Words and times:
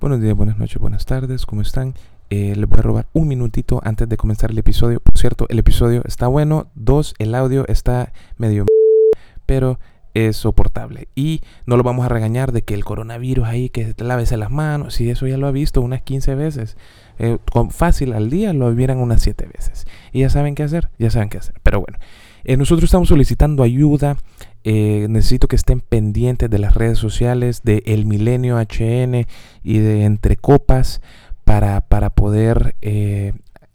Buenos 0.00 0.22
días, 0.22 0.34
buenas 0.34 0.56
noches, 0.56 0.78
buenas 0.78 1.04
tardes, 1.04 1.44
¿cómo 1.44 1.60
están? 1.60 1.92
Eh, 2.30 2.54
les 2.56 2.66
voy 2.66 2.78
a 2.78 2.82
robar 2.82 3.06
un 3.12 3.28
minutito 3.28 3.82
antes 3.84 4.08
de 4.08 4.16
comenzar 4.16 4.50
el 4.50 4.56
episodio. 4.56 4.98
Por 4.98 5.18
cierto, 5.18 5.44
el 5.50 5.58
episodio 5.58 6.02
está 6.06 6.26
bueno. 6.26 6.70
Dos, 6.74 7.14
el 7.18 7.34
audio 7.34 7.68
está 7.68 8.10
medio... 8.38 8.64
Pero 9.44 9.78
es 10.14 10.38
soportable. 10.38 11.08
Y 11.14 11.42
no 11.66 11.76
lo 11.76 11.82
vamos 11.82 12.06
a 12.06 12.08
regañar 12.08 12.52
de 12.52 12.62
que 12.62 12.72
el 12.72 12.82
coronavirus 12.82 13.46
ahí, 13.46 13.68
que 13.68 13.94
lávese 13.98 14.38
las 14.38 14.50
manos. 14.50 14.94
Si 14.94 15.10
eso 15.10 15.26
ya 15.26 15.36
lo 15.36 15.46
ha 15.46 15.50
visto 15.50 15.82
unas 15.82 16.00
15 16.00 16.34
veces. 16.34 16.78
Eh, 17.18 17.36
con 17.52 17.70
fácil 17.70 18.14
al 18.14 18.30
día 18.30 18.54
lo 18.54 18.74
vieran 18.74 18.98
unas 18.98 19.20
7 19.20 19.50
veces. 19.52 19.86
Y 20.12 20.20
ya 20.20 20.30
saben 20.30 20.54
qué 20.54 20.62
hacer, 20.62 20.88
ya 20.98 21.10
saben 21.10 21.28
qué 21.28 21.36
hacer. 21.36 21.56
Pero 21.62 21.80
bueno, 21.80 21.98
eh, 22.44 22.56
nosotros 22.56 22.84
estamos 22.84 23.08
solicitando 23.08 23.62
ayuda. 23.62 24.16
Eh, 24.64 25.06
necesito 25.08 25.48
que 25.48 25.56
estén 25.56 25.80
pendientes 25.80 26.50
de 26.50 26.58
las 26.58 26.74
redes 26.74 26.98
sociales 26.98 27.62
de 27.64 27.82
El 27.86 28.04
Milenio 28.06 28.58
HN 28.58 29.26
y 29.62 29.78
de 29.78 30.04
Entre 30.04 30.36
Copas 30.36 31.00
para, 31.44 31.80
para 31.80 32.10
poder 32.10 32.76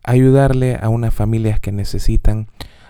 ayudarle 0.04 0.78
a 0.80 0.90
unas 0.90 1.14
familias 1.14 1.60
que 1.60 1.72
necesitan 1.72 2.48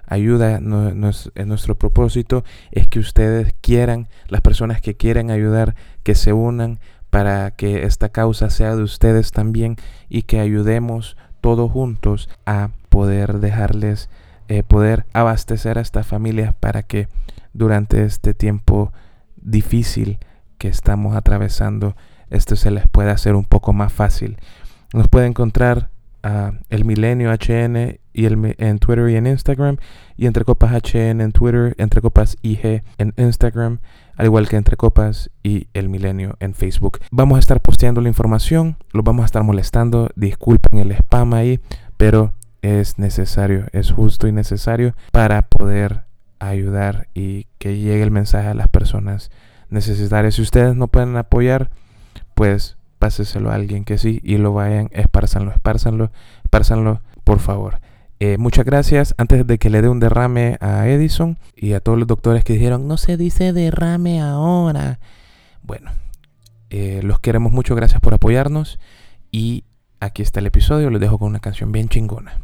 ayuda. 0.08 0.60
No, 0.60 0.92
nuestro 0.92 1.76
propósito 1.76 2.44
es 2.72 2.88
que 2.88 3.00
ustedes 3.00 3.54
quieran, 3.62 4.08
las 4.28 4.42
personas 4.42 4.82
que 4.82 4.96
quieren 4.96 5.32
ayudar, 5.32 5.76
que 6.04 6.16
se 6.16 6.34
unan 6.34 6.80
para 7.10 7.52
que 7.52 7.84
esta 7.84 8.10
causa 8.10 8.50
sea 8.50 8.76
de 8.76 8.84
ustedes 8.84 9.32
también 9.32 9.78
y 10.10 10.24
que 10.24 10.40
ayudemos 10.40 11.18
todos 11.42 11.72
juntos 11.72 12.30
a 12.46 12.72
poder 12.90 13.40
dejarles, 13.40 14.10
eh, 14.48 14.64
poder 14.64 15.06
abastecer 15.14 15.78
a 15.78 15.82
estas 15.82 16.06
familias 16.06 16.54
para 16.54 16.84
que 16.84 17.08
durante 17.56 18.04
este 18.04 18.34
tiempo 18.34 18.92
difícil 19.38 20.20
que 20.58 20.68
estamos 20.68 21.16
atravesando, 21.16 21.96
esto 22.30 22.56
se 22.56 22.72
les 22.72 22.88
pueda 22.88 23.12
hacer 23.12 23.36
un 23.36 23.46
poco 23.46 23.74
más 23.74 23.92
fácil. 23.92 24.38
Nos 24.94 25.08
puede 25.08 25.28
encontrar 25.28 25.90
el 26.70 26.86
Milenio 26.86 27.32
HN 27.32 28.00
y 28.14 28.26
el, 28.26 28.56
en 28.58 28.80
Twitter 28.80 29.10
y 29.10 29.16
en 29.16 29.28
Instagram. 29.28 29.78
Y 30.18 30.26
Entre 30.26 30.44
Copas 30.44 30.72
HN 30.72 31.22
en 31.22 31.32
Twitter, 31.32 31.76
Entre 31.78 32.02
Copas 32.02 32.38
IG 32.42 32.84
en 32.98 33.14
Instagram, 33.18 33.80
al 34.16 34.26
igual 34.26 34.48
que 34.48 34.56
Entre 34.56 34.76
Copas 34.76 35.30
y 35.44 35.68
El 35.74 35.90
Milenio 35.90 36.36
en 36.40 36.56
Facebook. 36.56 37.00
Vamos 37.12 37.36
a 37.36 37.40
estar 37.40 37.62
posteando 37.62 38.02
la 38.02 38.10
información, 38.10 38.78
los 38.92 39.04
vamos 39.04 39.24
a 39.24 39.26
estar 39.28 39.44
molestando. 39.44 40.10
Disculpen 40.16 40.80
el 40.80 40.92
spam 40.94 41.34
ahí, 41.34 41.60
pero 41.98 42.34
es 42.62 42.98
necesario, 42.98 43.66
es 43.72 43.92
justo 43.92 44.28
y 44.28 44.32
necesario 44.32 44.96
para 45.12 45.44
poder 45.44 46.06
ayudar 46.48 47.08
y 47.14 47.48
que 47.58 47.78
llegue 47.78 48.04
el 48.04 48.12
mensaje 48.12 48.48
a 48.48 48.54
las 48.54 48.68
personas 48.68 49.32
necesitarias. 49.70 50.36
Si 50.36 50.42
ustedes 50.42 50.76
no 50.76 50.88
pueden 50.88 51.16
apoyar, 51.18 51.70
pues 52.34 52.78
páseselo 53.00 53.52
a 53.52 53.56
alguien 53.56 53.84
que 53.84 53.98
sí 53.98 54.20
y 54.24 54.38
lo 54.38 54.54
vayan, 54.54 54.90
espárzanlo, 54.92 55.52
espárzanlo, 55.52 56.12
espárzanlo, 56.44 57.02
por 57.24 57.40
favor. 57.40 57.80
Eh, 58.20 58.38
muchas 58.38 58.66
gracias. 58.66 59.14
Antes 59.18 59.46
de 59.46 59.58
que 59.58 59.70
le 59.70 59.82
dé 59.82 59.90
un 59.90 60.00
derrame 60.00 60.58
a 60.62 60.88
Edison 60.88 61.38
y 61.56 61.74
a 61.74 61.82
todos 61.82 61.98
los 61.98 62.08
doctores 62.08 62.44
que 62.44 62.54
dijeron, 62.54 62.88
no 62.88 62.98
se 62.98 63.18
dice 63.18 63.52
derrame 63.52 64.22
ahora. 64.22 65.00
Bueno, 65.62 65.92
eh, 66.70 67.02
los 67.04 67.20
queremos 67.20 67.52
mucho. 67.52 67.76
Gracias 67.76 68.00
por 68.00 68.14
apoyarnos. 68.14 68.80
Y 69.32 69.66
aquí 70.00 70.22
está 70.22 70.40
el 70.40 70.48
episodio. 70.48 70.90
Los 70.90 71.02
dejo 71.02 71.20
con 71.20 71.30
una 71.30 71.40
canción 71.40 71.72
bien 71.72 71.90
chingona. 71.90 72.40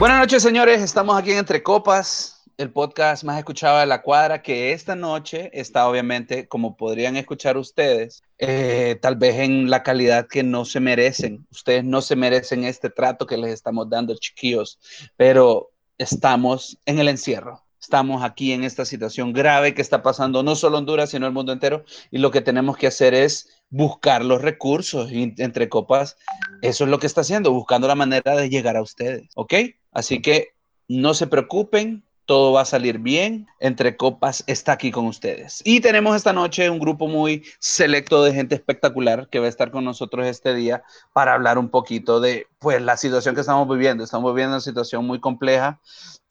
Buenas 0.00 0.18
noches, 0.18 0.42
señores. 0.42 0.80
Estamos 0.80 1.18
aquí 1.18 1.32
en 1.32 1.36
Entre 1.36 1.62
Copas, 1.62 2.42
el 2.56 2.72
podcast 2.72 3.22
más 3.22 3.36
escuchado 3.36 3.80
de 3.80 3.84
la 3.84 4.00
cuadra, 4.00 4.40
que 4.40 4.72
esta 4.72 4.96
noche 4.96 5.50
está 5.52 5.86
obviamente, 5.86 6.48
como 6.48 6.74
podrían 6.74 7.18
escuchar 7.18 7.58
ustedes, 7.58 8.22
eh, 8.38 8.98
tal 9.02 9.16
vez 9.16 9.40
en 9.40 9.68
la 9.68 9.82
calidad 9.82 10.26
que 10.26 10.42
no 10.42 10.64
se 10.64 10.80
merecen. 10.80 11.46
Ustedes 11.50 11.84
no 11.84 12.00
se 12.00 12.16
merecen 12.16 12.64
este 12.64 12.88
trato 12.88 13.26
que 13.26 13.36
les 13.36 13.52
estamos 13.52 13.90
dando, 13.90 14.16
chiquillos, 14.16 14.78
pero 15.18 15.70
estamos 15.98 16.78
en 16.86 16.98
el 16.98 17.08
encierro. 17.08 17.62
Estamos 17.78 18.22
aquí 18.22 18.52
en 18.52 18.64
esta 18.64 18.86
situación 18.86 19.34
grave 19.34 19.74
que 19.74 19.82
está 19.82 20.02
pasando 20.02 20.42
no 20.42 20.56
solo 20.56 20.78
Honduras, 20.78 21.10
sino 21.10 21.26
el 21.26 21.34
mundo 21.34 21.52
entero, 21.52 21.84
y 22.10 22.16
lo 22.16 22.30
que 22.30 22.40
tenemos 22.40 22.78
que 22.78 22.86
hacer 22.86 23.12
es 23.12 23.59
buscar 23.70 24.24
los 24.24 24.42
recursos 24.42 25.10
y 25.10 25.34
entre 25.38 25.68
copas. 25.68 26.16
Eso 26.60 26.84
es 26.84 26.90
lo 26.90 26.98
que 26.98 27.06
está 27.06 27.22
haciendo, 27.22 27.52
buscando 27.52 27.88
la 27.88 27.94
manera 27.94 28.36
de 28.36 28.50
llegar 28.50 28.76
a 28.76 28.82
ustedes, 28.82 29.28
¿ok? 29.34 29.54
Así 29.92 30.20
que 30.20 30.48
no 30.88 31.14
se 31.14 31.26
preocupen, 31.26 32.04
todo 32.30 32.52
va 32.52 32.60
a 32.60 32.64
salir 32.64 32.98
bien. 32.98 33.48
Entre 33.58 33.96
Copas 33.96 34.44
está 34.46 34.70
aquí 34.70 34.92
con 34.92 35.06
ustedes. 35.06 35.62
Y 35.64 35.80
tenemos 35.80 36.14
esta 36.14 36.32
noche 36.32 36.70
un 36.70 36.78
grupo 36.78 37.08
muy 37.08 37.44
selecto 37.58 38.22
de 38.22 38.32
gente 38.32 38.54
espectacular 38.54 39.28
que 39.28 39.40
va 39.40 39.46
a 39.46 39.48
estar 39.48 39.72
con 39.72 39.84
nosotros 39.84 40.28
este 40.28 40.54
día 40.54 40.84
para 41.12 41.34
hablar 41.34 41.58
un 41.58 41.70
poquito 41.70 42.20
de 42.20 42.46
pues 42.60 42.80
la 42.82 42.96
situación 42.96 43.34
que 43.34 43.40
estamos 43.40 43.68
viviendo. 43.68 44.04
Estamos 44.04 44.32
viviendo 44.32 44.54
una 44.54 44.60
situación 44.60 45.06
muy 45.06 45.18
compleja 45.18 45.80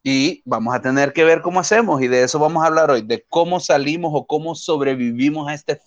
y 0.03 0.41
vamos 0.45 0.73
a 0.73 0.81
tener 0.81 1.13
que 1.13 1.23
ver 1.23 1.41
cómo 1.41 1.59
hacemos 1.59 2.01
y 2.01 2.07
de 2.07 2.23
eso 2.23 2.39
vamos 2.39 2.63
a 2.63 2.67
hablar 2.67 2.91
hoy, 2.91 3.01
de 3.01 3.25
cómo 3.27 3.59
salimos 3.59 4.11
o 4.13 4.25
cómo 4.25 4.55
sobrevivimos 4.55 5.47
a 5.49 5.53
este 5.53 5.81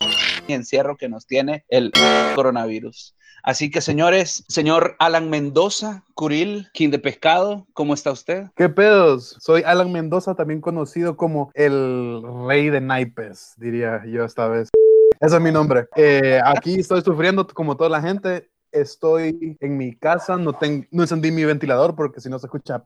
encierro 0.49 0.97
que 0.97 1.09
nos 1.09 1.27
tiene 1.27 1.65
el 1.69 1.93
coronavirus. 2.35 3.17
Así 3.45 3.73
que, 3.73 3.81
señores, 3.81 4.45
señor 4.47 4.95
Alan 5.01 5.29
Mendoza, 5.29 6.05
Curil, 6.15 6.69
King 6.73 6.91
de 6.91 7.01
Pescado, 7.01 7.67
¿cómo 7.73 7.93
está 7.93 8.13
usted? 8.13 8.45
¿Qué 8.55 8.69
pedos? 8.69 9.37
Soy 9.41 9.63
Alan 9.67 9.91
Mendoza, 9.91 10.37
también 10.37 10.61
conocido 10.61 11.17
como 11.17 11.51
el 11.55 12.23
rey 12.47 12.71
de 12.71 12.81
naipes, 12.81 13.55
diría 13.57 14.05
yo 14.07 14.25
esta 14.25 14.47
vez. 14.47 14.71
Ese 15.19 15.37
es 15.37 15.43
mi 15.43 15.51
nombre. 15.51 15.89
Eh, 15.97 16.41
aquí 16.45 16.79
estoy 16.79 17.03
sufriendo 17.03 17.45
como 17.49 17.77
toda 17.77 17.91
la 17.91 18.01
gente. 18.01 18.49
Estoy 18.71 19.57
en 19.61 19.77
mi 19.77 19.97
casa, 19.97 20.37
no, 20.37 20.53
tengo, 20.53 20.87
no 20.91 21.03
encendí 21.03 21.33
mi 21.33 21.45
ventilador 21.45 21.97
porque 21.97 22.21
si 22.21 22.29
no 22.29 22.39
se 22.39 22.47
escucha. 22.47 22.83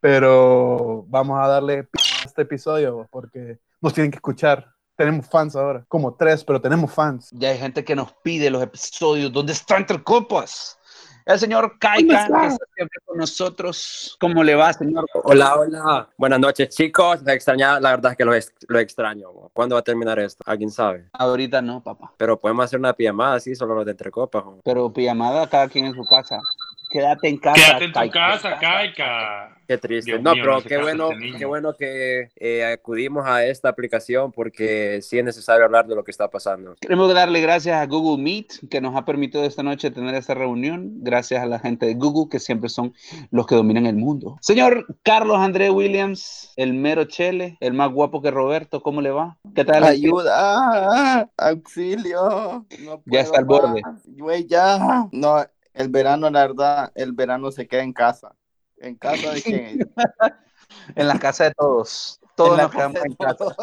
Pero 0.00 1.04
vamos 1.08 1.38
a 1.40 1.48
darle 1.48 1.88
a 1.92 2.26
este 2.26 2.42
episodio 2.42 3.06
porque 3.10 3.58
nos 3.80 3.94
tienen 3.94 4.10
que 4.10 4.16
escuchar 4.16 4.78
tenemos 4.98 5.28
fans 5.28 5.54
ahora, 5.54 5.84
como 5.86 6.12
tres, 6.14 6.42
pero 6.42 6.60
tenemos 6.60 6.92
fans. 6.92 7.30
Ya 7.30 7.50
hay 7.50 7.58
gente 7.58 7.84
que 7.84 7.94
nos 7.94 8.12
pide 8.14 8.50
los 8.50 8.60
episodios. 8.60 9.32
¿Dónde 9.32 9.52
está 9.52 9.76
entre 9.76 10.02
copas? 10.02 10.76
El 11.24 11.38
señor 11.38 11.78
Kaika, 11.78 12.08
que 12.08 12.22
está 12.22 12.56
siempre 12.74 12.98
con 13.04 13.18
nosotros. 13.18 14.16
¿Cómo 14.18 14.42
le 14.42 14.56
va, 14.56 14.72
señor? 14.72 15.06
Hola, 15.22 15.56
hola. 15.56 16.08
Buenas 16.16 16.40
noches, 16.40 16.70
chicos. 16.70 17.22
Me 17.22 17.34
extraña, 17.34 17.78
la 17.78 17.90
verdad 17.90 18.12
es 18.12 18.18
que 18.18 18.24
lo, 18.24 18.32
lo 18.66 18.78
extraño. 18.80 19.28
¿Cuándo 19.52 19.76
va 19.76 19.80
a 19.80 19.84
terminar 19.84 20.18
esto? 20.18 20.42
¿Alguien 20.46 20.72
sabe? 20.72 21.08
Ahorita 21.12 21.62
no, 21.62 21.80
papá. 21.80 22.12
Pero 22.16 22.40
podemos 22.40 22.64
hacer 22.64 22.80
una 22.80 22.92
pijamada 22.92 23.34
así, 23.34 23.54
solo 23.54 23.76
los 23.76 23.84
de 23.84 23.92
entre 23.92 24.10
copas. 24.10 24.42
Pero 24.64 24.92
pijamada 24.92 25.46
cada 25.46 25.68
quien 25.68 25.84
en 25.84 25.94
su 25.94 26.04
casa. 26.06 26.40
Quédate 26.88 27.28
en 27.28 27.38
casa. 27.38 27.78
Quédate 27.78 27.84
en 27.84 27.92
tu 27.92 28.10
casa, 28.10 28.58
Kaika. 28.58 29.54
Qué 29.68 29.76
triste. 29.76 30.18
no, 30.18 30.32
pero 30.32 30.62
qué 30.62 30.78
bueno, 30.78 31.10
qué 31.36 31.44
bueno 31.44 31.74
que 31.74 32.30
eh, 32.36 32.64
acudimos 32.64 33.26
a 33.26 33.44
esta 33.44 33.68
aplicación 33.68 34.32
porque 34.32 35.00
sí 35.02 35.18
es 35.18 35.24
necesario 35.24 35.66
hablar 35.66 35.86
de 35.86 35.94
lo 35.94 36.04
que 36.04 36.10
está 36.10 36.30
pasando. 36.30 36.74
Queremos 36.80 37.12
darle 37.12 37.42
gracias 37.42 37.76
a 37.76 37.84
Google 37.84 38.22
Meet 38.22 38.70
que 38.70 38.80
nos 38.80 38.96
ha 38.96 39.04
permitido 39.04 39.44
esta 39.44 39.62
noche 39.62 39.90
tener 39.90 40.14
esta 40.14 40.32
reunión. 40.32 40.92
Gracias 41.00 41.42
a 41.42 41.46
la 41.46 41.58
gente 41.58 41.84
de 41.84 41.94
Google 41.96 42.30
que 42.30 42.38
siempre 42.38 42.70
son 42.70 42.94
los 43.30 43.46
que 43.46 43.56
dominan 43.56 43.84
el 43.84 43.96
mundo. 43.96 44.38
Señor 44.40 44.86
Carlos 45.02 45.36
André 45.36 45.68
Williams, 45.68 46.54
el 46.56 46.72
mero 46.72 47.04
chele, 47.04 47.58
el 47.60 47.74
más 47.74 47.92
guapo 47.92 48.22
que 48.22 48.30
Roberto, 48.30 48.82
¿cómo 48.82 49.02
le 49.02 49.10
va? 49.10 49.36
¿Qué 49.54 49.66
tal? 49.66 49.84
Ayuda, 49.84 51.28
auxilio. 51.36 52.64
ya 53.04 53.20
está 53.20 53.40
al 53.40 53.44
borde. 53.44 53.82
Güey, 54.06 54.46
ya. 54.46 55.08
No, 55.12 55.44
el 55.78 55.88
verano, 55.88 56.28
la 56.28 56.46
verdad, 56.46 56.92
el 56.96 57.12
verano 57.12 57.50
se 57.52 57.68
queda 57.68 57.82
en 57.82 57.92
casa. 57.92 58.34
¿En 58.78 58.96
casa 58.96 59.32
de 59.32 59.42
quién? 59.42 59.78
en 60.96 61.06
la 61.08 61.18
casa 61.18 61.44
de 61.44 61.54
todos. 61.54 62.20
Todos 62.36 62.58
nos 62.58 62.70
quedamos 62.70 63.04
en 63.04 63.14
casa. 63.14 63.56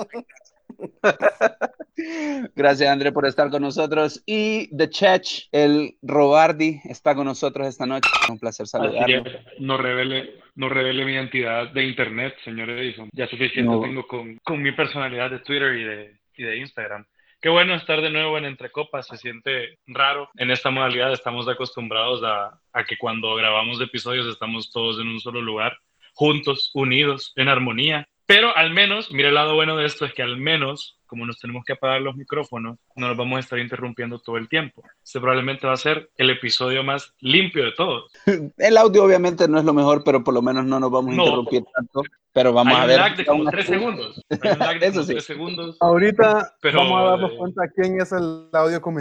Gracias, 2.55 2.89
André, 2.89 3.11
por 3.11 3.25
estar 3.25 3.49
con 3.49 3.61
nosotros. 3.61 4.23
Y 4.25 4.75
The 4.75 4.89
Chech, 4.89 5.47
el 5.51 5.97
Robardi, 6.01 6.79
está 6.85 7.15
con 7.15 7.25
nosotros 7.25 7.67
esta 7.67 7.85
noche. 7.85 8.09
Un 8.29 8.39
placer 8.39 8.67
saludarlo. 8.67 9.23
No 9.59 9.77
revele, 9.77 10.39
no 10.55 10.69
revele 10.69 11.03
mi 11.03 11.13
identidad 11.13 11.69
de 11.71 11.83
internet, 11.83 12.35
señor 12.45 12.69
Edison. 12.69 13.09
Ya 13.11 13.27
suficiente 13.27 13.71
tengo 13.81 14.07
con, 14.07 14.37
con, 14.37 14.61
mi 14.61 14.71
personalidad 14.71 15.31
de 15.31 15.39
Twitter 15.39 15.75
y 15.75 15.83
de, 15.83 16.19
y 16.37 16.43
de 16.43 16.57
Instagram. 16.57 17.05
Qué 17.45 17.51
bueno 17.51 17.75
estar 17.75 18.01
de 18.01 18.09
nuevo 18.09 18.39
en 18.39 18.45
Entre 18.45 18.71
Copas, 18.71 19.05
se 19.05 19.17
siente 19.17 19.77
raro. 19.85 20.31
En 20.33 20.49
esta 20.49 20.71
modalidad 20.71 21.13
estamos 21.13 21.47
acostumbrados 21.47 22.23
a, 22.23 22.59
a 22.73 22.83
que 22.85 22.97
cuando 22.97 23.35
grabamos 23.35 23.79
episodios 23.79 24.25
estamos 24.25 24.71
todos 24.71 24.99
en 24.99 25.07
un 25.09 25.19
solo 25.19 25.43
lugar, 25.43 25.77
juntos, 26.15 26.71
unidos, 26.73 27.33
en 27.35 27.47
armonía. 27.47 28.07
Pero 28.25 28.57
al 28.57 28.71
menos, 28.71 29.11
mire 29.11 29.27
el 29.27 29.35
lado 29.35 29.53
bueno 29.53 29.77
de 29.77 29.85
esto, 29.85 30.05
es 30.05 30.13
que 30.15 30.23
al 30.23 30.37
menos 30.37 30.97
como 31.05 31.25
nos 31.25 31.39
tenemos 31.39 31.63
que 31.65 31.73
apagar 31.73 32.01
los 32.01 32.15
micrófonos, 32.15 32.77
no 32.95 33.07
nos 33.07 33.17
vamos 33.17 33.37
a 33.37 33.39
estar 33.39 33.59
interrumpiendo 33.59 34.19
todo 34.19 34.37
el 34.37 34.47
tiempo. 34.49 34.83
Este 35.03 35.19
probablemente 35.19 35.65
va 35.67 35.73
a 35.73 35.77
ser 35.77 36.09
el 36.17 36.29
episodio 36.29 36.83
más 36.83 37.13
limpio 37.19 37.65
de 37.65 37.71
todos. 37.73 38.11
El 38.57 38.77
audio 38.77 39.03
obviamente 39.03 39.47
no 39.47 39.57
es 39.59 39.65
lo 39.65 39.73
mejor, 39.73 40.03
pero 40.03 40.23
por 40.23 40.33
lo 40.33 40.41
menos 40.41 40.65
no 40.65 40.79
nos 40.79 40.91
vamos 40.91 41.11
a 41.17 41.21
interrumpir 41.21 41.63
tanto. 41.75 42.01
Pero 42.33 42.51
vamos 42.51 42.73
Hay 42.73 42.79
a 42.79 42.83
un 42.83 42.87
ver. 42.89 42.99
lag 42.99 43.15
de 43.17 43.25
como 43.25 43.49
tres 43.49 43.65
segundos. 43.65 44.21
Hay 44.29 44.51
un 44.51 44.59
lag 44.59 44.79
de 44.79 44.85
Eso 44.87 44.93
como 44.95 45.05
sí. 45.07 45.13
tres 45.13 45.25
segundos. 45.25 45.77
Ahorita 45.79 46.53
Pero, 46.61 46.79
vamos 46.79 46.99
a 46.99 47.03
darnos 47.11 47.31
eh, 47.31 47.37
cuenta 47.37 47.61
quién 47.75 48.01
es 48.01 48.11
el 48.11 48.49
audio 48.51 48.81
con 48.81 48.95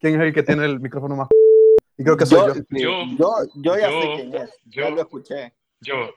quién 0.00 0.14
es 0.14 0.20
el 0.20 0.32
que 0.34 0.42
tiene 0.42 0.64
el 0.64 0.80
micrófono 0.80 1.16
más 1.16 1.28
y 1.98 2.04
creo 2.04 2.16
que 2.16 2.26
soy 2.26 2.38
yo. 2.46 2.54
Yo, 2.70 3.04
Yo, 3.18 3.28
yo 3.54 3.78
ya 3.78 3.90
Yo- 3.90 4.02
sé 4.02 4.08
quién 4.16 4.34
es. 4.34 4.50
Ya 4.66 4.88
yo- 4.88 4.94
lo 4.94 5.00
escuché. 5.00 5.52
Yo, 5.82 6.14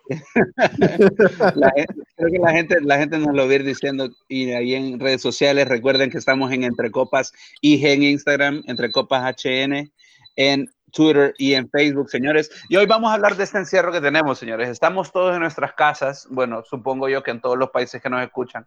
La 1.56 1.72
gente- 1.76 1.94
creo 2.16 2.32
que 2.32 2.40
la 2.40 2.52
gente, 2.52 2.82
la 2.82 2.98
gente 2.98 3.18
nos 3.18 3.36
lo 3.36 3.46
va 3.46 3.52
a 3.52 3.56
ir 3.56 3.64
diciendo 3.64 4.10
y 4.28 4.52
ahí 4.52 4.76
en 4.76 5.00
redes 5.00 5.22
sociales 5.22 5.68
recuerden 5.68 6.10
que 6.10 6.18
estamos 6.18 6.52
en 6.52 6.64
Entre 6.64 6.92
Copas 6.92 7.34
IG 7.62 7.86
en 7.86 8.04
Instagram, 8.04 8.64
Entre 8.68 8.92
Copas 8.92 9.24
HN 9.44 9.92
en 10.36 10.70
Twitter 10.92 11.34
y 11.38 11.54
en 11.54 11.70
Facebook, 11.70 12.10
señores. 12.10 12.50
Y 12.70 12.78
hoy 12.78 12.86
vamos 12.86 13.12
a 13.12 13.16
hablar 13.16 13.36
de 13.36 13.44
este 13.44 13.58
encierro 13.58 13.92
que 13.92 14.02
tenemos, 14.02 14.40
señores. 14.40 14.70
Estamos 14.70 15.12
todos 15.12 15.34
en 15.34 15.42
nuestras 15.42 15.74
casas. 15.74 16.28
Bueno, 16.30 16.64
supongo 16.64 17.10
yo 17.10 17.24
que 17.24 17.32
en 17.32 17.42
todos 17.42 17.58
los 17.58 17.70
países 17.70 18.02
que 18.02 18.10
nos 18.10 18.22
escuchan 18.22 18.66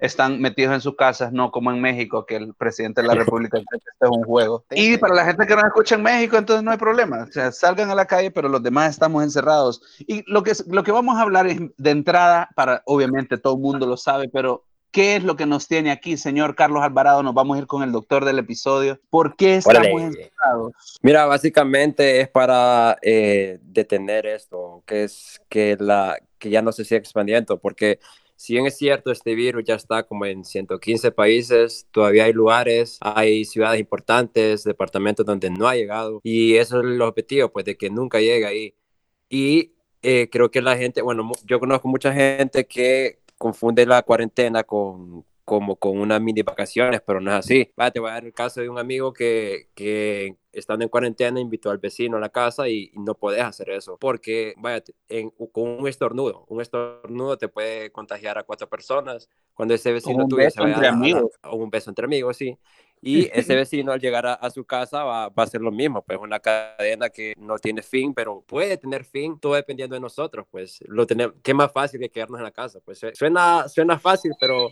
están 0.00 0.40
metidos 0.40 0.74
en 0.74 0.80
sus 0.80 0.96
casas, 0.96 1.32
no 1.32 1.50
como 1.50 1.70
en 1.70 1.80
México, 1.80 2.24
que 2.26 2.36
el 2.36 2.54
presidente 2.54 3.02
de 3.02 3.08
la 3.08 3.14
República 3.14 3.58
esto 3.58 3.90
es 4.00 4.10
un 4.10 4.22
juego. 4.24 4.64
Y 4.70 4.96
para 4.98 5.14
la 5.14 5.24
gente 5.24 5.46
que 5.46 5.56
no 5.56 5.66
escucha 5.66 5.96
en 5.96 6.02
México, 6.02 6.36
entonces 6.36 6.64
no 6.64 6.70
hay 6.70 6.78
problema. 6.78 7.24
O 7.28 7.32
sea, 7.32 7.52
salgan 7.52 7.90
a 7.90 7.94
la 7.94 8.06
calle, 8.06 8.30
pero 8.30 8.48
los 8.48 8.62
demás 8.62 8.90
estamos 8.90 9.22
encerrados. 9.22 9.82
Y 9.98 10.24
lo 10.30 10.42
que, 10.42 10.52
lo 10.70 10.82
que 10.82 10.92
vamos 10.92 11.16
a 11.16 11.22
hablar 11.22 11.46
es 11.46 11.60
de 11.76 11.90
entrada, 11.90 12.48
para 12.54 12.82
obviamente 12.86 13.38
todo 13.38 13.54
el 13.54 13.60
mundo 13.60 13.86
lo 13.86 13.96
sabe, 13.96 14.28
pero 14.28 14.64
¿qué 14.94 15.16
es 15.16 15.24
lo 15.24 15.34
que 15.34 15.44
nos 15.44 15.66
tiene 15.66 15.90
aquí, 15.90 16.16
señor 16.16 16.54
Carlos 16.54 16.82
Alvarado? 16.82 17.22
Nos 17.24 17.34
vamos 17.34 17.56
a 17.56 17.60
ir 17.60 17.66
con 17.66 17.82
el 17.82 17.90
doctor 17.90 18.24
del 18.24 18.38
episodio. 18.38 19.00
¿Por 19.10 19.34
qué 19.34 19.56
estamos 19.56 20.00
encerrados? 20.00 20.72
Mira, 21.02 21.26
básicamente 21.26 22.20
es 22.20 22.28
para 22.28 22.96
eh, 23.02 23.58
detener 23.60 24.24
esto, 24.24 24.84
que 24.86 25.02
es 25.02 25.42
que, 25.48 25.76
la, 25.80 26.16
que 26.38 26.48
ya 26.48 26.62
no 26.62 26.70
se 26.70 26.84
siga 26.84 26.98
expandiendo, 26.98 27.58
porque 27.58 27.98
si 28.36 28.52
bien 28.52 28.66
es 28.66 28.78
cierto, 28.78 29.10
este 29.10 29.34
virus 29.34 29.64
ya 29.64 29.74
está 29.74 30.04
como 30.04 30.26
en 30.26 30.44
115 30.44 31.10
países, 31.10 31.88
todavía 31.90 32.24
hay 32.24 32.32
lugares, 32.32 32.98
hay 33.00 33.44
ciudades 33.44 33.80
importantes, 33.80 34.62
departamentos 34.62 35.26
donde 35.26 35.50
no 35.50 35.66
ha 35.66 35.74
llegado, 35.74 36.20
y 36.22 36.54
eso 36.54 36.78
es 36.78 36.84
el 36.84 37.02
objetivo, 37.02 37.48
pues 37.48 37.64
de 37.64 37.76
que 37.76 37.90
nunca 37.90 38.20
llegue 38.20 38.46
ahí. 38.46 38.74
Y 39.28 39.72
eh, 40.02 40.28
creo 40.30 40.52
que 40.52 40.62
la 40.62 40.76
gente, 40.76 41.02
bueno, 41.02 41.32
yo 41.46 41.58
conozco 41.58 41.88
mucha 41.88 42.12
gente 42.12 42.66
que 42.66 43.23
confunde 43.38 43.86
la 43.86 44.02
cuarentena 44.02 44.64
con 44.64 45.24
como 45.44 45.76
con 45.76 45.98
unas 45.98 46.22
mini 46.22 46.40
vacaciones, 46.42 47.02
pero 47.06 47.20
no 47.20 47.30
es 47.30 47.36
así. 47.36 47.70
Va, 47.78 47.90
te 47.90 48.00
voy 48.00 48.08
a 48.10 48.14
dar 48.14 48.24
el 48.24 48.32
caso 48.32 48.62
de 48.62 48.68
un 48.70 48.78
amigo 48.78 49.12
que, 49.12 49.68
que 49.74 50.38
estando 50.52 50.84
en 50.84 50.88
cuarentena 50.88 51.38
invitó 51.38 51.70
al 51.70 51.76
vecino 51.78 52.16
a 52.16 52.20
la 52.20 52.30
casa 52.30 52.66
y, 52.68 52.90
y 52.94 52.98
no 53.00 53.14
podés 53.14 53.42
hacer 53.42 53.68
eso 53.70 53.98
porque, 53.98 54.54
vaya, 54.56 54.82
en- 55.08 55.28
con 55.30 55.68
un 55.80 55.86
estornudo, 55.88 56.46
un 56.48 56.62
estornudo 56.62 57.36
te 57.36 57.48
puede 57.48 57.92
contagiar 57.92 58.38
a 58.38 58.44
cuatro 58.44 58.68
personas 58.70 59.28
cuando 59.52 59.74
ese 59.74 59.92
vecino 59.92 60.24
tuyo 60.26 60.48
se 60.50 60.60
vaya 60.62 60.88
a- 61.42 61.52
un 61.52 61.70
beso 61.70 61.90
entre 61.90 62.06
amigos, 62.06 62.36
sí. 62.38 62.58
Y 63.04 63.30
ese 63.32 63.54
vecino 63.56 63.92
al 63.92 64.00
llegar 64.00 64.26
a, 64.26 64.34
a 64.34 64.50
su 64.50 64.64
casa 64.64 65.04
va, 65.04 65.28
va 65.28 65.42
a 65.42 65.46
hacer 65.46 65.60
lo 65.60 65.70
mismo, 65.70 66.02
pues 66.02 66.18
una 66.20 66.40
cadena 66.40 67.10
que 67.10 67.34
no 67.38 67.58
tiene 67.58 67.82
fin, 67.82 68.14
pero 68.14 68.42
puede 68.46 68.76
tener 68.76 69.04
fin, 69.04 69.38
todo 69.38 69.54
dependiendo 69.54 69.94
de 69.94 70.00
nosotros, 70.00 70.46
pues 70.50 70.78
lo 70.86 71.06
tenemos, 71.06 71.34
qué 71.42 71.52
más 71.54 71.70
fácil 71.72 72.00
que 72.00 72.08
quedarnos 72.08 72.38
en 72.38 72.44
la 72.44 72.50
casa, 72.50 72.80
pues 72.84 72.98
su- 72.98 73.10
suena, 73.14 73.68
suena 73.68 73.98
fácil, 73.98 74.32
pero 74.40 74.68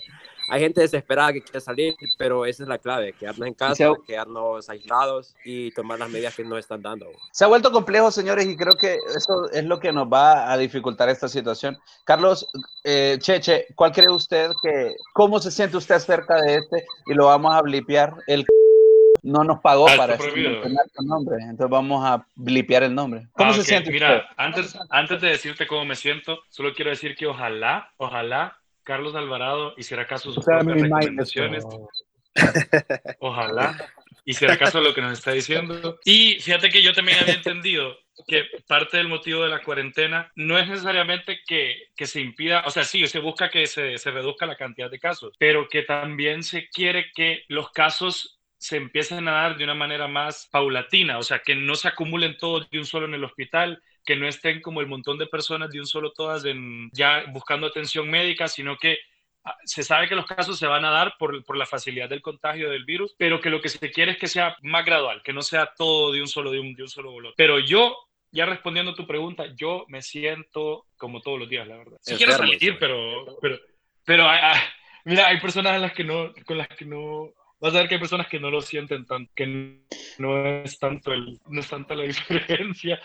hay 0.49 0.61
gente 0.61 0.81
desesperada 0.81 1.33
que 1.33 1.43
quiere 1.43 1.61
salir, 1.61 1.95
pero 2.19 2.45
esa 2.47 2.63
es 2.65 2.69
la 2.69 2.79
clave, 2.79 3.13
quedarnos 3.13 3.47
en 3.49 3.55
casa, 3.55 3.75
se- 3.75 4.03
quedarnos 4.07 4.69
aislados 4.69 5.35
y 5.45 5.71
tomar 5.73 5.99
las 5.99 6.11
medidas 6.11 6.35
que 6.35 6.45
nos 6.45 6.59
están 6.59 6.83
dando. 6.83 7.07
Se 7.31 7.45
ha 7.45 7.49
vuelto 7.49 7.71
complejo, 7.71 8.11
señores, 8.11 8.47
y 8.47 8.57
creo 8.57 8.75
que 8.77 8.97
eso 9.17 9.51
es 9.51 9.65
lo 9.65 9.79
que 9.79 9.93
nos 9.93 10.09
va 10.09 10.51
a 10.53 10.57
dificultar 10.59 11.09
esta 11.09 11.29
situación. 11.29 11.79
Carlos, 12.05 12.47
eh, 12.85 13.17
Cheche, 13.21 13.67
¿cuál 13.77 13.93
cree 13.93 14.09
usted 14.11 14.51
que, 14.63 14.95
cómo 15.15 15.39
se 15.39 15.51
siente 15.51 15.77
usted 15.77 15.95
acerca 15.95 16.41
de 16.43 16.57
este? 16.57 16.85
Y 17.07 17.15
lo 17.15 17.27
vamos 17.27 17.55
a 17.55 17.63
blipear. 17.63 18.15
El 18.27 18.45
no 19.23 19.45
nos 19.45 19.61
pagó 19.61 19.89
Ah, 19.89 19.95
para 19.97 20.17
mencionar 20.17 20.87
su 20.93 21.03
nombre, 21.05 21.37
entonces 21.43 21.71
vamos 21.71 22.05
a 22.05 22.27
blipear 22.35 22.83
el 22.83 22.93
nombre. 22.95 23.29
¿Cómo 23.33 23.53
Ah, 23.53 23.55
se 23.55 23.63
siente? 23.63 23.93
Mira, 23.93 24.29
antes, 24.37 24.77
antes 24.91 25.21
de 25.21 25.29
decirte 25.29 25.67
cómo 25.69 25.85
me 25.85 25.95
siento, 25.95 26.41
solo 26.49 26.75
quiero 26.75 26.91
decir 26.91 27.15
que 27.15 27.27
ojalá, 27.27 27.93
ojalá 27.99 28.59
Carlos 28.83 29.15
Alvarado 29.15 29.75
hiciera 29.77 30.09
caso 30.09 30.31
a 30.31 30.33
sus 30.33 30.39
O 30.39 30.43
sea, 30.43 30.59
recomendaciones. 30.59 31.65
Ojalá 33.21 33.77
hiciera 34.25 34.57
caso 34.59 34.79
a 34.79 34.81
lo 34.81 34.95
que 34.95 35.01
nos 35.03 35.13
está 35.13 35.33
diciendo. 35.33 35.99
Y 36.05 36.39
fíjate 36.41 36.69
que 36.71 36.83
yo 36.83 36.93
también 36.93 37.19
había 37.21 37.35
entendido 37.37 37.95
que 38.27 38.45
parte 38.67 38.99
del 38.99 39.09
motivo 39.09 39.43
de 39.43 39.49
la 39.49 39.63
cuarentena 39.63 40.31
no 40.35 40.59
es 40.59 40.69
necesariamente 40.69 41.41
que, 41.47 41.89
que 41.97 42.07
se 42.07 42.21
impida, 42.21 42.65
o 42.67 42.71
sea, 42.71 42.85
sí, 42.85 43.07
se 43.07 43.19
busca 43.19 43.51
que 43.51 43.67
se, 43.67 43.99
se 43.99 44.11
reduzca 44.11 44.47
la 44.47 44.57
cantidad 44.57 44.91
de 44.91 44.99
casos, 44.99 45.35
pero 45.39 45.69
que 45.69 45.83
también 45.83 46.43
se 46.43 46.69
quiere 46.69 47.11
que 47.15 47.45
los 47.49 47.71
casos 47.71 48.41
se 48.59 48.77
empiecen 48.77 49.27
a 49.27 49.33
dar 49.33 49.57
de 49.57 49.65
una 49.65 49.75
manera 49.75 50.07
más 50.07 50.49
paulatina, 50.53 51.19
o 51.19 51.23
sea, 51.23 51.41
que 51.41 51.57
no 51.57 51.75
se 51.75 51.89
acumulen 51.89 52.37
todos 52.37 52.71
de 52.71 52.79
un 52.79 52.87
solo 52.87 53.07
en 53.07 53.15
el 53.15 53.25
hospital, 53.25 53.83
que 54.05 54.17
no 54.17 54.29
estén 54.29 54.61
como 54.61 54.81
el 54.81 54.87
montón 54.87 55.19
de 55.19 55.27
personas 55.27 55.71
de 55.71 55.81
un 55.81 55.87
solo 55.87 56.13
todas 56.13 56.45
en, 56.45 56.89
ya 56.93 57.25
buscando 57.33 57.67
atención 57.67 58.09
médica, 58.09 58.47
sino 58.47 58.77
que 58.77 58.99
se 59.65 59.83
sabe 59.83 60.09
que 60.09 60.15
los 60.15 60.27
casos 60.27 60.59
se 60.59 60.67
van 60.67 60.85
a 60.85 60.91
dar 60.91 61.15
por, 61.19 61.45
por 61.45 61.57
la 61.57 61.67
facilidad 61.67 62.09
del 62.09 62.23
contagio 62.23 62.71
del 62.71 62.85
virus, 62.85 63.15
pero 63.19 63.41
que 63.41 63.51
lo 63.51 63.61
que 63.61 63.69
se 63.69 63.91
quiere 63.91 64.13
es 64.13 64.19
que 64.19 64.29
sea 64.29 64.57
más 64.63 64.85
gradual, 64.85 65.21
que 65.23 65.33
no 65.33 65.43
sea 65.43 65.73
todo 65.77 66.13
de 66.13 66.21
un 66.21 66.29
solo, 66.29 66.51
de 66.51 66.61
un, 66.61 66.75
de 66.75 66.83
un 66.83 66.89
solo 66.89 67.11
bolón. 67.11 67.33
Pero 67.37 67.59
yo, 67.59 67.97
ya 68.31 68.47
respondiendo 68.47 68.93
a 68.93 68.95
tu 68.95 69.07
pregunta, 69.07 69.47
yo 69.57 69.85
me 69.89 70.01
siento 70.03 70.87
como 70.97 71.21
todos 71.21 71.41
los 71.41 71.49
días, 71.49 71.67
la 71.67 71.77
verdad. 71.77 71.97
Si 72.01 72.15
quiero 72.17 72.33
salir, 72.33 72.59
sí. 72.59 72.71
pero, 72.79 73.37
pero, 73.41 73.59
pero 74.05 74.29
hay- 74.29 74.39
hay- 74.43 74.61
mira, 75.05 75.27
hay 75.29 75.41
personas 75.41 75.81
las 75.81 75.93
que 75.93 76.05
no, 76.05 76.33
con 76.47 76.59
las 76.59 76.69
que 76.69 76.85
no, 76.85 77.31
vas 77.61 77.75
a 77.75 77.79
ver 77.79 77.89
que 77.89 77.95
hay 77.97 78.01
personas 78.01 78.29
que 78.29 78.39
no 78.39 78.51
lo 78.51 78.61
sienten 78.61 79.05
tanto, 79.07 79.33
que 79.35 79.81
no 80.19 80.47
es 80.47 80.79
tanto 80.79 81.13
el, 81.13 81.41
no 81.49 81.61
es 81.61 81.69
tanta 81.69 81.95
la 81.97 82.05
diferencia 82.05 83.01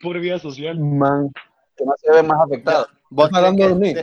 por 0.00 0.18
vía 0.20 0.38
social. 0.38 0.78
Man, 0.78 1.30
Que 1.76 1.84
no 1.84 1.92
se 1.96 2.10
ve 2.12 2.22
más 2.22 2.38
afectado. 2.46 2.88
¿Vos 3.08 3.26
¿Estás 3.28 3.40
crees 3.40 3.52
hablando 3.62 3.86
de 3.86 3.94
mí? 3.94 4.00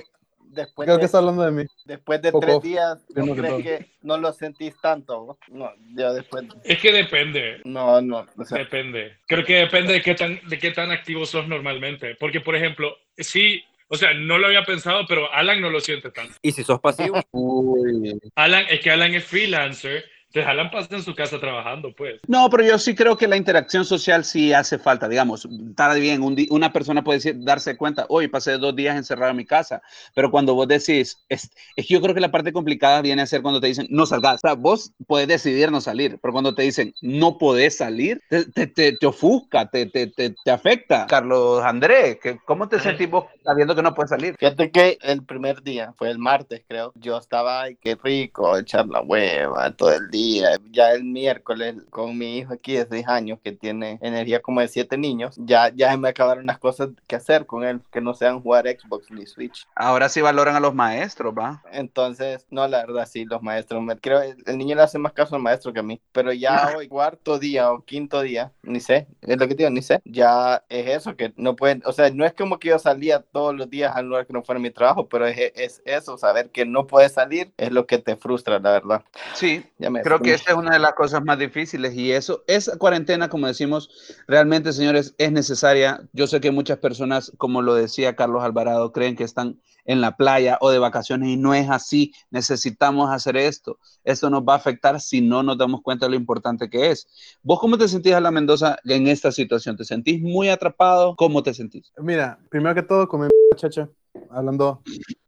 De- 0.53 0.61
después, 0.63 0.85
creo 0.85 0.95
de, 0.97 0.99
que 1.01 1.05
está 1.05 1.17
hablando 1.19 1.43
de 1.43 1.51
mí. 1.51 1.63
después 1.85 2.21
de 2.21 2.31
Poco 2.31 2.45
tres 2.45 2.61
días, 2.61 3.05
¿no 3.15 3.25
que 3.25 3.31
crees 3.41 3.49
todo. 3.49 3.63
que 3.63 3.85
no 4.01 4.17
lo 4.17 4.31
sentís 4.33 4.79
tanto? 4.81 5.37
No, 5.49 5.71
ya 5.95 6.11
después. 6.13 6.45
Es 6.63 6.79
que 6.79 6.91
depende, 6.91 7.61
No, 7.65 8.01
no. 8.01 8.25
O 8.37 8.45
sea, 8.45 8.57
Depende. 8.59 9.17
Creo 9.27 9.43
que 9.45 9.55
depende 9.55 9.93
de 9.93 10.01
qué 10.01 10.15
tan, 10.15 10.39
de 10.47 10.57
qué 10.59 10.71
tan 10.71 10.91
activo 10.91 11.25
sos 11.25 11.47
normalmente. 11.47 12.15
Porque, 12.19 12.39
por 12.41 12.55
ejemplo, 12.55 12.95
sí, 13.17 13.63
o 13.89 13.95
sea, 13.95 14.13
no 14.13 14.37
lo 14.37 14.47
había 14.47 14.63
pensado, 14.63 15.05
pero 15.07 15.31
Alan 15.31 15.61
no 15.61 15.69
lo 15.69 15.79
siente 15.79 16.09
tanto. 16.11 16.33
Y 16.41 16.51
si 16.51 16.63
sos 16.63 16.79
pasivo, 16.79 17.19
Uy. 17.31 18.19
Alan, 18.35 18.65
es 18.69 18.79
que 18.79 18.89
Alan 18.91 19.13
es 19.13 19.23
freelancer, 19.25 20.05
entonces 20.33 20.49
Alan 20.49 20.71
pasa 20.71 20.95
en 20.95 21.03
su 21.03 21.13
casa 21.13 21.39
trabajando, 21.39 21.93
pues. 21.95 22.19
No, 22.27 22.49
pero 22.49 22.63
yo 22.63 22.79
sí 22.79 22.95
creo 22.95 23.15
que 23.15 23.27
la 23.27 23.37
interacción 23.37 23.85
social 23.85 24.25
sí 24.25 24.51
hace 24.51 24.79
falta. 24.79 25.07
Digamos, 25.07 25.47
está 25.69 25.93
bien, 25.93 26.23
un 26.23 26.35
una 26.49 26.73
persona 26.73 27.03
puede 27.03 27.19
decir- 27.19 27.35
darse 27.43 27.77
cuenta, 27.77 28.07
hoy 28.09 28.27
pasé 28.27 28.57
dos 28.57 28.75
días 28.75 28.97
encerrado 28.97 29.29
en 29.29 29.37
mi 29.37 29.45
casa, 29.45 29.83
pero 30.15 30.31
cuando 30.31 30.55
vos 30.55 30.67
decís, 30.67 31.23
es, 31.29 31.51
es 31.75 31.85
que 31.87 31.93
yo 31.93 32.01
creo 32.01 32.15
que 32.15 32.19
la 32.19 32.31
parte 32.31 32.51
complicada 32.51 33.01
viene 33.03 33.21
a 33.21 33.27
ser 33.27 33.43
cuando 33.43 33.61
te 33.61 33.67
dicen, 33.67 33.85
no 33.91 34.07
salgas. 34.07 34.35
O 34.35 34.47
sea, 34.47 34.53
vos 34.55 34.91
puedes 35.05 35.27
decidir 35.27 35.71
no 35.71 35.81
salir, 35.81 36.17
pero 36.19 36.31
cuando 36.31 36.55
te 36.55 36.63
dicen, 36.63 36.95
no 37.01 37.37
podés 37.37 37.77
salir, 37.77 38.19
te, 38.27 38.45
te, 38.45 38.65
te, 38.65 38.93
te 38.93 39.05
ofusca, 39.05 39.69
te, 39.69 39.85
te, 39.85 40.07
te, 40.07 40.33
te 40.43 40.51
afecta. 40.51 41.05
Carlos 41.05 41.63
André, 41.63 42.19
¿qué- 42.21 42.39
¿cómo 42.45 42.67
te 42.67 42.79
sentís 42.79 43.07
vos 43.07 43.25
sabiendo 43.43 43.75
que 43.75 43.83
no 43.83 43.93
puedes 43.93 44.09
salir? 44.09 44.35
Fíjate 44.39 44.71
que 44.71 44.97
el 45.03 45.23
primer 45.25 45.61
día, 45.61 45.93
fue 45.95 46.09
el 46.09 46.17
martes 46.17 46.63
creo, 46.67 46.91
yo 46.95 47.17
estaba, 47.19 47.61
ay, 47.61 47.77
qué 47.79 47.95
rico, 48.01 48.57
echar 48.57 48.87
la 48.87 49.01
hueva 49.01 49.71
todo 49.75 49.91
el 49.93 50.09
día. 50.09 50.22
Ya 50.71 50.91
el 50.91 51.03
miércoles 51.03 51.75
con 51.89 52.17
mi 52.17 52.37
hijo 52.37 52.53
aquí 52.53 52.73
de 52.73 52.85
6 52.87 53.07
años 53.07 53.39
que 53.43 53.51
tiene 53.51 53.99
energía 54.01 54.41
como 54.41 54.61
de 54.61 54.67
7 54.67 54.97
niños, 54.97 55.35
ya, 55.37 55.71
ya 55.73 55.91
se 55.91 55.97
me 55.97 56.09
acabaron 56.09 56.45
las 56.45 56.59
cosas 56.59 56.89
que 57.07 57.15
hacer 57.15 57.45
con 57.45 57.63
él, 57.63 57.81
que 57.91 58.01
no 58.01 58.13
sean 58.13 58.41
jugar 58.41 58.67
Xbox 58.67 59.11
ni 59.11 59.25
Switch. 59.25 59.67
Ahora 59.75 60.09
sí 60.09 60.21
valoran 60.21 60.55
a 60.55 60.59
los 60.59 60.73
maestros, 60.73 61.33
¿va? 61.37 61.63
Entonces, 61.71 62.45
no, 62.49 62.67
la 62.67 62.85
verdad, 62.85 63.07
sí, 63.09 63.25
los 63.25 63.41
maestros, 63.41 63.81
me, 63.81 63.97
creo 63.97 64.21
el, 64.21 64.57
niño 64.57 64.75
le 64.75 64.81
hace 64.81 64.97
más 64.97 65.13
caso 65.13 65.35
al 65.35 65.41
maestro 65.41 65.73
que 65.73 65.79
a 65.79 65.83
mí, 65.83 66.01
pero 66.11 66.31
ya 66.33 66.73
hoy, 66.77 66.87
cuarto 66.87 67.39
día 67.39 67.71
o 67.71 67.83
quinto 67.83 68.21
día, 68.21 68.51
ni 68.61 68.79
sé, 68.79 69.07
es 69.21 69.37
lo 69.37 69.47
que 69.47 69.55
digo, 69.55 69.69
ni 69.69 69.81
sé, 69.81 70.01
ya 70.05 70.63
es 70.69 70.87
eso, 70.87 71.15
que 71.15 71.33
no 71.37 71.55
pueden, 71.55 71.81
o 71.85 71.93
sea, 71.93 72.09
no 72.11 72.25
es 72.25 72.33
como 72.33 72.59
que 72.59 72.69
yo 72.69 72.79
salía 72.79 73.19
todos 73.19 73.55
los 73.55 73.69
días 73.69 73.95
al 73.95 74.07
lugar 74.07 74.27
que 74.27 74.33
no 74.33 74.43
fuera 74.43 74.59
mi 74.59 74.71
trabajo, 74.71 75.07
pero 75.07 75.27
es, 75.27 75.37
es 75.55 75.81
eso, 75.85 76.17
saber 76.17 76.49
que 76.49 76.65
no 76.65 76.87
puedes 76.87 77.13
salir 77.13 77.51
es 77.57 77.71
lo 77.71 77.85
que 77.85 77.97
te 77.97 78.15
frustra, 78.15 78.59
la 78.59 78.71
verdad. 78.71 79.03
Sí, 79.33 79.63
Ya 79.77 79.89
me 79.89 80.01
creo 80.01 80.12
creo 80.17 80.23
que 80.23 80.33
esta 80.33 80.51
es 80.51 80.57
una 80.57 80.73
de 80.73 80.79
las 80.79 80.93
cosas 80.93 81.23
más 81.23 81.39
difíciles 81.39 81.95
y 81.95 82.11
eso, 82.11 82.43
esa 82.47 82.77
cuarentena, 82.77 83.29
como 83.29 83.47
decimos, 83.47 83.89
realmente, 84.27 84.73
señores, 84.73 85.15
es 85.17 85.31
necesaria. 85.31 86.01
Yo 86.13 86.27
sé 86.27 86.39
que 86.39 86.51
muchas 86.51 86.77
personas, 86.77 87.31
como 87.37 87.61
lo 87.61 87.73
decía 87.73 88.15
Carlos 88.15 88.43
Alvarado, 88.43 88.91
creen 88.91 89.15
que 89.15 89.23
están 89.23 89.59
en 89.85 90.01
la 90.01 90.15
playa 90.15 90.57
o 90.61 90.69
de 90.69 90.79
vacaciones 90.79 91.29
y 91.29 91.37
no 91.37 91.53
es 91.53 91.69
así. 91.69 92.13
Necesitamos 92.31 93.09
hacer 93.11 93.37
esto. 93.37 93.79
Esto 94.03 94.29
nos 94.29 94.43
va 94.43 94.53
a 94.53 94.57
afectar 94.57 95.01
si 95.01 95.21
no 95.21 95.43
nos 95.43 95.57
damos 95.57 95.81
cuenta 95.81 96.05
de 96.05 96.11
lo 96.11 96.15
importante 96.15 96.69
que 96.69 96.91
es. 96.91 97.07
¿Vos 97.41 97.59
cómo 97.59 97.77
te 97.77 97.87
sentís, 97.87 98.13
a 98.13 98.21
la 98.21 98.31
Mendoza, 98.31 98.77
en 98.85 99.07
esta 99.07 99.31
situación? 99.31 99.75
¿Te 99.75 99.83
sentís 99.83 100.21
muy 100.21 100.49
atrapado? 100.49 101.15
¿Cómo 101.15 101.43
te 101.43 101.53
sentís? 101.53 101.91
Mira, 101.97 102.39
primero 102.49 102.75
que 102.75 102.83
todo, 102.83 103.07
como 103.07 103.27
chacha, 103.55 103.89
hablando 104.29 104.81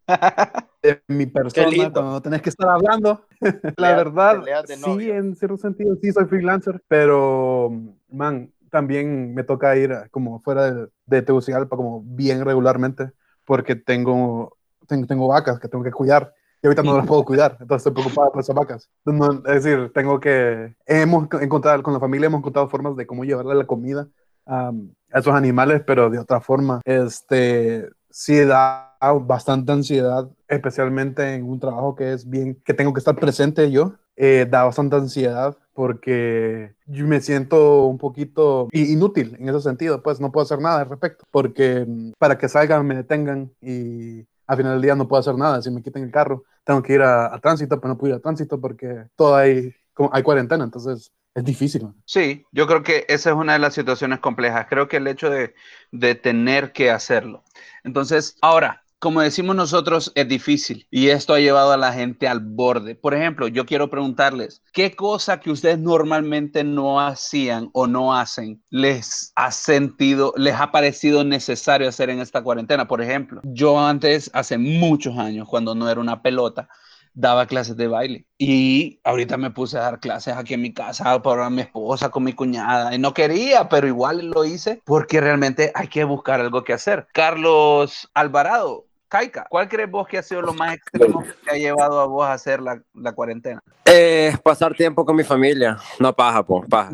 de 0.83 1.01
mi 1.07 1.25
persona, 1.25 1.91
cuando 1.91 2.21
tenés 2.21 2.41
que 2.41 2.50
estar 2.50 2.69
hablando. 2.69 3.25
la 3.77 3.95
verdad, 3.95 4.43
sí, 4.65 5.09
en 5.09 5.35
cierto 5.35 5.57
sentido, 5.57 5.95
sí 6.01 6.12
soy 6.12 6.25
freelancer, 6.25 6.81
pero, 6.88 7.71
man, 8.09 8.51
también 8.69 9.33
me 9.33 9.43
toca 9.43 9.75
ir 9.77 9.93
como 10.12 10.39
fuera 10.39 10.71
de, 10.71 10.88
de 11.05 11.21
Tegucigalpa 11.21 11.77
como 11.77 12.01
bien 12.03 12.43
regularmente 12.43 13.12
porque 13.45 13.75
tengo, 13.75 14.57
tengo, 14.88 15.07
tengo, 15.07 15.27
vacas 15.27 15.59
que 15.59 15.67
tengo 15.67 15.83
que 15.83 15.91
cuidar 15.91 16.33
y 16.62 16.67
ahorita 16.67 16.83
no 16.83 16.97
las 16.97 17.05
puedo 17.05 17.24
cuidar, 17.24 17.57
entonces 17.59 17.85
estoy 17.85 17.93
preocupado 17.93 18.31
por 18.31 18.41
esas 18.41 18.55
vacas. 18.55 18.89
es 19.05 19.63
decir, 19.63 19.91
tengo 19.93 20.19
que, 20.19 20.75
hemos 20.88 21.27
encontrado, 21.39 21.83
con 21.83 21.93
la 21.93 22.00
familia 22.00 22.25
hemos 22.25 22.39
encontrado 22.39 22.67
formas 22.67 22.95
de 22.95 23.05
cómo 23.05 23.24
llevarle 23.24 23.53
la 23.53 23.67
comida 23.67 24.07
a 24.47 24.71
esos 25.13 25.33
animales, 25.33 25.83
pero 25.85 26.09
de 26.09 26.17
otra 26.17 26.41
forma, 26.41 26.81
este, 26.83 27.88
sí 28.09 28.43
da 28.45 28.85
bastante 29.00 29.72
ansiedad, 29.72 30.30
especialmente 30.48 31.36
en 31.36 31.44
un 31.44 31.60
trabajo 31.60 31.96
que 31.96 32.14
es 32.14 32.30
bien, 32.30 32.62
que 32.66 32.74
tengo 32.74 32.94
que 32.94 33.00
estar 33.00 33.16
presente 33.16 33.72
yo, 33.72 33.94
eh, 34.16 34.48
da 34.50 34.64
bastante 34.64 34.96
ansiedad 34.96 35.58
porque 35.74 36.74
yo 36.86 37.06
me 37.06 37.20
siento 37.20 37.86
un 37.86 37.98
poquito 37.98 38.70
inútil 38.72 39.36
en 39.40 39.50
ese 39.50 39.60
sentido, 39.62 40.02
pues 40.02 40.22
no 40.22 40.32
puedo 40.32 40.46
hacer 40.46 40.60
nada 40.60 40.82
al 40.82 40.90
respecto, 40.90 41.25
porque 41.32 41.86
mm, 41.86 42.14
para 42.18 42.38
que 42.38 42.48
salgan 42.48 42.88
me 42.88 42.96
detengan 42.96 43.52
y 43.62 44.25
al 44.48 44.58
final 44.58 44.74
del 44.74 44.82
día 44.82 44.96
no 44.96 45.08
puedo 45.08 45.20
hacer 45.20 45.36
nada, 45.36 45.62
si 45.62 45.70
me 45.72 45.82
quiten 45.82 46.04
el 46.04 46.12
carro 46.12 46.46
tengo 46.66 46.82
que 46.82 46.94
ir 46.94 47.02
a, 47.02 47.38
tránsito, 47.40 47.80
pero 47.80 47.94
no 47.94 47.98
puedo 47.98 48.14
ir 48.14 48.20
a 48.20 48.22
tránsito 48.22 48.60
porque 48.60 49.06
todo 49.16 49.36
hay, 49.36 49.74
hay 50.12 50.24
cuarentena, 50.24 50.64
entonces 50.64 51.12
es 51.34 51.44
difícil. 51.44 51.88
Sí, 52.06 52.46
yo 52.52 52.68
creo 52.68 52.82
que 52.82 53.06
esa 53.08 53.30
es 53.30 53.36
una 53.36 53.54
de 53.54 53.60
las 53.60 53.74
situaciones 53.74 54.20
complejas, 54.20 54.66
creo 54.70 54.88
que 54.88 54.98
el 54.98 55.08
hecho 55.08 55.30
de, 55.30 55.54
de 55.92 56.16
tener 56.16 56.72
que 56.72 56.90
hacerlo. 56.92 57.44
Entonces, 57.84 58.38
ahora, 58.42 58.84
como 59.05 59.21
decimos 59.21 59.55
nosotros, 59.55 60.12
es 60.15 60.27
difícil 60.27 60.88
y 60.89 61.09
esto 61.09 61.35
ha 61.35 61.39
llevado 61.39 61.71
a 61.71 61.77
la 61.77 61.93
gente 61.93 62.27
al 62.27 62.39
borde. 62.39 62.95
Por 62.95 63.13
ejemplo, 63.13 63.47
yo 63.47 63.67
quiero 63.67 63.88
preguntarles, 63.91 64.63
¿qué 64.74 64.95
cosa 64.95 65.39
que 65.39 65.51
ustedes 65.51 65.77
normalmente 65.77 66.63
no 66.63 67.00
hacían 67.00 67.69
o 67.74 67.85
no 67.85 68.15
hacen 68.15 68.63
les 68.71 69.31
ha 69.35 69.51
sentido, 69.51 70.33
les 70.38 70.55
ha 70.55 70.71
parecido 70.71 71.24
necesario 71.24 71.88
hacer 71.88 72.09
en 72.09 72.19
esta 72.19 72.41
cuarentena? 72.41 72.88
Por 72.88 73.00
ejemplo, 73.00 73.41
yo 73.43 73.79
antes, 73.79 74.31
hace 74.33 74.57
muchos 74.57 75.19
años, 75.19 75.47
cuando 75.47 75.75
no 75.75 75.88
era 75.88 76.01
una 76.01 76.24
pelota, 76.24 76.67
daba 77.15 77.47
clases 77.47 77.77
de 77.77 77.88
baile 77.88 78.27
y 78.38 79.00
ahorita 79.03 79.38
me 79.38 79.50
puse 79.50 79.77
a 79.77 79.81
dar 79.81 80.00
clases 80.00 80.35
aquí 80.35 80.53
en 80.53 80.62
mi 80.62 80.74
casa 80.74 81.21
para 81.21 81.50
mi 81.50 81.62
esposa, 81.62 82.09
con 82.09 82.24
mi 82.24 82.33
cuñada 82.33 82.93
y 82.93 83.00
no 83.00 83.13
quería, 83.13 83.69
pero 83.69 83.88
igual 83.88 84.27
lo 84.27 84.43
hice 84.43 84.81
porque 84.85 85.21
realmente 85.21 85.71
hay 85.74 85.88
que 85.88 86.03
buscar 86.03 86.41
algo 86.41 86.63
que 86.63 86.74
hacer. 86.74 87.07
Carlos 87.13 88.09
Alvarado, 88.13 88.85
Kaika, 89.07 89.45
¿cuál 89.50 89.69
crees 89.69 89.89
vos 89.89 90.07
que 90.07 90.17
ha 90.17 90.24
sido 90.24 90.41
lo 90.41 90.53
más 90.53 90.75
extremo 90.75 91.24
que 91.24 91.31
te 91.31 91.51
ha 91.51 91.55
llevado 91.55 92.00
a 92.00 92.05
vos 92.05 92.25
a 92.25 92.33
hacer 92.33 92.62
la, 92.62 92.81
la 92.93 93.12
cuarentena? 93.13 93.62
Eh, 93.85 94.35
pasar 94.43 94.74
tiempo 94.75 95.05
con 95.05 95.15
mi 95.15 95.24
familia, 95.24 95.77
no 96.00 96.13
paja, 96.15 96.43
po, 96.43 96.65
paja. 96.67 96.91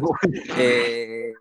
eh, 0.58 1.34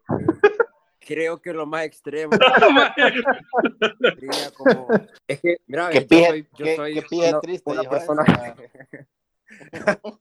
creo 1.00 1.40
que 1.42 1.52
lo 1.52 1.66
más 1.66 1.84
extremo 1.84 2.32
sería 4.00 4.50
como... 4.56 4.88
Es 5.26 5.40
que, 5.40 5.56
mira, 5.66 5.90
yo 5.92 6.00
soy, 6.08 6.48
yo 6.56 6.64
qué, 6.64 6.76
soy 6.76 6.94
qué 6.94 7.16
una, 7.16 7.40
triste, 7.40 7.70
una 7.70 7.82
persona... 7.82 8.24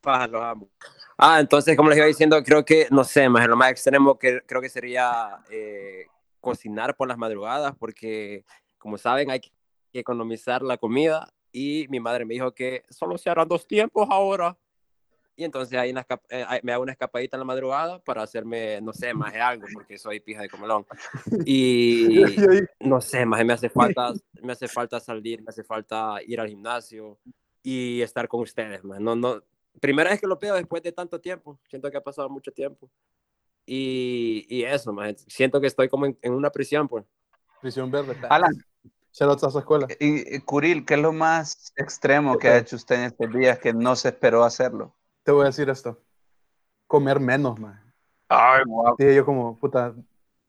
paja, 0.00 0.26
los 0.26 0.42
amo. 0.42 0.68
Ah, 1.16 1.38
entonces, 1.38 1.76
como 1.76 1.88
les 1.90 1.98
iba 1.98 2.06
diciendo, 2.06 2.42
creo 2.42 2.64
que, 2.64 2.88
no 2.90 3.04
sé, 3.04 3.28
más 3.28 3.46
lo 3.46 3.56
más 3.56 3.70
extremo 3.70 4.18
que 4.18 4.40
creo 4.46 4.60
que 4.60 4.68
sería 4.68 5.38
eh, 5.48 6.06
cocinar 6.40 6.96
por 6.96 7.06
las 7.06 7.16
madrugadas, 7.16 7.74
porque 7.78 8.44
como 8.84 8.98
saben, 8.98 9.30
hay 9.30 9.40
que 9.40 9.50
economizar 9.94 10.60
la 10.60 10.76
comida 10.76 11.32
y 11.50 11.86
mi 11.88 12.00
madre 12.00 12.26
me 12.26 12.34
dijo 12.34 12.52
que 12.52 12.82
solo 12.90 13.16
se 13.16 13.30
harán 13.30 13.48
dos 13.48 13.66
tiempos 13.66 14.06
ahora. 14.10 14.58
Y 15.36 15.44
entonces 15.44 15.78
ahí 15.78 15.94
eh, 16.28 16.60
me 16.62 16.70
hago 16.70 16.82
una 16.82 16.92
escapadita 16.92 17.38
en 17.38 17.40
la 17.40 17.46
madrugada 17.46 17.98
para 18.04 18.22
hacerme, 18.22 18.82
no 18.82 18.92
sé, 18.92 19.14
más 19.14 19.32
de 19.32 19.40
algo, 19.40 19.66
porque 19.72 19.96
soy 19.96 20.20
pija 20.20 20.42
de 20.42 20.50
comelón. 20.50 20.84
Y 21.46 22.08
no 22.80 23.00
sé, 23.00 23.24
más 23.24 23.42
me 23.42 23.54
hace 23.54 23.70
falta, 23.70 24.12
me 24.42 24.52
hace 24.52 24.68
falta 24.68 25.00
salir, 25.00 25.40
me 25.40 25.48
hace 25.48 25.64
falta 25.64 26.18
ir 26.26 26.38
al 26.38 26.48
gimnasio 26.48 27.18
y 27.62 28.02
estar 28.02 28.28
con 28.28 28.42
ustedes, 28.42 28.84
man. 28.84 29.02
No, 29.02 29.16
no, 29.16 29.42
primera 29.80 30.10
vez 30.10 30.20
que 30.20 30.26
lo 30.26 30.38
pido 30.38 30.56
después 30.56 30.82
de 30.82 30.92
tanto 30.92 31.18
tiempo. 31.22 31.58
Siento 31.70 31.90
que 31.90 31.96
ha 31.96 32.04
pasado 32.04 32.28
mucho 32.28 32.52
tiempo. 32.52 32.90
Y, 33.64 34.44
y 34.46 34.64
eso, 34.64 34.92
man. 34.92 35.16
Siento 35.16 35.58
que 35.58 35.68
estoy 35.68 35.88
como 35.88 36.04
en, 36.04 36.18
en 36.20 36.34
una 36.34 36.50
prisión, 36.50 36.86
pues. 36.86 37.06
Prisión 37.64 37.90
verde. 37.90 38.14
Alan, 38.28 38.52
lo 39.20 39.32
a 39.32 39.38
su 39.38 39.58
escuela. 39.58 39.86
y, 39.98 40.36
y 40.36 40.40
Curil, 40.40 40.84
¿qué 40.84 40.94
es 40.94 41.00
lo 41.00 41.14
más 41.14 41.72
extremo 41.76 42.38
que 42.38 42.48
ha 42.48 42.58
hecho 42.58 42.76
usted 42.76 42.96
en 42.96 43.04
estos 43.04 43.32
días 43.32 43.58
que 43.58 43.72
no 43.72 43.96
se 43.96 44.08
esperó 44.08 44.44
hacerlo? 44.44 44.94
Te 45.22 45.32
voy 45.32 45.44
a 45.44 45.46
decir 45.46 45.70
esto. 45.70 45.98
Comer 46.86 47.18
menos, 47.20 47.58
man. 47.58 47.80
Ay, 48.28 48.64
wow. 48.66 48.96
Dije 48.98 49.14
yo 49.14 49.24
como, 49.24 49.58
puta, 49.58 49.94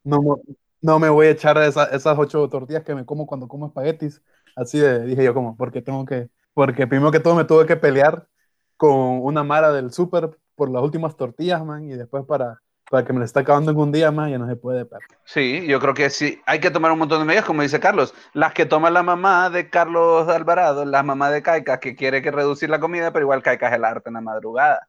no, 0.04 0.22
me- 0.22 0.56
no 0.82 1.00
me 1.00 1.08
voy 1.08 1.28
a 1.28 1.30
echar 1.30 1.58
esa- 1.60 1.86
esas 1.86 2.20
ocho 2.20 2.50
tortillas 2.50 2.84
que 2.84 2.94
me 2.94 3.06
como 3.06 3.26
cuando 3.26 3.48
como 3.48 3.68
espaguetis. 3.68 4.22
Así 4.54 4.78
de, 4.78 5.06
dije 5.06 5.24
yo 5.24 5.34
como, 5.34 5.56
porque 5.56 5.82
tengo 5.82 6.04
que, 6.06 6.30
porque 6.54 6.86
primero 6.86 7.14
que 7.14 7.22
todo 7.22 7.36
me 7.36 7.46
tuve 7.46 7.66
que 7.66 7.78
pelear 7.78 8.28
con 8.76 9.22
una 9.24 9.46
mara 9.46 9.72
del 9.72 9.94
súper 9.94 10.38
por 10.56 10.70
las 10.70 10.84
últimas 10.84 11.16
tortillas, 11.16 11.64
man, 11.64 11.90
y 11.90 11.94
después 11.96 12.26
para, 12.26 12.62
para 12.96 13.06
que 13.06 13.12
me 13.12 13.20
la 13.20 13.26
está 13.26 13.42
acabando 13.42 13.72
en 13.72 13.78
un 13.78 13.92
día 13.92 14.10
más, 14.10 14.32
ya 14.32 14.38
no 14.38 14.48
se 14.48 14.56
puede, 14.56 14.86
perro. 14.86 15.06
Sí, 15.26 15.68
yo 15.68 15.82
creo 15.82 15.94
que 15.94 16.10
sí. 16.10 16.42
Hay 16.46 16.62
que 16.62 16.72
tomar 16.72 16.94
un 16.94 17.00
montón 17.00 17.20
de 17.20 17.26
medidas, 17.26 17.44
como 17.44 17.62
dice 17.62 17.78
Carlos. 17.78 18.14
Las 18.32 18.54
que 18.54 18.66
toma 18.66 18.90
la 18.90 19.04
mamá 19.04 19.50
de 19.50 19.70
Carlos 19.70 20.30
Alvarado, 20.30 20.86
la 20.86 21.04
mamá 21.04 21.30
de 21.30 21.42
Caica, 21.44 21.82
que 21.82 21.94
quiere 21.94 22.22
que 22.22 22.32
reducir 22.32 22.70
la 22.70 22.80
comida, 22.80 23.12
pero 23.12 23.26
igual 23.26 23.44
Caica 23.44 23.68
es 23.68 23.74
el 23.76 23.84
arte 23.84 24.08
en 24.10 24.14
la 24.14 24.22
madrugada. 24.22 24.88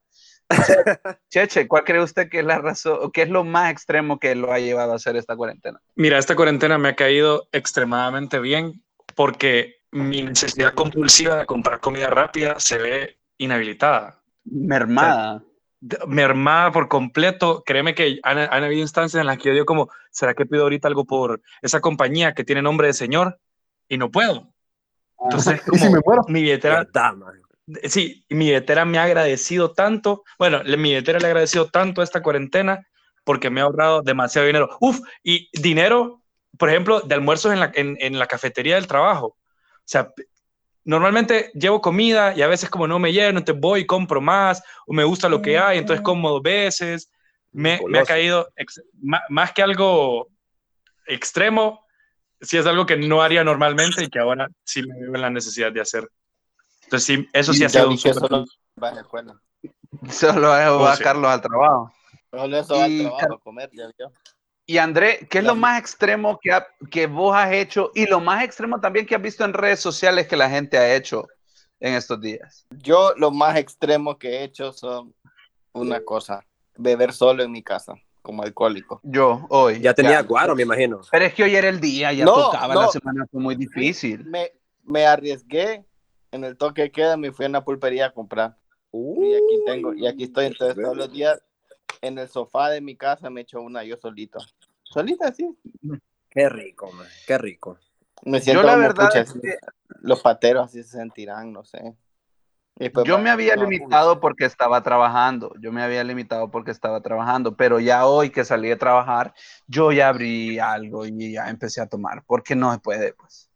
Cheche, 1.30 1.66
¿cuál 1.66 1.82
cree 1.82 2.00
usted 2.00 2.28
que 2.28 2.38
es 2.38 2.44
la 2.46 2.58
razón, 2.58 2.96
o 3.02 3.10
qué 3.10 3.22
es 3.22 3.28
lo 3.28 3.42
más 3.42 3.72
extremo 3.72 4.20
que 4.20 4.36
lo 4.36 4.52
ha 4.52 4.60
llevado 4.60 4.92
a 4.92 4.96
hacer 4.96 5.16
esta 5.16 5.34
cuarentena? 5.34 5.80
Mira, 5.96 6.16
esta 6.16 6.36
cuarentena 6.36 6.78
me 6.78 6.90
ha 6.90 6.94
caído 6.94 7.48
extremadamente 7.50 8.38
bien 8.38 8.84
porque 9.16 9.78
mi 9.90 10.22
necesidad 10.22 10.74
compulsiva 10.74 11.38
de 11.38 11.46
comprar 11.46 11.80
comida 11.80 12.06
rápida 12.08 12.60
se 12.60 12.78
ve 12.78 13.18
inhabilitada, 13.38 14.20
Mermada. 14.44 15.40
de- 15.40 15.44
mermada 16.06 16.72
por 16.72 16.88
completo. 16.88 17.62
Créeme 17.64 17.94
que 17.94 18.18
han, 18.22 18.38
han 18.38 18.64
habido 18.64 18.82
instancias 18.82 19.20
en 19.20 19.26
las 19.26 19.38
que 19.38 19.48
yo 19.48 19.52
digo 19.52 19.66
como, 19.66 19.90
¿será 20.10 20.34
que 20.34 20.46
pido 20.46 20.62
ahorita 20.64 20.88
algo 20.88 21.04
por 21.04 21.40
esa 21.62 21.80
compañía 21.80 22.34
que 22.34 22.44
tiene 22.44 22.62
nombre 22.62 22.86
de 22.88 22.92
señor? 22.92 23.38
Y 23.88 23.98
no 23.98 24.10
puedo. 24.10 24.52
Entonces, 25.22 25.60
¿Y 25.72 25.78
si 25.78 25.88
me 25.88 26.00
muero? 26.04 26.22
mi 26.28 26.42
billetera, 26.42 26.86
sí, 27.84 28.24
mi 28.28 28.46
billetera 28.46 28.84
me 28.84 28.98
ha 28.98 29.04
agradecido 29.04 29.72
tanto, 29.72 30.24
bueno, 30.38 30.62
le- 30.62 30.76
mi 30.76 30.90
billetera 30.90 31.18
le 31.18 31.26
ha 31.26 31.30
agradecido 31.30 31.68
tanto 31.68 32.02
esta 32.02 32.22
cuarentena 32.22 32.86
porque 33.24 33.50
me 33.50 33.60
ha 33.60 33.64
ahorrado 33.64 34.02
demasiado 34.02 34.46
dinero. 34.46 34.68
Uf, 34.80 35.00
y 35.22 35.48
dinero, 35.52 36.22
por 36.58 36.68
ejemplo, 36.70 37.00
de 37.00 37.14
almuerzos 37.14 37.52
en 37.52 37.60
la, 37.60 37.72
en, 37.74 37.96
en 38.00 38.18
la 38.18 38.26
cafetería 38.26 38.76
del 38.76 38.86
trabajo. 38.86 39.26
O 39.26 39.36
sea, 39.84 40.12
normalmente 40.86 41.50
llevo 41.54 41.80
comida 41.82 42.34
y 42.34 42.40
a 42.42 42.46
veces 42.46 42.70
como 42.70 42.86
no 42.86 42.98
me 42.98 43.12
lleno, 43.12 43.38
entonces 43.38 43.60
voy 43.60 43.80
y 43.80 43.86
compro 43.86 44.20
más, 44.22 44.62
o 44.86 44.94
me 44.94 45.04
gusta 45.04 45.28
lo 45.28 45.42
que 45.42 45.58
hay, 45.58 45.78
entonces 45.78 46.02
como 46.02 46.30
dos 46.30 46.42
veces. 46.42 47.10
Me, 47.52 47.80
me 47.88 47.98
ha 47.98 48.04
caído, 48.04 48.48
ex- 48.56 48.82
más 49.28 49.52
que 49.52 49.62
algo 49.62 50.28
extremo, 51.06 51.84
sí 52.40 52.56
es 52.58 52.66
algo 52.66 52.86
que 52.86 52.96
no 52.96 53.22
haría 53.22 53.42
normalmente 53.44 54.04
y 54.04 54.08
que 54.08 54.18
ahora 54.18 54.48
sí 54.64 54.82
me 54.86 54.94
veo 55.00 55.14
en 55.14 55.20
la 55.20 55.30
necesidad 55.30 55.72
de 55.72 55.80
hacer. 55.80 56.08
Entonces 56.84 57.04
sí, 57.04 57.28
eso 57.32 57.52
sí 57.52 57.64
ha 57.64 57.68
sido 57.68 57.88
un 57.88 57.94
que 57.96 58.00
súper 58.14 58.28
solo 58.28 58.44
va 58.82 58.92
la 58.92 59.00
escuela. 59.00 59.40
Solo 60.10 60.48
va 60.48 60.70
Oh, 60.70 60.86
a 60.86 60.96
sí. 60.96 61.02
Carlos 61.02 61.30
al 61.30 61.40
trabajo. 61.40 61.92
Solo 62.30 62.56
eso 62.58 62.74
va 62.74 62.84
al 62.84 62.98
trabajo 62.98 63.34
a 63.34 63.38
comer, 63.40 63.70
ya 63.72 63.86
vio. 63.96 64.12
Y 64.68 64.78
André, 64.78 65.26
¿qué 65.30 65.38
es 65.38 65.44
lo 65.44 65.54
más 65.54 65.78
extremo 65.78 66.40
que, 66.42 66.50
ha- 66.52 66.66
que 66.90 67.06
vos 67.06 67.34
has 67.36 67.52
hecho 67.52 67.92
y 67.94 68.06
lo 68.06 68.18
más 68.20 68.42
extremo 68.42 68.80
también 68.80 69.06
que 69.06 69.14
has 69.14 69.22
visto 69.22 69.44
en 69.44 69.52
redes 69.52 69.78
sociales 69.78 70.26
que 70.26 70.36
la 70.36 70.50
gente 70.50 70.76
ha 70.76 70.94
hecho 70.96 71.28
en 71.78 71.94
estos 71.94 72.20
días? 72.20 72.66
Yo 72.70 73.12
lo 73.16 73.30
más 73.30 73.56
extremo 73.56 74.18
que 74.18 74.28
he 74.38 74.42
hecho 74.42 74.72
son 74.72 75.14
una 75.72 76.00
cosa, 76.00 76.44
beber 76.76 77.12
solo 77.12 77.44
en 77.44 77.52
mi 77.52 77.62
casa, 77.62 77.94
como 78.22 78.42
alcohólico. 78.42 79.00
Yo, 79.04 79.46
hoy. 79.50 79.78
Ya 79.80 79.94
tenía 79.94 80.20
guaro, 80.22 80.56
me 80.56 80.62
imagino. 80.62 81.00
Pero 81.12 81.24
es 81.26 81.34
que 81.34 81.44
hoy 81.44 81.54
era 81.54 81.68
el 81.68 81.78
día, 81.78 82.12
ya 82.12 82.24
No, 82.24 82.32
tocaba, 82.34 82.74
la 82.74 82.88
semana 82.88 83.24
fue 83.30 83.40
muy 83.40 83.54
difícil. 83.54 84.24
Me, 84.24 84.50
me 84.82 85.06
arriesgué 85.06 85.84
en 86.32 86.42
el 86.42 86.56
toque 86.56 86.82
de 86.82 86.90
queda, 86.90 87.16
me 87.16 87.30
fui 87.30 87.44
a 87.44 87.48
una 87.48 87.62
pulpería 87.64 88.06
a 88.06 88.10
comprar. 88.12 88.56
y 88.92 89.34
aquí 89.34 89.62
tengo, 89.64 89.94
y 89.94 90.08
aquí 90.08 90.24
estoy 90.24 90.46
entonces 90.46 90.76
todos 90.82 90.96
los 90.96 91.12
días 91.12 91.40
en 92.02 92.18
el 92.18 92.28
sofá 92.28 92.70
de 92.70 92.80
mi 92.80 92.96
casa 92.96 93.30
me 93.30 93.42
echo 93.42 93.60
una 93.60 93.84
yo 93.84 93.96
solito. 93.96 94.38
Solita, 94.90 95.32
sí. 95.32 95.56
Qué 96.30 96.48
rico, 96.48 96.90
man. 96.92 97.06
Qué 97.26 97.38
rico. 97.38 97.78
Me 98.24 98.40
siento 98.40 98.62
Yo 98.62 98.66
la 98.66 98.74
como, 98.74 98.86
verdad 98.86 99.06
pucha, 99.06 99.20
es 99.20 99.32
que 99.32 99.58
los 100.00 100.20
pateros 100.20 100.66
así 100.66 100.82
se 100.82 100.98
sentirán, 100.98 101.52
no 101.52 101.64
sé. 101.64 101.96
Después 102.76 103.06
yo 103.06 103.18
me 103.18 103.30
había 103.30 103.56
no, 103.56 103.62
limitado 103.62 104.20
porque 104.20 104.44
estaba 104.44 104.82
trabajando, 104.82 105.54
yo 105.60 105.72
me 105.72 105.82
había 105.82 106.04
limitado 106.04 106.50
porque 106.50 106.70
estaba 106.70 107.00
trabajando, 107.00 107.56
pero 107.56 107.80
ya 107.80 108.04
hoy 108.04 108.28
que 108.28 108.44
salí 108.44 108.68
de 108.68 108.76
trabajar, 108.76 109.32
yo 109.66 109.92
ya 109.92 110.08
abrí 110.08 110.58
algo 110.58 111.06
y 111.06 111.32
ya 111.32 111.48
empecé 111.48 111.80
a 111.80 111.86
tomar, 111.86 112.22
porque 112.26 112.54
no 112.54 112.72
se 112.72 112.78
puede, 112.78 113.14
pues. 113.14 113.50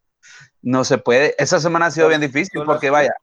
No 0.63 0.83
se 0.83 0.97
puede. 0.97 1.35
Esa 1.37 1.59
semana 1.59 1.87
ha 1.87 1.91
sido 1.91 2.07
bien 2.07 2.21
difícil 2.21 2.63
porque 2.65 2.89
vaya, 2.89 3.13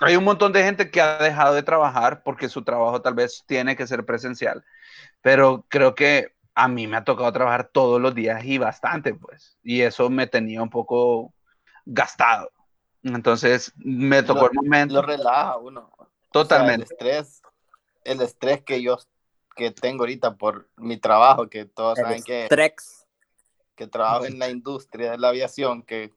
hay 0.00 0.16
un 0.16 0.24
montón 0.24 0.52
de 0.52 0.62
gente 0.62 0.90
que 0.90 1.00
ha 1.00 1.16
dejado 1.18 1.54
de 1.54 1.62
trabajar 1.62 2.22
porque 2.22 2.48
su 2.48 2.62
trabajo 2.62 3.00
tal 3.00 3.14
vez 3.14 3.44
tiene 3.46 3.76
que 3.76 3.86
ser 3.86 4.04
presencial, 4.04 4.62
pero 5.22 5.64
creo 5.68 5.94
que 5.94 6.34
a 6.54 6.68
mí 6.68 6.86
me 6.86 6.96
ha 6.96 7.04
tocado 7.04 7.32
trabajar 7.32 7.68
todos 7.72 8.00
los 8.00 8.14
días 8.14 8.44
y 8.44 8.58
bastante, 8.58 9.14
pues, 9.14 9.58
y 9.62 9.80
eso 9.82 10.08
me 10.10 10.26
tenía 10.26 10.62
un 10.62 10.70
poco 10.70 11.32
gastado. 11.84 12.50
Entonces 13.02 13.72
me 13.76 14.22
tocó 14.22 14.42
Lo- 14.42 14.46
el 14.50 14.54
momento. 14.54 14.94
lo 14.94 15.02
relaja 15.02 15.56
uno. 15.58 15.90
O 15.98 16.04
sea, 16.04 16.08
Totalmente. 16.30 16.86
el 16.86 16.92
estrés, 16.92 17.42
el 18.04 18.20
estrés 18.22 18.62
que 18.62 18.82
yo 18.82 18.98
que 19.56 19.70
tengo 19.70 20.02
ahorita 20.02 20.34
por 20.36 20.68
mi 20.76 20.96
trabajo, 20.96 21.48
que 21.48 21.64
todos 21.64 21.96
saben 21.96 22.22
que, 22.24 22.46
Trex. 22.48 23.06
que 23.76 23.86
trabajo 23.86 24.24
en 24.26 24.40
la 24.40 24.48
industria 24.50 25.12
de 25.12 25.18
la 25.18 25.28
aviación, 25.28 25.82
que 25.84 26.12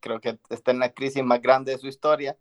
creo 0.00 0.20
que 0.20 0.38
está 0.50 0.72
en 0.72 0.80
la 0.80 0.92
crisis 0.92 1.22
más 1.22 1.40
grande 1.40 1.70
de 1.72 1.78
su 1.78 1.86
historia. 1.86 2.36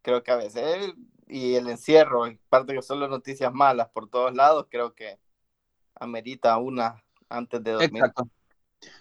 Creo 0.00 0.22
que 0.22 0.30
a 0.30 0.36
veces, 0.36 0.94
y 1.26 1.54
el 1.56 1.68
encierro, 1.68 2.26
y 2.28 2.36
parte 2.48 2.72
que 2.74 2.80
son 2.80 2.98
las 3.00 3.10
noticias 3.10 3.52
malas 3.52 3.88
por 3.90 4.08
todos 4.08 4.34
lados, 4.34 4.68
creo 4.70 4.94
que 4.94 5.18
amerita 5.96 6.56
una 6.58 7.02
antes 7.28 7.62
de 7.62 7.72
dormir. 7.72 7.96
Exacto. 7.96 8.28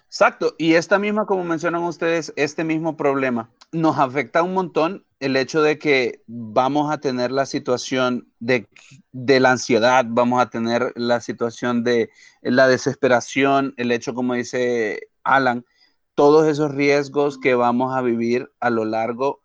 Exacto. 0.07 0.55
Y 0.57 0.75
esta 0.75 0.99
misma, 0.99 1.25
como 1.25 1.43
mencionan 1.43 1.83
ustedes, 1.83 2.31
este 2.35 2.63
mismo 2.63 2.95
problema 2.95 3.49
nos 3.71 3.97
afecta 3.97 4.43
un 4.43 4.53
montón 4.53 5.05
el 5.19 5.35
hecho 5.35 5.61
de 5.61 5.79
que 5.79 6.21
vamos 6.27 6.91
a 6.91 6.99
tener 6.99 7.31
la 7.31 7.47
situación 7.47 8.31
de, 8.39 8.67
de 9.11 9.39
la 9.39 9.51
ansiedad, 9.51 10.05
vamos 10.07 10.41
a 10.41 10.49
tener 10.49 10.93
la 10.95 11.19
situación 11.21 11.83
de 11.83 12.11
la 12.41 12.67
desesperación, 12.67 13.73
el 13.77 13.91
hecho, 13.91 14.13
como 14.13 14.35
dice 14.35 15.09
Alan, 15.23 15.65
todos 16.13 16.47
esos 16.47 16.71
riesgos 16.71 17.39
que 17.39 17.55
vamos 17.55 17.95
a 17.95 18.01
vivir 18.01 18.51
a 18.59 18.69
lo 18.69 18.85
largo 18.85 19.41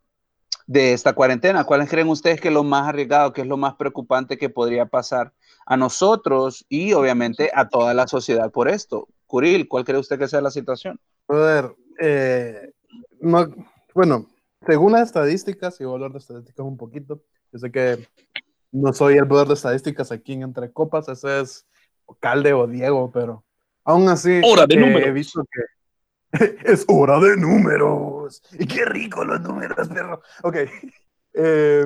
de 0.67 0.93
esta 0.93 1.14
cuarentena. 1.14 1.64
¿Cuáles 1.64 1.88
creen 1.88 2.09
ustedes 2.09 2.40
que 2.40 2.49
es 2.49 2.55
lo 2.55 2.64
más 2.64 2.88
arriesgado, 2.88 3.33
que 3.33 3.40
es 3.40 3.47
lo 3.47 3.57
más 3.57 3.75
preocupante 3.76 4.37
que 4.37 4.50
podría 4.50 4.85
pasar 4.85 5.33
a 5.68 5.76
nosotros 5.76 6.64
y 6.70 6.94
obviamente 6.94 7.50
a 7.54 7.68
toda 7.68 7.92
la 7.92 8.08
sociedad 8.08 8.50
por 8.50 8.68
esto? 8.68 9.06
Curil, 9.26 9.68
¿cuál 9.68 9.84
cree 9.84 9.98
usted 9.98 10.18
que 10.18 10.26
sea 10.26 10.40
la 10.40 10.50
situación? 10.50 10.98
Brother, 11.28 11.75
eh, 12.00 12.72
no, 13.20 13.46
bueno, 13.94 14.26
según 14.66 14.92
las 14.92 15.08
estadísticas, 15.08 15.78
y 15.78 15.84
voy 15.84 15.92
a 15.92 15.94
hablar 15.96 16.12
de 16.12 16.18
estadísticas 16.18 16.64
un 16.64 16.78
poquito, 16.78 17.20
yo 17.52 17.58
sé 17.58 17.70
que 17.70 18.08
no 18.72 18.94
soy 18.94 19.18
el 19.18 19.25
brother 19.26 19.48
de 19.48 19.54
estadísticas 19.54 20.10
aquí 20.10 20.32
en 20.32 20.42
Entre 20.44 20.72
Copas, 20.72 21.06
ese 21.08 21.40
es 21.40 21.66
Calde 22.18 22.54
o 22.54 22.66
Diego, 22.66 23.10
pero 23.12 23.44
aún 23.84 24.08
así 24.08 24.40
Hora 24.42 24.66
de 24.66 24.75
eh, 24.75 24.78
números. 24.78 25.06
he 25.06 25.12
visto 25.12 25.44
que 25.52 25.60
es 26.64 26.87
hora 26.88 27.20
de 27.20 27.37
números. 27.37 28.42
Y 28.58 28.66
qué 28.66 28.87
rico 28.87 29.22
los 29.22 29.40
números, 29.42 29.88
perro. 29.88 30.22
Ok. 30.42 30.56
Eh, 31.40 31.84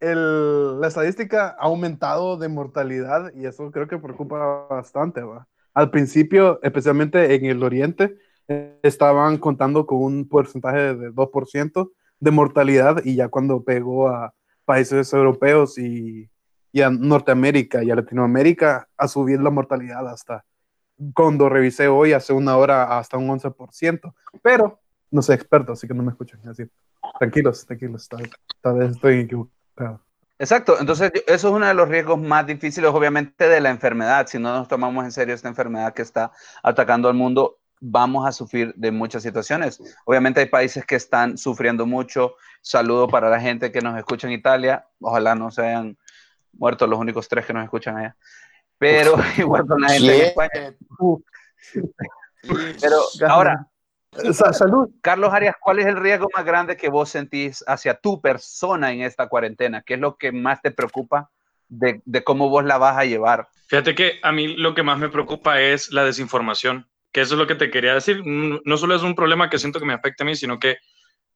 el- 0.00 0.80
la 0.80 0.88
estadística 0.88 1.48
ha 1.58 1.64
aumentado 1.64 2.36
de 2.36 2.48
mortalidad 2.48 3.32
y 3.34 3.46
eso 3.46 3.70
creo 3.70 3.88
que 3.88 3.98
preocupa 3.98 4.66
bastante, 4.68 5.22
¿va? 5.22 5.46
Al 5.74 5.90
principio, 5.90 6.58
especialmente 6.62 7.34
en 7.34 7.44
el 7.46 7.62
oriente, 7.62 8.16
eh, 8.48 8.78
estaban 8.82 9.38
contando 9.38 9.86
con 9.86 9.98
un 10.02 10.28
porcentaje 10.28 10.94
de 10.94 11.10
2% 11.10 11.92
de 12.20 12.30
mortalidad 12.30 13.02
y 13.04 13.16
ya 13.16 13.28
cuando 13.28 13.62
pegó 13.62 14.08
a 14.08 14.32
países 14.64 15.12
europeos 15.12 15.76
y, 15.78 16.30
y 16.72 16.80
a 16.82 16.90
Norteamérica 16.90 17.82
y 17.82 17.90
a 17.90 17.94
Latinoamérica, 17.96 18.88
a 18.96 19.08
subir 19.08 19.40
la 19.40 19.50
mortalidad 19.50 20.06
hasta, 20.08 20.44
cuando 21.14 21.48
revisé 21.48 21.88
hoy, 21.88 22.12
hace 22.12 22.32
una 22.32 22.56
hora, 22.56 22.98
hasta 22.98 23.16
un 23.18 23.28
11%. 23.28 24.14
Pero 24.42 24.80
no 25.10 25.22
soy 25.22 25.34
experto, 25.34 25.72
así 25.72 25.86
que 25.86 25.94
no 25.94 26.02
me 26.02 26.10
escuchan. 26.10 26.40
Así, 26.48 26.64
tranquilos, 27.18 27.66
tranquilos, 27.66 28.08
tal, 28.08 28.30
tal 28.60 28.78
vez 28.78 28.92
estoy 28.92 29.20
equivocado. 29.20 29.55
Exacto, 30.38 30.76
entonces 30.78 31.12
eso 31.26 31.48
es 31.48 31.54
uno 31.54 31.66
de 31.66 31.74
los 31.74 31.88
riesgos 31.88 32.20
más 32.20 32.46
difíciles, 32.46 32.90
obviamente, 32.90 33.48
de 33.48 33.60
la 33.60 33.70
enfermedad. 33.70 34.26
Si 34.26 34.38
no 34.38 34.52
nos 34.52 34.68
tomamos 34.68 35.04
en 35.04 35.12
serio 35.12 35.34
esta 35.34 35.48
enfermedad 35.48 35.94
que 35.94 36.02
está 36.02 36.30
atacando 36.62 37.08
al 37.08 37.14
mundo, 37.14 37.58
vamos 37.80 38.26
a 38.26 38.32
sufrir 38.32 38.74
de 38.76 38.90
muchas 38.90 39.22
situaciones. 39.22 39.80
Obviamente 40.04 40.40
hay 40.40 40.46
países 40.46 40.84
que 40.84 40.96
están 40.96 41.38
sufriendo 41.38 41.86
mucho. 41.86 42.34
Saludo 42.60 43.08
para 43.08 43.30
la 43.30 43.40
gente 43.40 43.72
que 43.72 43.80
nos 43.80 43.96
escucha 43.96 44.26
en 44.26 44.34
Italia. 44.34 44.86
Ojalá 45.00 45.34
no 45.34 45.50
se 45.50 45.62
hayan 45.62 45.96
muerto 46.52 46.86
los 46.86 46.98
únicos 46.98 47.28
tres 47.28 47.46
que 47.46 47.52
nos 47.52 47.64
escuchan 47.64 47.96
allá. 47.96 48.16
Pero 48.78 49.16
igual 49.38 49.66
con 49.66 49.80
la 49.80 49.88
gente 49.88 50.16
en. 50.16 50.26
España. 50.26 50.74
Pero 52.80 52.98
ahora, 53.28 53.68
salud. 54.32 54.90
Carlos 55.00 55.32
Arias, 55.32 55.56
¿cuál 55.60 55.78
es 55.78 55.86
el 55.86 55.96
riesgo 55.96 56.28
más 56.34 56.44
grande 56.44 56.76
que 56.76 56.88
vos 56.88 57.10
sentís 57.10 57.64
hacia 57.66 57.94
tu 57.94 58.20
persona 58.20 58.92
en 58.92 59.02
esta 59.02 59.28
cuarentena? 59.28 59.82
¿Qué 59.82 59.94
es 59.94 60.00
lo 60.00 60.16
que 60.16 60.32
más 60.32 60.62
te 60.62 60.70
preocupa 60.70 61.30
de, 61.68 62.02
de 62.04 62.24
cómo 62.24 62.48
vos 62.48 62.64
la 62.64 62.78
vas 62.78 62.96
a 62.96 63.04
llevar? 63.04 63.48
Fíjate 63.68 63.94
que 63.94 64.20
a 64.22 64.32
mí 64.32 64.56
lo 64.56 64.74
que 64.74 64.82
más 64.82 64.98
me 64.98 65.08
preocupa 65.08 65.60
es 65.60 65.92
la 65.92 66.04
desinformación, 66.04 66.88
que 67.12 67.22
eso 67.22 67.34
es 67.34 67.38
lo 67.38 67.46
que 67.46 67.56
te 67.56 67.70
quería 67.70 67.94
decir. 67.94 68.22
No 68.24 68.76
solo 68.76 68.94
es 68.94 69.02
un 69.02 69.14
problema 69.14 69.50
que 69.50 69.58
siento 69.58 69.80
que 69.80 69.86
me 69.86 69.94
afecta 69.94 70.24
a 70.24 70.26
mí, 70.26 70.36
sino 70.36 70.58
que 70.58 70.76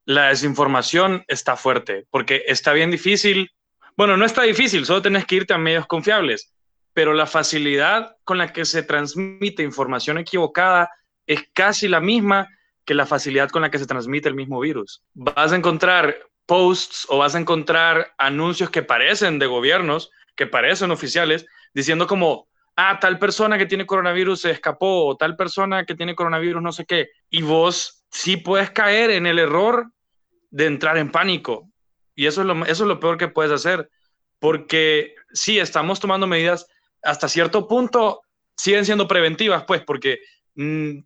la 0.05 0.29
desinformación 0.29 1.23
está 1.27 1.55
fuerte, 1.55 2.05
porque 2.09 2.43
está 2.47 2.73
bien 2.73 2.91
difícil. 2.91 3.51
Bueno, 3.97 4.17
no 4.17 4.25
está 4.25 4.43
difícil, 4.43 4.85
solo 4.85 5.01
tenés 5.01 5.25
que 5.25 5.35
irte 5.35 5.53
a 5.53 5.57
medios 5.57 5.85
confiables, 5.85 6.53
pero 6.93 7.13
la 7.13 7.27
facilidad 7.27 8.15
con 8.23 8.37
la 8.37 8.51
que 8.51 8.65
se 8.65 8.83
transmite 8.83 9.63
información 9.63 10.17
equivocada 10.17 10.89
es 11.27 11.43
casi 11.53 11.87
la 11.87 11.99
misma 11.99 12.47
la 12.93 13.05
facilidad 13.05 13.49
con 13.49 13.61
la 13.61 13.71
que 13.71 13.79
se 13.79 13.85
transmite 13.85 14.29
el 14.29 14.35
mismo 14.35 14.59
virus. 14.59 15.01
Vas 15.13 15.51
a 15.51 15.55
encontrar 15.55 16.17
posts 16.45 17.05
o 17.09 17.17
vas 17.17 17.35
a 17.35 17.39
encontrar 17.39 18.13
anuncios 18.17 18.69
que 18.69 18.83
parecen 18.83 19.39
de 19.39 19.47
gobiernos, 19.47 20.11
que 20.35 20.47
parecen 20.47 20.91
oficiales, 20.91 21.45
diciendo 21.73 22.07
como, 22.07 22.47
ah, 22.75 22.99
tal 22.99 23.19
persona 23.19 23.57
que 23.57 23.65
tiene 23.65 23.85
coronavirus 23.85 24.41
se 24.41 24.51
escapó, 24.51 25.05
o 25.05 25.17
tal 25.17 25.35
persona 25.35 25.85
que 25.85 25.95
tiene 25.95 26.15
coronavirus 26.15 26.61
no 26.61 26.71
sé 26.71 26.85
qué, 26.85 27.09
y 27.29 27.41
vos 27.41 28.03
sí 28.09 28.37
puedes 28.37 28.71
caer 28.71 29.11
en 29.11 29.25
el 29.25 29.39
error 29.39 29.91
de 30.49 30.65
entrar 30.65 30.97
en 30.97 31.11
pánico. 31.11 31.69
Y 32.15 32.25
eso 32.25 32.41
es 32.41 32.47
lo, 32.47 32.65
eso 32.65 32.83
es 32.83 32.87
lo 32.87 32.99
peor 32.99 33.17
que 33.17 33.27
puedes 33.27 33.51
hacer, 33.51 33.89
porque 34.39 35.15
sí, 35.31 35.59
estamos 35.59 35.99
tomando 35.99 36.27
medidas 36.27 36.67
hasta 37.01 37.29
cierto 37.29 37.67
punto, 37.67 38.21
siguen 38.55 38.85
siendo 38.85 39.07
preventivas, 39.07 39.63
pues, 39.65 39.81
porque 39.85 40.19
mm, 40.55 40.99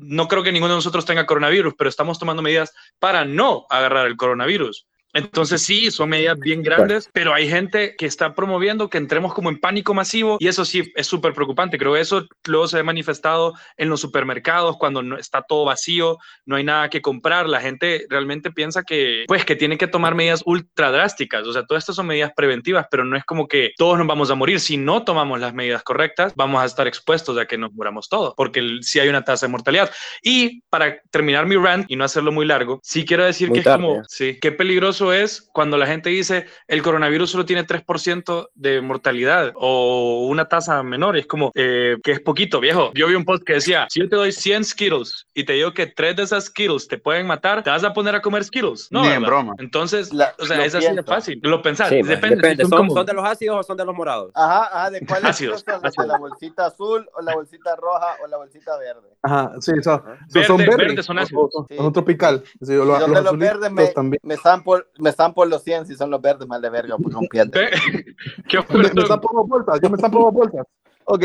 no 0.00 0.28
creo 0.28 0.42
que 0.42 0.52
ninguno 0.52 0.74
de 0.74 0.78
nosotros 0.78 1.04
tenga 1.04 1.26
coronavirus, 1.26 1.74
pero 1.76 1.90
estamos 1.90 2.18
tomando 2.18 2.42
medidas 2.42 2.72
para 2.98 3.24
no 3.24 3.66
agarrar 3.70 4.06
el 4.06 4.16
coronavirus. 4.16 4.86
Entonces 5.12 5.62
sí, 5.62 5.90
son 5.90 6.08
medidas 6.10 6.38
bien 6.38 6.62
grandes, 6.62 7.08
pero 7.12 7.34
hay 7.34 7.48
gente 7.48 7.94
que 7.96 8.06
está 8.06 8.34
promoviendo 8.34 8.88
que 8.88 8.98
entremos 8.98 9.34
como 9.34 9.48
en 9.50 9.58
pánico 9.58 9.92
masivo 9.94 10.36
y 10.40 10.48
eso 10.48 10.64
sí 10.64 10.92
es 10.94 11.06
súper 11.06 11.32
preocupante. 11.32 11.78
Creo 11.78 11.94
que 11.94 12.00
eso 12.00 12.26
luego 12.46 12.68
se 12.68 12.78
ha 12.78 12.82
manifestado 12.84 13.54
en 13.76 13.88
los 13.88 14.00
supermercados 14.00 14.76
cuando 14.78 15.02
no, 15.02 15.16
está 15.18 15.42
todo 15.42 15.64
vacío, 15.64 16.18
no 16.46 16.56
hay 16.56 16.64
nada 16.64 16.88
que 16.90 17.02
comprar. 17.02 17.48
La 17.48 17.60
gente 17.60 18.06
realmente 18.08 18.50
piensa 18.52 18.82
que 18.82 19.24
pues 19.26 19.44
que 19.44 19.56
tiene 19.56 19.78
que 19.78 19.86
tomar 19.88 20.14
medidas 20.14 20.42
ultra 20.46 20.90
drásticas. 20.90 21.46
O 21.46 21.52
sea, 21.52 21.64
todas 21.66 21.82
estas 21.82 21.96
son 21.96 22.06
medidas 22.06 22.32
preventivas, 22.36 22.86
pero 22.90 23.04
no 23.04 23.16
es 23.16 23.24
como 23.24 23.48
que 23.48 23.72
todos 23.76 23.98
nos 23.98 24.06
vamos 24.06 24.30
a 24.30 24.34
morir. 24.34 24.60
Si 24.60 24.76
no 24.76 25.04
tomamos 25.04 25.40
las 25.40 25.54
medidas 25.54 25.82
correctas, 25.82 26.32
vamos 26.36 26.62
a 26.62 26.66
estar 26.66 26.86
expuestos 26.86 27.36
a 27.38 27.46
que 27.46 27.58
nos 27.58 27.72
muramos 27.72 28.08
todos, 28.08 28.34
porque 28.36 28.60
el- 28.60 28.84
sí 28.84 29.00
hay 29.00 29.08
una 29.08 29.24
tasa 29.24 29.46
de 29.46 29.52
mortalidad. 29.52 29.90
Y 30.22 30.60
para 30.70 31.00
terminar 31.10 31.46
mi 31.46 31.56
rant 31.56 31.86
y 31.90 31.96
no 31.96 32.04
hacerlo 32.04 32.32
muy 32.32 32.46
largo, 32.46 32.80
sí 32.82 33.04
quiero 33.04 33.24
decir 33.24 33.48
Muy 33.48 33.58
que 33.58 33.64
tarde, 33.64 33.82
es 33.84 33.88
como, 33.88 34.02
sí, 34.08 34.38
qué 34.40 34.52
peligroso 34.52 34.99
es 35.12 35.48
cuando 35.52 35.76
la 35.78 35.86
gente 35.86 36.10
dice 36.10 36.46
el 36.68 36.82
coronavirus 36.82 37.30
solo 37.30 37.44
tiene 37.46 37.66
3% 37.66 38.48
de 38.54 38.80
mortalidad 38.82 39.52
o 39.56 40.26
una 40.28 40.46
tasa 40.48 40.82
menor. 40.82 41.16
Y 41.16 41.20
es 41.20 41.26
como 41.26 41.50
eh, 41.54 41.96
que 42.02 42.12
es 42.12 42.20
poquito, 42.20 42.60
viejo. 42.60 42.90
Yo 42.94 43.06
vi 43.06 43.14
un 43.14 43.24
post 43.24 43.42
que 43.44 43.54
decía, 43.54 43.86
si 43.90 44.00
yo 44.00 44.08
te 44.08 44.16
doy 44.16 44.32
100 44.32 44.64
Skittles 44.64 45.26
y 45.34 45.44
te 45.44 45.54
digo 45.54 45.72
que 45.72 45.86
tres 45.86 46.16
de 46.16 46.24
esas 46.24 46.44
Skittles 46.46 46.86
te 46.88 46.98
pueden 46.98 47.26
matar, 47.26 47.62
¿te 47.62 47.70
vas 47.70 47.82
a 47.84 47.92
poner 47.92 48.14
a 48.14 48.20
comer 48.20 48.44
Skittles? 48.44 48.88
No, 48.90 49.02
Ni 49.02 49.08
en 49.08 49.22
broma. 49.22 49.54
Entonces, 49.58 50.12
La- 50.12 50.34
o 50.38 50.44
sea, 50.44 50.64
es 50.64 50.74
así 50.74 50.92
de 50.94 51.02
fácil. 51.02 51.40
Lo 51.42 51.62
pensás. 51.62 51.88
Sí, 51.88 52.02
depende. 52.02 52.36
depende. 52.36 52.64
¿Son, 52.66 52.90
son 52.90 53.06
de 53.06 53.12
los 53.14 53.24
ácidos 53.24 53.60
o 53.60 53.62
son 53.62 53.76
de 53.76 53.84
los 53.84 53.94
morados? 53.94 54.30
Ajá, 54.34 54.66
ajá, 54.66 54.90
¿de 54.90 55.06
cuál 55.06 55.22
es 55.22 55.30
Ácidos, 55.30 55.64
son? 55.66 55.80
¿De 55.80 55.88
ácidos. 55.88 56.06
la 56.08 56.18
bolsita 56.18 56.66
azul 56.66 57.08
o 57.14 57.22
la 57.22 57.34
bolsita 57.34 57.76
roja 57.76 58.16
o 58.22 58.26
la 58.26 58.36
bolsita 58.36 58.76
verde? 58.78 59.08
Ajá, 59.22 59.52
sí, 59.60 59.72
son, 59.82 59.82
son- 59.82 60.02
Verde- 60.32 60.46
son 60.46 60.56
verdes 60.58 61.06
son 61.06 61.18
o- 61.18 61.22
ácidos. 61.22 61.50
o- 61.54 61.66
Sí. 61.68 61.76
Son 61.76 61.92
tropical. 61.92 62.42
Sí, 62.60 62.72
Y 62.72 62.76
lo- 62.76 62.84
donde 62.98 63.08
los 63.16 63.24
los 63.24 63.38
verdes 63.38 63.70
me, 63.70 63.86
también. 63.88 64.20
me, 64.24 64.36
por, 64.64 64.89
Me 65.00 65.10
están 65.10 65.34
por 65.34 65.48
los 65.48 65.62
100 65.64 65.86
si 65.86 65.94
son 65.96 66.10
los 66.10 66.20
verdes, 66.20 66.46
mal 66.46 66.60
de 66.62 66.70
verga, 66.70 66.96
un 66.96 67.28
pierde. 67.28 67.70
¿Qué 68.48 68.58
Me, 68.70 68.78
me 68.78 68.86
están 68.86 68.98
ofertón? 68.98 69.20
por 69.20 69.46
vueltas, 69.48 69.80
yo 69.82 69.90
me 69.90 69.96
están 69.96 70.10
por 70.10 70.32
vueltas. 70.32 70.66
Ok, 71.04 71.24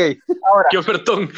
ahora, 0.50 0.68
¿Qué 0.70 0.78
ofertón? 0.78 1.30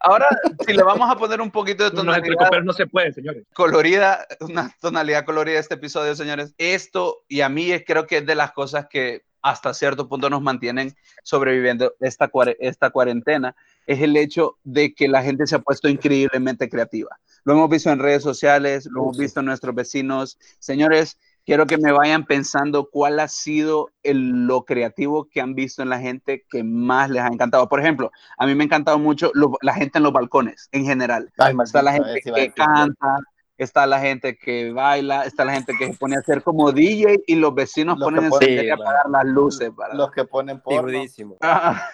ahora 0.00 0.26
si 0.66 0.72
le 0.72 0.82
vamos 0.82 1.10
a 1.10 1.16
poner 1.18 1.40
un 1.40 1.50
poquito 1.50 1.84
de 1.84 1.90
No, 1.90 1.96
no, 2.04 2.12
tonalidad 2.12 2.34
coperos 2.44 2.64
no 2.64 2.72
se 2.72 2.86
puede, 2.86 3.12
señores. 3.12 3.44
colorida, 3.54 4.26
una 4.40 4.74
tonalidad 4.80 5.24
colorida 5.26 5.54
de 5.54 5.60
este 5.60 5.74
episodio, 5.74 6.14
señores, 6.14 6.54
esto 6.56 7.18
y 7.28 7.42
a 7.42 7.48
mí 7.50 7.70
es- 7.72 7.84
creo 7.86 8.06
que 8.06 8.18
es 8.18 8.26
de 8.26 8.34
las 8.34 8.52
cosas 8.52 8.86
que 8.88 9.22
hasta 9.42 9.72
cierto 9.74 10.06
punto 10.08 10.28
nos 10.30 10.42
mantienen 10.42 10.94
sobreviviendo 11.22 11.94
esta, 12.00 12.30
esta 12.58 12.90
cuarentena, 12.90 13.56
es 13.86 14.00
el 14.02 14.14
hecho 14.16 14.58
de 14.64 14.94
que 14.94 15.08
la 15.08 15.22
gente 15.22 15.46
se 15.46 15.56
ha 15.56 15.60
puesto 15.60 15.88
increíblemente 15.88 16.68
creativa. 16.68 17.18
Lo 17.44 17.54
hemos 17.54 17.70
visto 17.70 17.90
en 17.90 17.98
redes 18.00 18.22
sociales, 18.22 18.86
lo 18.90 19.00
hemos 19.02 19.16
visto 19.18 19.40
en 19.40 19.46
nuestros 19.46 19.74
vecinos. 19.74 20.38
Señores, 20.58 21.18
quiero 21.50 21.66
que 21.66 21.78
me 21.78 21.90
vayan 21.90 22.26
pensando 22.26 22.88
cuál 22.88 23.18
ha 23.18 23.26
sido 23.26 23.90
el- 24.04 24.46
lo 24.46 24.62
creativo 24.64 25.24
que 25.24 25.40
han 25.40 25.56
visto 25.56 25.82
en 25.82 25.88
la 25.88 25.98
gente 25.98 26.44
que 26.48 26.62
más 26.62 27.10
les 27.10 27.22
ha 27.22 27.26
encantado. 27.26 27.68
Por 27.68 27.80
ejemplo, 27.80 28.12
a 28.38 28.46
mí 28.46 28.54
me 28.54 28.62
ha 28.62 28.66
encantado 28.66 29.00
mucho 29.00 29.32
lo- 29.34 29.58
la 29.60 29.74
gente 29.74 29.98
en 29.98 30.04
los 30.04 30.12
balcones 30.12 30.68
en 30.70 30.84
general. 30.84 31.28
Ay, 31.38 31.56
Está 31.64 31.82
la 31.82 31.94
gente 31.94 32.20
que 32.22 32.52
canta, 32.52 33.16
está 33.64 33.86
la 33.86 34.00
gente 34.00 34.36
que 34.36 34.72
baila, 34.72 35.24
está 35.24 35.44
la 35.44 35.52
gente 35.52 35.74
que 35.78 35.86
se 35.92 35.98
pone 35.98 36.16
a 36.16 36.20
hacer 36.20 36.42
como 36.42 36.72
DJ 36.72 37.16
y 37.26 37.34
los 37.36 37.54
vecinos 37.54 37.98
Los 37.98 38.06
ponen 38.06 38.24
en 38.24 38.32
serie 38.32 38.72
a 38.72 38.76
Sí, 38.76 38.82
apagar 38.82 39.08
las 39.10 39.24
luces. 39.26 39.70
para- 39.76 39.94
Los 39.94 40.10
que 40.10 40.24
ponen 40.24 40.60
porno. 40.60 40.98
Ah, 41.40 41.88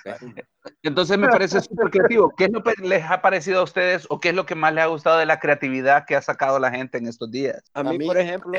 Entonces 0.82 1.16
me 1.18 1.28
parece 1.28 1.60
súper 1.60 1.90
creativo. 1.90 2.32
¿Qué 2.36 2.44
es 2.46 2.50
lo 2.50 2.62
que 2.62 2.72
les 2.82 3.04
ha 3.04 3.22
parecido 3.22 3.60
a 3.60 3.62
ustedes 3.64 4.06
o 4.10 4.18
qué 4.20 4.30
es 4.30 4.34
lo 4.34 4.46
que 4.46 4.54
más 4.54 4.72
les 4.74 4.84
ha 4.84 4.88
gustado 4.88 5.18
de 5.18 5.26
la 5.26 5.38
creatividad 5.38 6.04
que 6.06 6.16
ha 6.16 6.22
sacado 6.22 6.58
la 6.58 6.70
gente 6.70 6.98
en 6.98 7.06
estos 7.06 7.30
días? 7.30 7.62
A 7.74 7.82
mí, 7.82 7.98
mí- 7.98 8.06
por 8.06 8.18
ejemplo. 8.18 8.52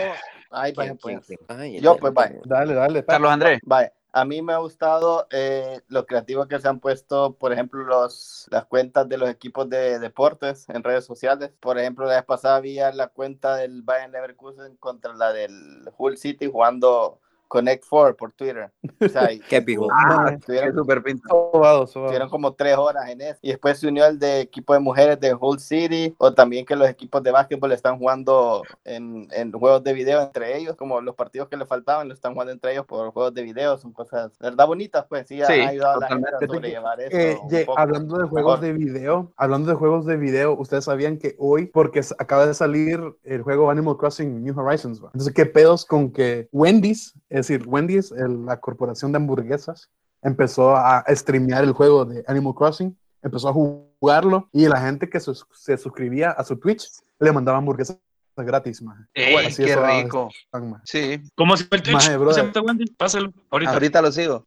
Ay, 0.52 0.74
¿quién, 0.74 0.98
pues. 0.98 1.26
quién, 1.26 1.38
quién? 1.48 1.60
Ay, 1.60 1.80
Yo, 1.82 1.98
pues, 1.98 2.14
vaya. 2.14 2.40
Dale, 2.46 2.74
dale. 2.74 3.04
Carlos 3.06 3.32
Andrés. 3.32 3.60
Vaya, 3.64 3.92
a 4.18 4.26
mí 4.26 4.42
me 4.42 4.54
ha 4.54 4.58
gustado 4.58 5.28
eh, 5.30 5.82
lo 5.90 6.08
creativo 6.08 6.48
que 6.48 6.60
se 6.60 6.68
han 6.68 6.80
puesto, 6.80 7.36
por 7.36 7.54
ejemplo, 7.54 7.84
los, 7.84 8.48
las 8.50 8.66
cuentas 8.66 9.08
de 9.08 9.18
los 9.18 9.30
equipos 9.30 9.70
de 9.70 10.00
deportes 10.00 10.68
en 10.70 10.84
redes 10.84 11.06
sociales. 11.06 11.52
Por 11.60 11.78
ejemplo, 11.78 12.06
la 12.08 12.16
vez 12.16 12.26
pasada 12.26 12.56
había 12.56 12.92
la 12.94 13.10
cuenta 13.10 13.56
del 13.56 13.84
Bayern 13.84 14.12
Leverkusen 14.12 14.76
contra 14.78 15.14
la 15.14 15.34
del 15.34 15.88
Hull 15.98 16.18
City 16.18 16.50
jugando 16.52 17.20
Connect 17.48 17.84
Four 17.86 18.16
por 18.16 18.32
Twitter. 18.34 18.72
O 19.00 19.08
sea, 19.10 19.32
y- 19.32 19.40
Qué 19.40 19.62
pijo. 19.62 19.88
Ah, 19.92 20.32
estuvieron, 20.34 20.76
sobado. 21.28 21.84
estuvieron 21.86 22.30
como 22.30 22.54
tres 22.54 22.76
horas 22.78 23.10
en 23.10 23.22
eso. 23.22 23.40
Y 23.42 23.50
después 23.50 23.80
se 23.80 23.88
unió 23.88 24.06
el 24.06 24.20
de 24.20 24.42
equipo 24.42 24.74
de 24.74 24.80
mujeres 24.80 25.20
de 25.20 25.34
Hull 25.34 25.60
City, 25.60 26.14
o 26.18 26.34
también 26.34 26.66
que 26.66 26.76
los 26.76 26.90
equipos 26.90 27.24
de 27.24 27.32
básquetbol 27.32 27.72
están 27.72 27.98
jugando 27.98 28.64
en, 28.84 29.28
en 29.32 29.52
juegos 29.52 29.84
de 29.84 29.94
video 29.94 30.22
entre 30.22 30.58
ellos, 30.58 30.76
como 30.76 31.02
los 31.02 31.16
partidos 31.16 31.48
que 31.50 31.58
le 31.58 31.66
faltaban, 31.66 32.08
lo 32.08 32.14
están 32.14 32.34
jugando 32.34 32.52
entre 32.54 32.72
ellos 32.74 32.86
por 32.86 33.12
juegos 33.12 33.34
de 33.34 33.44
video, 33.44 33.78
son 33.78 33.94
cosas, 33.94 34.38
¿verdad? 34.40 34.68
Bonitas, 34.68 35.06
pues 35.08 35.28
sí, 35.28 35.36
Sí, 35.38 35.42
ha 35.62 35.68
ayudado 35.70 35.98
a 35.98 36.00
la 36.02 36.08
gente 36.08 36.30
a 36.30 36.46
sobrellevar 36.48 37.00
eso. 37.02 37.18
Eh, 37.18 37.38
un 37.42 37.50
ye- 37.50 37.66
poco 37.66 37.80
hablando 37.80 38.18
de 38.18 38.28
juegos 38.28 38.60
mejor. 38.62 38.78
de 38.78 38.84
video, 38.86 39.34
hablando 39.38 39.70
de 39.70 39.76
juegos 39.76 40.06
de 40.06 40.18
video, 40.18 40.54
ustedes 40.58 40.84
sabían 40.86 41.18
que 41.18 41.36
hoy, 41.40 41.66
porque 41.68 42.02
acaba 42.18 42.46
de 42.46 42.54
salir 42.54 43.00
el 43.24 43.42
juego 43.42 43.70
Animal 43.72 43.98
Crossing 43.98 44.44
New 44.44 44.60
Horizons, 44.60 45.02
¿va? 45.04 45.08
entonces, 45.14 45.34
¿qué 45.34 45.46
pedos 45.46 45.86
con 45.86 46.12
que 46.12 46.48
Wendy's, 46.52 47.14
es 47.38 47.48
decir, 47.48 47.68
Wendy's, 47.68 48.12
el- 48.12 48.46
la 48.46 48.60
corporación 48.60 49.12
de 49.12 49.18
hamburguesas, 49.18 49.90
empezó 50.22 50.76
a 50.76 51.04
streamear 51.10 51.64
el 51.64 51.72
juego 51.74 52.06
de 52.06 52.24
Animal 52.28 52.54
Crossing, 52.56 52.98
empezó 53.22 53.50
a 53.50 53.54
jugarlo 53.54 54.50
y 54.52 54.68
la 54.68 54.80
gente 54.82 55.10
que 55.10 55.20
sus- 55.20 55.46
se 55.54 55.78
suscribía 55.78 56.32
a 56.32 56.44
su 56.44 56.58
Twitch 56.58 56.88
le 57.20 57.32
mandaba 57.32 57.58
hamburguesas 57.58 58.00
gratis, 58.36 58.84
man. 58.84 59.08
Ey, 59.16 59.48
Así 59.48 59.64
qué 59.64 59.72
eso 59.72 59.82
va, 59.82 60.00
rico. 60.04 60.30
man. 60.54 60.80
Sí, 60.84 61.20
¿Cómo 61.36 61.58
se 61.58 61.64
llama 61.64 61.76
el 61.78 61.82
Twitch? 61.82 61.94
Maje, 61.96 62.08
¿Cómo 62.12 62.20
brother. 62.26 62.46
se 62.46 62.52
llama 62.54 62.68
Wendy? 62.68 62.86
Pásalo. 62.96 63.34
Ahorita. 63.50 63.72
ahorita 63.74 64.02
lo 64.04 64.12
sigo. 64.12 64.46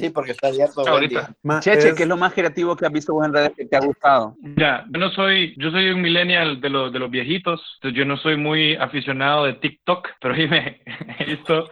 Sí, 0.00 0.10
porque 0.10 0.30
está 0.32 0.46
abierto. 0.48 0.88
Ahorita. 0.88 1.34
Ma- 1.42 1.58
Cheche, 1.58 1.88
es- 1.88 1.94
¿qué 1.96 2.04
es 2.04 2.08
lo 2.08 2.16
más 2.16 2.32
creativo 2.32 2.76
que 2.76 2.86
has 2.86 2.92
visto 2.92 3.12
vos 3.14 3.26
en 3.26 3.32
redes 3.32 3.52
que 3.56 3.64
te 3.66 3.76
ha 3.76 3.80
gustado? 3.80 4.36
Ya, 4.56 4.84
yo 4.88 5.00
no 5.00 5.10
soy, 5.10 5.52
yo 5.58 5.70
soy 5.72 5.90
un 5.90 6.00
millennial 6.00 6.60
de 6.60 6.70
los 6.70 6.92
de 6.92 6.98
los 7.00 7.10
viejitos, 7.10 7.60
entonces 7.78 7.98
yo 7.98 8.04
no 8.04 8.16
soy 8.18 8.36
muy 8.36 8.76
aficionado 8.76 9.44
de 9.46 9.54
TikTok, 9.54 10.06
pero 10.20 10.34
sí 10.36 10.46
me 10.46 10.80
he 11.18 11.24
visto 11.24 11.68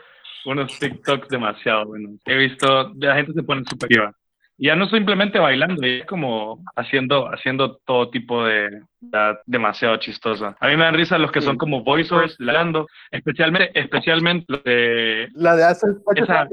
unos 0.47 0.79
TikToks 0.79 1.29
demasiado 1.29 1.87
buenos. 1.87 2.13
He 2.25 2.37
visto, 2.37 2.93
la 2.97 3.17
gente 3.17 3.33
se 3.33 3.43
pone 3.43 3.63
súper. 3.69 3.89
Ya 4.59 4.75
no 4.75 4.89
simplemente 4.89 5.39
bailando, 5.39 5.87
es 5.87 6.07
como 6.07 6.65
haciendo, 6.77 7.29
haciendo 7.29 7.77
todo 7.85 8.09
tipo 8.09 8.43
de, 8.45 8.71
ya, 9.01 9.39
demasiado 9.45 9.99
chistoso. 9.99 10.55
A 10.59 10.69
mí 10.69 10.77
me 10.79 10.85
dan 10.85 10.95
risa 10.95 11.19
los 11.19 11.31
que 11.31 11.43
son 11.43 11.59
como 11.59 11.83
voiceovers, 11.85 12.37
hablando, 12.41 12.87
especialmente, 13.11 13.79
especialmente 13.79 14.47
los 14.49 14.65
de, 14.65 15.29
la 15.35 15.57
de 15.57 15.65
hace 15.65 15.87
esa, 16.15 16.49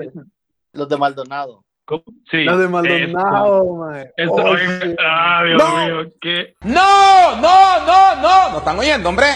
Los 0.73 0.89
de 0.89 0.97
Maldonado. 0.97 1.63
¿cómo? 1.85 2.03
sí, 2.29 2.43
la 2.43 2.57
de. 2.57 2.67
Maldonado, 2.67 3.75
man. 3.75 4.05
Eso, 4.17 4.33
Oh, 4.33 4.57
shit. 4.57 4.97
ah, 4.99 5.43
Dios 5.45 5.63
mío, 5.75 6.11
qué, 6.19 6.53
No, 6.65 7.37
no, 7.37 7.85
no, 7.85 8.15
no. 8.21 8.51
¿No 8.51 8.57
están 8.57 8.77
oyendo, 8.79 9.07
hombre? 9.07 9.27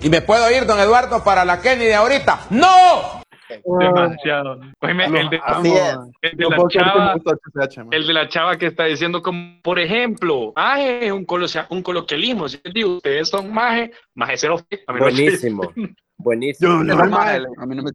Y 0.00 0.08
me 0.08 0.22
puedo 0.22 0.50
ir, 0.50 0.64
don 0.66 0.78
Eduardo, 0.78 1.22
para 1.22 1.44
la 1.44 1.60
Kenny 1.60 1.84
de 1.84 1.94
ahorita. 1.94 2.40
¡No! 2.50 3.23
demasiado. 3.78 4.60
Oíme, 4.80 5.04
el 5.06 5.30
de, 5.30 5.40
Así 5.44 5.72
es. 5.72 5.96
el 6.22 6.36
de 6.36 6.44
No 6.44 6.50
la 6.50 6.68
chava, 6.68 7.16
man. 7.16 7.88
el 7.92 8.06
de 8.06 8.12
la 8.12 8.28
chava 8.28 8.56
que 8.56 8.66
está 8.66 8.84
diciendo 8.84 9.22
como, 9.22 9.60
por 9.62 9.78
ejemplo, 9.78 10.52
maje 10.56 11.06
es 11.06 11.12
un, 11.12 11.24
colosia- 11.24 11.66
un 11.70 11.82
coloquialismo. 11.82 12.48
Si 12.48 12.60
digo, 12.72 12.96
ustedes 12.96 13.28
son 13.28 13.52
maje, 13.52 13.92
maje 14.14 14.36
cero. 14.36 14.56
Buenísimo. 14.98 15.72
Buenísimo. 16.16 16.70
Yo 16.70 16.84
no, 16.84 16.92
Eso 16.94 17.04
es 17.04 17.10
man. 17.10 17.10
mal, 17.10 17.46
a 17.58 17.66
mí 17.66 17.74
no 17.74 17.82
me- 17.82 17.90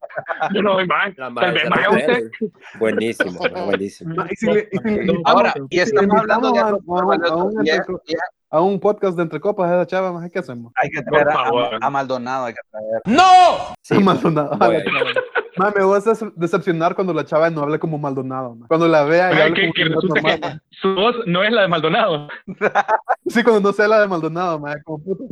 Yo 0.54 0.62
no 0.62 0.74
soy 0.74 0.88
maje. 0.88 1.14
La 1.18 1.26
Tal 1.26 1.34
madre 1.34 1.52
vez 1.54 1.64
de 1.64 1.70
maje 1.70 1.90
usted. 1.90 2.32
Buenísimo, 2.78 3.40
buenísimo. 3.66 4.16
Ma, 4.16 4.28
y 4.30 4.36
si 4.36 4.46
le- 4.46 4.70
y 4.72 4.78
si 4.78 4.84
le 4.84 4.92
invitamos- 5.06 5.22
Ahora, 5.26 5.54
y 5.70 5.80
estamos 5.80 6.18
hablando 6.20 6.52
de 6.52 6.60
a- 8.52 8.56
a- 8.58 8.60
a 8.60 8.62
un 8.62 8.76
a 8.76 8.80
podcast 8.80 9.16
de 9.18 9.24
Entre 9.24 9.40
Copas, 9.40 9.72
esa 9.72 9.86
chava, 9.86 10.12
más 10.14 10.30
¿qué 10.32 10.40
hacemos? 10.40 10.72
hay 10.82 10.90
que 10.90 11.02
traer 11.04 11.28
a, 11.30 11.78
a 11.82 11.90
Maldonado, 11.90 12.46
hay 12.46 12.54
que 12.54 12.60
traer. 12.72 13.02
¡No! 13.06 13.76
Sí, 13.82 14.00
Maldonado. 14.04 14.58
voy 14.58 14.76
a 14.76 14.80
ir. 14.80 14.86
Ma, 15.58 15.72
me 15.76 15.84
vas 15.84 16.08
a 16.08 16.32
decepcionar 16.36 16.96
cuando 16.96 17.14
la 17.14 17.26
chava 17.26 17.50
no 17.50 17.62
hable 17.64 17.80
como 17.80 17.98
Maldonado. 17.98 18.56
ma. 18.56 18.68
Cuando 18.68 18.88
la 18.88 19.04
vea 19.04 19.34
y 19.34 19.42
hable 19.42 19.54
que, 19.74 19.94
como 19.94 20.02
que 20.14 20.22
normal, 20.22 20.40
que 20.70 20.76
su 20.78 20.96
voz 20.96 21.16
no 21.26 21.44
es 21.44 21.52
la 21.52 21.62
de 21.64 21.68
Maldonado. 21.68 22.28
Sí, 23.28 23.44
cuando 23.44 23.62
no 23.62 23.74
sea 23.74 23.88
la 23.88 24.00
de 24.02 24.08
Maldonado, 24.08 24.60
ma, 24.60 24.76
como 24.84 25.04
puto. 25.04 25.26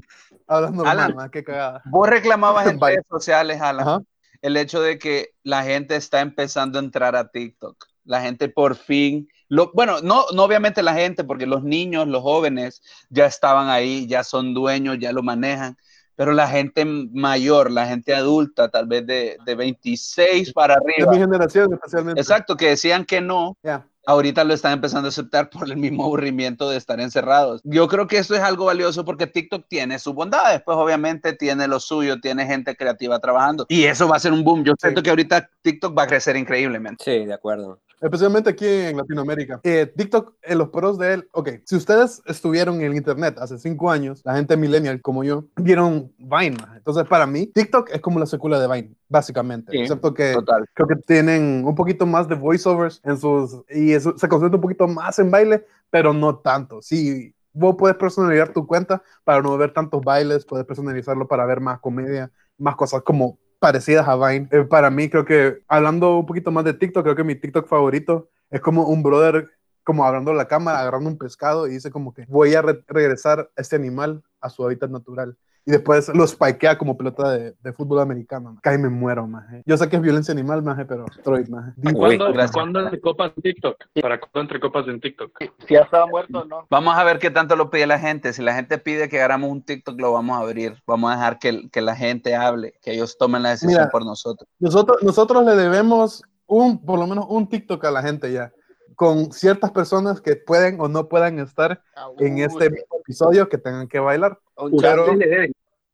Hablas 0.48 0.72
normal, 0.72 1.00
Alan. 1.00 1.30
qué 1.32 1.44
cagada. 1.44 1.82
Vos 1.86 2.08
reclamabas 2.10 2.68
en 2.68 2.80
redes 2.82 3.04
sociales, 3.10 3.60
Alan, 3.62 3.88
Ajá. 3.88 4.00
el 4.42 4.56
hecho 4.58 4.82
de 4.82 5.00
que 5.00 5.30
la 5.44 5.64
gente 5.64 5.96
está 5.96 6.22
empezando 6.22 6.78
a 6.78 6.84
entrar 6.84 7.16
a 7.16 7.28
TikTok. 7.30 7.76
La 8.08 8.22
gente 8.22 8.50
por 8.50 8.76
fin, 8.76 9.28
lo, 9.50 9.72
bueno, 9.74 10.02
no, 10.02 10.26
no 10.34 10.44
obviamente 10.44 10.82
la 10.84 10.94
gente, 10.94 11.24
porque 11.24 11.46
los 11.46 11.64
niños, 11.64 12.08
los 12.08 12.22
jóvenes 12.24 12.82
ya 13.10 13.26
estaban 13.28 13.70
ahí, 13.70 14.08
ya 14.08 14.24
son 14.24 14.54
dueños, 14.54 14.98
ya 15.00 15.12
lo 15.12 15.24
manejan, 15.24 15.78
pero 16.16 16.32
la 16.32 16.48
gente 16.48 16.84
mayor, 16.86 17.70
la 17.72 17.86
gente 17.86 18.16
adulta, 18.16 18.70
tal 18.70 18.88
vez 18.88 19.06
de, 19.06 19.38
de 19.46 19.56
26 19.56 20.52
para 20.54 20.76
De 20.76 20.82
arriba, 20.94 21.12
mi 21.12 21.18
generación, 21.20 21.74
especialmente. 21.74 22.20
exacto, 22.20 22.58
que 22.58 22.70
decían 22.70 23.06
que 23.06 23.22
no, 23.22 23.56
Ya. 23.64 23.86
ahorita 24.06 24.44
lo 24.44 24.54
están 24.54 24.74
empezando 24.74 25.08
a 25.08 25.10
aceptar 25.10 25.50
por 25.50 25.70
el 25.70 25.78
mismo 25.78 26.04
aburrimiento 26.06 26.70
de 26.70 26.78
estar 26.78 27.00
encerrados. 27.00 27.62
Yo 27.64 27.88
creo 27.88 28.08
que 28.08 28.18
esto 28.18 28.36
es 28.36 28.42
algo 28.42 28.66
valioso 28.66 29.06
porque 29.06 29.28
TikTok 29.28 29.66
tiene 29.70 30.00
sus 30.00 30.14
bondades, 30.16 30.62
pues 30.66 30.76
obviamente 30.78 31.34
tiene 31.34 31.68
lo 31.68 31.80
suyo, 31.80 32.20
tiene 32.20 32.46
gente 32.48 32.76
creativa 32.76 33.20
trabajando 33.20 33.66
y 33.70 33.84
eso 33.84 34.08
va 34.08 34.16
a 34.16 34.20
ser 34.20 34.32
un 34.34 34.44
boom. 34.44 34.64
Yo 34.64 34.74
siento 34.80 35.04
que 35.04 35.10
ahorita 35.12 35.50
TikTok 35.62 35.98
va 35.98 36.04
a 36.04 36.08
crecer 36.08 36.36
increíblemente. 36.36 37.04
Sí, 37.04 37.26
de 37.26 37.34
acuerdo. 37.34 37.80
Especialmente 38.00 38.52
aquí 38.52 38.68
en 38.68 38.98
Latinoamérica. 38.98 39.60
Eh, 39.64 39.92
TikTok, 39.96 40.36
eh, 40.44 40.56
los 40.56 40.70
pros 40.70 41.00
de 41.00 41.14
él, 41.14 41.28
ok, 41.32 41.50
si 41.66 41.76
ustedes 41.76 42.22
estuvieron 42.26 42.76
en 42.76 42.92
el 42.92 42.96
internet 42.96 43.38
hace 43.40 43.58
cinco 43.58 43.90
años, 43.90 44.22
la 44.24 44.36
gente 44.36 44.56
millennial 44.56 45.02
como 45.02 45.24
yo, 45.24 45.46
vieron 45.56 46.12
Vine. 46.18 46.58
Entonces, 46.76 47.06
para 47.08 47.26
mí, 47.26 47.48
TikTok 47.48 47.90
es 47.92 48.02
como 48.02 48.20
la 48.20 48.28
secuela 48.28 48.60
de 48.60 48.68
Vine, 48.68 48.96
básicamente. 49.10 49.72
Sí, 49.72 49.80
excepto 49.80 50.14
que 50.14 50.34
Total. 50.34 50.66
creo 50.74 50.88
que 50.88 50.96
tienen 50.98 51.66
un 51.66 51.74
poquito 51.74 52.06
más 52.06 52.28
de 52.28 52.36
voiceovers 52.36 53.02
en 53.04 53.18
sus, 53.18 53.64
y 53.70 53.94
eso, 53.94 54.16
se 54.18 54.28
concentra 54.28 54.58
un 54.58 54.62
poquito 54.62 54.88
más 54.88 55.18
en 55.18 55.32
baile, 55.32 55.66
pero 55.90 56.14
no 56.14 56.38
tanto. 56.38 56.82
Sí, 56.82 57.34
vos 57.52 57.76
puedes 57.78 57.98
personalizar 57.98 58.54
tu 58.54 58.68
cuenta 58.68 59.02
para 59.24 59.42
no 59.42 59.58
ver 59.58 59.74
tantos 59.74 60.04
bailes, 60.04 60.46
puedes 60.46 60.66
personalizarlo 60.68 61.28
para 61.28 61.46
ver 61.46 61.60
más 61.62 61.80
comedia, 61.80 62.30
más 62.60 62.76
cosas 62.76 63.02
como 63.02 63.40
parecidas 63.60 64.08
a 64.08 64.16
Vine. 64.16 64.48
Eh, 64.52 64.64
para 64.64 64.90
mí, 64.90 65.10
creo 65.10 65.26
que 65.26 65.60
hablando 65.68 66.18
un 66.20 66.26
poquito 66.26 66.52
más 66.52 66.66
de 66.66 66.74
TikTok, 66.74 67.04
creo 67.04 67.16
que 67.16 67.24
mi 67.24 67.36
TikTok 67.36 67.68
favorito 67.68 68.30
es 68.50 68.62
como 68.62 68.84
un 68.88 69.04
brother, 69.04 69.50
como 69.84 70.06
hablando 70.06 70.32
a 70.32 70.36
la 70.36 70.48
cámara, 70.48 70.80
agarrando 70.80 71.10
un 71.10 71.18
pescado 71.18 71.68
y 71.68 71.72
dice 71.72 71.92
como 71.92 72.14
que 72.14 72.26
voy 72.28 72.54
a 72.56 72.62
re- 72.62 72.84
regresar 72.88 73.50
a 73.56 73.62
este 73.62 73.76
animal 73.76 74.24
a 74.42 74.50
su 74.50 74.64
hábitat 74.66 74.90
natural. 74.92 75.38
Y 75.68 75.72
después 75.72 76.08
lo 76.16 76.26
spikea 76.26 76.78
como 76.78 76.96
pelota 76.96 77.30
de, 77.30 77.54
de 77.62 77.74
fútbol 77.74 78.00
americano. 78.00 78.54
man. 78.54 78.60
Casi 78.64 78.78
me 78.78 78.88
muero, 78.88 79.28
maje. 79.28 79.64
Yo 79.66 79.76
sé 79.76 79.90
que 79.90 79.98
es 79.98 80.02
violencia 80.02 80.32
animal, 80.32 80.64
maje, 80.64 80.86
pero 80.86 81.04
Detroit, 81.14 81.50
maje. 81.50 81.74
¿Cuándo. 81.94 82.34
¿cuándo 82.54 82.80
entre 82.80 83.02
copas 83.02 83.34
en 83.36 83.44
TikTok? 83.44 83.76
¿Para 84.02 84.18
cuándo 84.18 84.40
entre 84.40 84.60
copas 84.62 84.88
en 84.88 85.02
TikTok? 85.02 85.30
Si 85.68 85.74
ya 85.74 85.82
estaba 85.82 86.08
muerto 86.08 86.40
o 86.40 86.46
no. 86.46 86.66
Vamos 86.70 86.98
a 86.98 87.04
ver 87.04 87.20
qué 87.20 87.32
tanto 87.32 87.58
lo 87.58 87.70
pide 87.70 87.86
la 87.86 88.00
gente. 88.00 88.32
Si 88.32 88.42
la 88.42 88.56
gente 88.56 88.78
pide 88.78 89.10
que 89.10 89.22
hagamos 89.22 89.52
un 89.52 89.62
TikTok, 89.62 90.00
lo 90.00 90.14
vamos 90.14 90.38
a 90.38 90.40
abrir. 90.40 90.82
Vamos 90.88 91.12
a 91.12 91.16
dejar 91.16 91.38
que, 91.38 91.70
que 91.70 91.82
la 91.82 91.98
gente 91.98 92.34
hable, 92.34 92.76
que 92.82 92.94
ellos 92.94 93.18
tomen 93.18 93.44
la 93.44 93.50
decisión 93.50 93.74
Mira. 93.74 93.90
por 93.90 94.06
nosotros. 94.06 94.48
Nosotros, 94.60 95.04
nosotros 95.04 95.44
le 95.44 95.58
debemos 95.58 96.24
un, 96.46 96.82
por 96.86 96.98
lo 96.98 97.08
menos 97.08 97.26
un 97.28 97.50
TikTok 97.50 97.84
a 97.84 97.92
la 97.92 98.02
gente 98.02 98.32
ya, 98.32 98.54
con 98.98 99.32
ciertas 99.32 99.70
personas 99.72 100.20
que 100.22 100.36
pueden 100.36 100.82
o 100.82 100.88
no 100.88 101.08
puedan 101.08 101.38
estar 101.38 101.82
en 102.18 102.40
este 102.40 102.72
mismo 102.72 102.98
episodio 103.00 103.48
que 103.48 103.60
tengan 103.60 103.88
que 103.88 104.00
bailar. 104.00 104.40
Un 104.58 104.76
Pero- 104.76 105.14
le. 105.14 105.52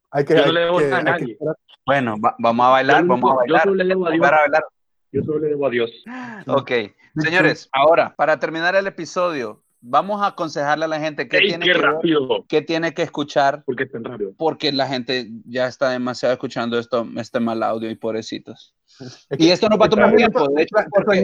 Hay 0.09 0.23
que, 0.25 0.35
Yo 0.35 0.39
no 0.39 0.45
hay 0.47 0.53
le 0.53 0.59
debo 0.61 0.77
que- 0.77 0.93
a. 0.93 1.53
Bueno, 1.85 2.15
va- 2.23 2.35
vamos 2.39 2.65
a 2.65 2.69
bailar, 2.69 3.01
Yo 3.01 3.07
vamos 3.09 3.29
a 3.29 3.33
yo 3.33 3.37
bailar. 3.39 3.63
solo 3.63 3.75
le 3.75 3.83
debo 3.85 4.07
a 4.07 4.11
Dios. 4.11 4.21
Bailar, 4.21 4.33
a 4.33 4.41
bailar. 4.43 4.63
Yo 5.11 5.21
solo 5.23 5.39
le 5.39 5.47
debo 5.49 5.67
a 5.67 5.69
Dios. 5.69 5.91
Ok, 6.47 6.71
señores, 7.17 7.67
ahora, 7.73 8.13
para 8.15 8.39
terminar 8.39 8.73
el 8.75 8.87
episodio, 8.87 9.61
vamos 9.81 10.21
a 10.21 10.27
aconsejarle 10.27 10.85
a 10.85 10.87
la 10.87 10.99
gente 10.99 11.27
qué 11.27 11.37
¡Ey, 11.39 11.47
tiene 11.49 11.65
qué 11.65 11.73
que 11.73 12.43
qué 12.47 12.61
tiene 12.61 12.93
que 12.93 13.01
escuchar, 13.01 13.65
¿Por 13.65 13.75
qué 13.75 13.85
tan 13.85 14.05
rápido? 14.05 14.31
porque 14.37 14.71
la 14.71 14.87
gente 14.87 15.27
ya 15.45 15.67
está 15.67 15.89
demasiado 15.89 16.31
escuchando 16.33 16.79
esto, 16.79 17.05
este 17.17 17.41
mal 17.41 17.61
audio 17.63 17.89
y 17.89 17.95
pobrecitos. 17.95 18.73
Es 18.99 19.39
Y 19.39 19.51
esto 19.51 19.69
no 19.69 19.77
va 19.77 19.88
a 19.88 19.89
tomar 19.89 20.15
tiempo, 20.15 20.47
de 20.49 20.63
hecho, 20.63 20.75
porque 20.91 21.19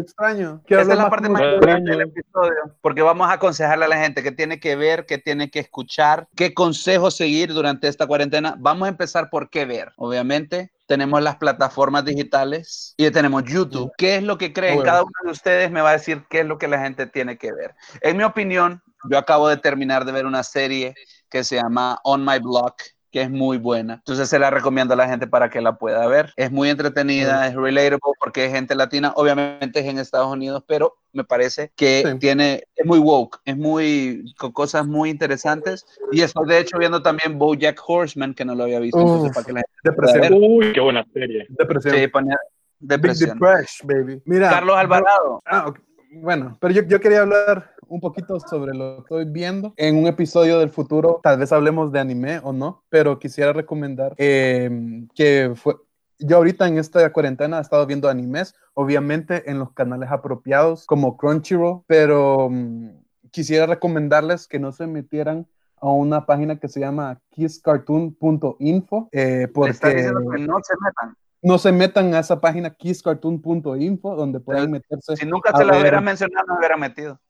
extraño, 0.00 0.62
Esa 0.66 0.80
es 0.80 0.88
la 0.88 1.10
parte 1.10 1.28
más 1.28 1.42
importante 1.42 1.90
del 1.90 2.00
episodio, 2.02 2.76
porque 2.80 3.02
vamos 3.02 3.28
a 3.28 3.32
aconsejarle 3.32 3.84
a 3.84 3.88
la 3.88 3.98
gente 3.98 4.22
qué 4.22 4.32
tiene 4.32 4.60
que 4.60 4.76
ver, 4.76 5.06
qué 5.06 5.18
tiene 5.18 5.50
que 5.50 5.60
escuchar, 5.60 6.28
qué 6.34 6.54
consejos 6.54 7.16
seguir 7.16 7.52
durante 7.52 7.88
esta 7.88 8.06
cuarentena. 8.06 8.56
Vamos 8.58 8.86
a 8.86 8.88
empezar 8.90 9.30
por 9.30 9.50
qué 9.50 9.64
ver. 9.64 9.92
Obviamente, 9.96 10.72
tenemos 10.86 11.22
las 11.22 11.36
plataformas 11.36 12.04
digitales 12.04 12.94
y 12.96 13.10
tenemos 13.10 13.44
YouTube. 13.44 13.92
¿Qué 13.96 14.16
es 14.16 14.22
lo 14.22 14.38
que 14.38 14.52
creen? 14.52 14.76
Bueno. 14.76 14.90
Cada 14.90 15.02
uno 15.02 15.12
de 15.24 15.30
ustedes 15.30 15.70
me 15.70 15.80
va 15.80 15.90
a 15.90 15.94
decir 15.94 16.24
qué 16.28 16.40
es 16.40 16.46
lo 16.46 16.58
que 16.58 16.68
la 16.68 16.80
gente 16.80 17.06
tiene 17.06 17.38
que 17.38 17.52
ver. 17.52 17.74
En 18.00 18.16
mi 18.16 18.24
opinión, 18.24 18.82
yo 19.10 19.18
acabo 19.18 19.48
de 19.48 19.56
terminar 19.56 20.04
de 20.04 20.12
ver 20.12 20.26
una 20.26 20.42
serie 20.42 20.94
que 21.30 21.44
se 21.44 21.56
llama 21.56 21.98
On 22.04 22.24
My 22.24 22.38
Block 22.38 22.82
que 23.14 23.22
es 23.22 23.30
muy 23.30 23.58
buena. 23.58 23.94
Entonces 23.94 24.28
se 24.28 24.40
la 24.40 24.50
recomiendo 24.50 24.94
a 24.94 24.96
la 24.96 25.06
gente 25.08 25.28
para 25.28 25.48
que 25.48 25.60
la 25.60 25.76
pueda 25.78 26.04
ver. 26.08 26.32
Es 26.34 26.50
muy 26.50 26.68
entretenida, 26.68 27.46
es 27.46 27.54
relatable 27.54 28.00
porque 28.18 28.46
es 28.46 28.52
gente 28.52 28.74
latina, 28.74 29.12
obviamente 29.14 29.78
es 29.78 29.86
en 29.86 29.98
Estados 30.00 30.32
Unidos, 30.32 30.64
pero 30.66 30.96
me 31.12 31.22
parece 31.22 31.70
que 31.76 32.02
Sí. 32.04 32.18
tiene, 32.18 32.64
es 32.74 32.84
muy 32.84 32.98
woke, 32.98 33.38
es 33.44 33.56
muy, 33.56 34.34
con 34.36 34.50
cosas 34.50 34.84
muy 34.84 35.10
interesantes. 35.10 35.86
Y 36.10 36.22
estoy 36.22 36.48
de 36.48 36.58
hecho 36.58 36.76
viendo 36.76 37.02
también 37.02 37.38
BoJack 37.38 37.80
Horseman, 37.86 38.34
que 38.34 38.44
no 38.44 38.56
lo 38.56 38.64
había 38.64 38.80
visto, 38.80 38.98
entonces 38.98 39.28
Uf. 39.28 39.34
para 39.34 39.46
que 39.46 39.52
la 39.52 39.60
gente 39.60 39.74
Depresión. 39.84 40.42
Uy, 40.42 40.72
qué 40.72 40.80
buena 40.80 41.06
serie. 41.12 41.46
Depresión. 41.50 41.94
se 41.94 42.08
ponga 42.08 42.36
Big 42.80 42.88
depresión. 42.88 43.38
Depression, 43.38 43.86
baby. 43.88 44.22
Mira, 44.24 44.50
Carlos 44.50 44.76
Alvarado. 44.76 45.40
Ah, 45.46 45.66
ok. 45.68 45.78
Bueno, 46.16 46.56
pero 46.60 46.74
yo, 46.74 46.82
yo 46.82 47.00
quería 47.00 47.20
hablar 47.22 47.73
un 47.88 48.00
poquito 48.00 48.38
sobre 48.40 48.74
lo 48.74 48.96
que 48.96 49.00
estoy 49.02 49.24
viendo. 49.26 49.72
En 49.76 49.96
un 49.96 50.06
episodio 50.06 50.58
del 50.58 50.70
futuro, 50.70 51.20
tal 51.22 51.38
vez 51.38 51.52
hablemos 51.52 51.92
de 51.92 52.00
anime 52.00 52.40
o 52.42 52.52
no, 52.52 52.84
pero 52.88 53.18
quisiera 53.18 53.52
recomendar 53.52 54.14
eh, 54.18 54.70
que 55.14 55.52
fue... 55.54 55.76
Yo 56.20 56.36
ahorita 56.36 56.68
en 56.68 56.78
esta 56.78 57.12
cuarentena 57.12 57.58
he 57.58 57.60
estado 57.60 57.86
viendo 57.86 58.08
animes, 58.08 58.54
obviamente 58.74 59.50
en 59.50 59.58
los 59.58 59.72
canales 59.72 60.10
apropiados 60.10 60.86
como 60.86 61.16
Crunchyroll, 61.16 61.82
pero 61.86 62.48
mm, 62.50 62.90
quisiera 63.30 63.66
recomendarles 63.66 64.46
que 64.46 64.60
no 64.60 64.70
se 64.70 64.86
metieran 64.86 65.48
a 65.84 65.90
una 65.90 66.24
página 66.24 66.56
que 66.58 66.68
se 66.68 66.80
llama 66.80 67.20
kisscartoon.info 67.30 69.08
eh, 69.12 69.42
está 69.42 69.52
porque 69.52 69.72
diciendo 69.72 70.30
que 70.30 70.38
no 70.46 70.58
se 70.62 70.74
metan. 70.80 71.16
no 71.42 71.58
se 71.58 71.72
metan 71.72 72.14
a 72.14 72.20
esa 72.20 72.40
página 72.40 72.70
kisscartoon.info 72.70 74.16
donde 74.16 74.40
pueden 74.40 74.70
meterse 74.70 75.16
Si 75.16 75.26
nunca 75.26 75.54
se 75.54 75.64
la 75.64 75.78
hubiera 75.78 76.00
mencionado, 76.00 76.46
no 76.46 76.58
hubiera 76.58 76.76
metido. 76.76 77.20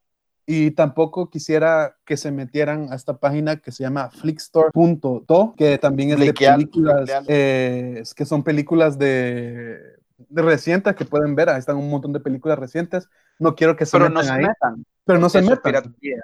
Y 0.47 0.71
tampoco 0.71 1.29
quisiera 1.29 1.95
que 2.05 2.17
se 2.17 2.31
metieran 2.31 2.91
a 2.91 2.95
esta 2.95 3.17
página 3.17 3.55
que 3.57 3.71
se 3.71 3.83
llama 3.83 4.09
flickstore.to, 4.11 5.53
que 5.57 5.77
también 5.79 6.11
es 6.11 6.19
de 6.19 6.33
películas, 6.33 7.09
eh, 7.27 8.03
que 8.15 8.25
son 8.25 8.43
películas 8.43 8.97
de, 8.99 9.79
de 10.17 10.41
recientes 10.41 10.95
que 10.95 11.05
pueden 11.05 11.35
ver, 11.35 11.49
ahí 11.49 11.59
están 11.59 11.77
un 11.77 11.89
montón 11.89 12.13
de 12.13 12.19
películas 12.19 12.59
recientes, 12.59 13.09
no 13.39 13.55
quiero 13.55 13.75
que 13.75 13.85
se 13.85 13.93
Pero 13.97 14.05
metan 14.09 14.13
no 14.13 14.23
se 14.23 14.31
ahí, 14.31 14.45
metan. 14.45 14.85
pero 15.03 15.19
no 15.19 15.29
se 15.29 15.39
Eso 15.39 15.47
es 15.47 15.51
metan, 15.57 15.63
piratería. 15.71 16.17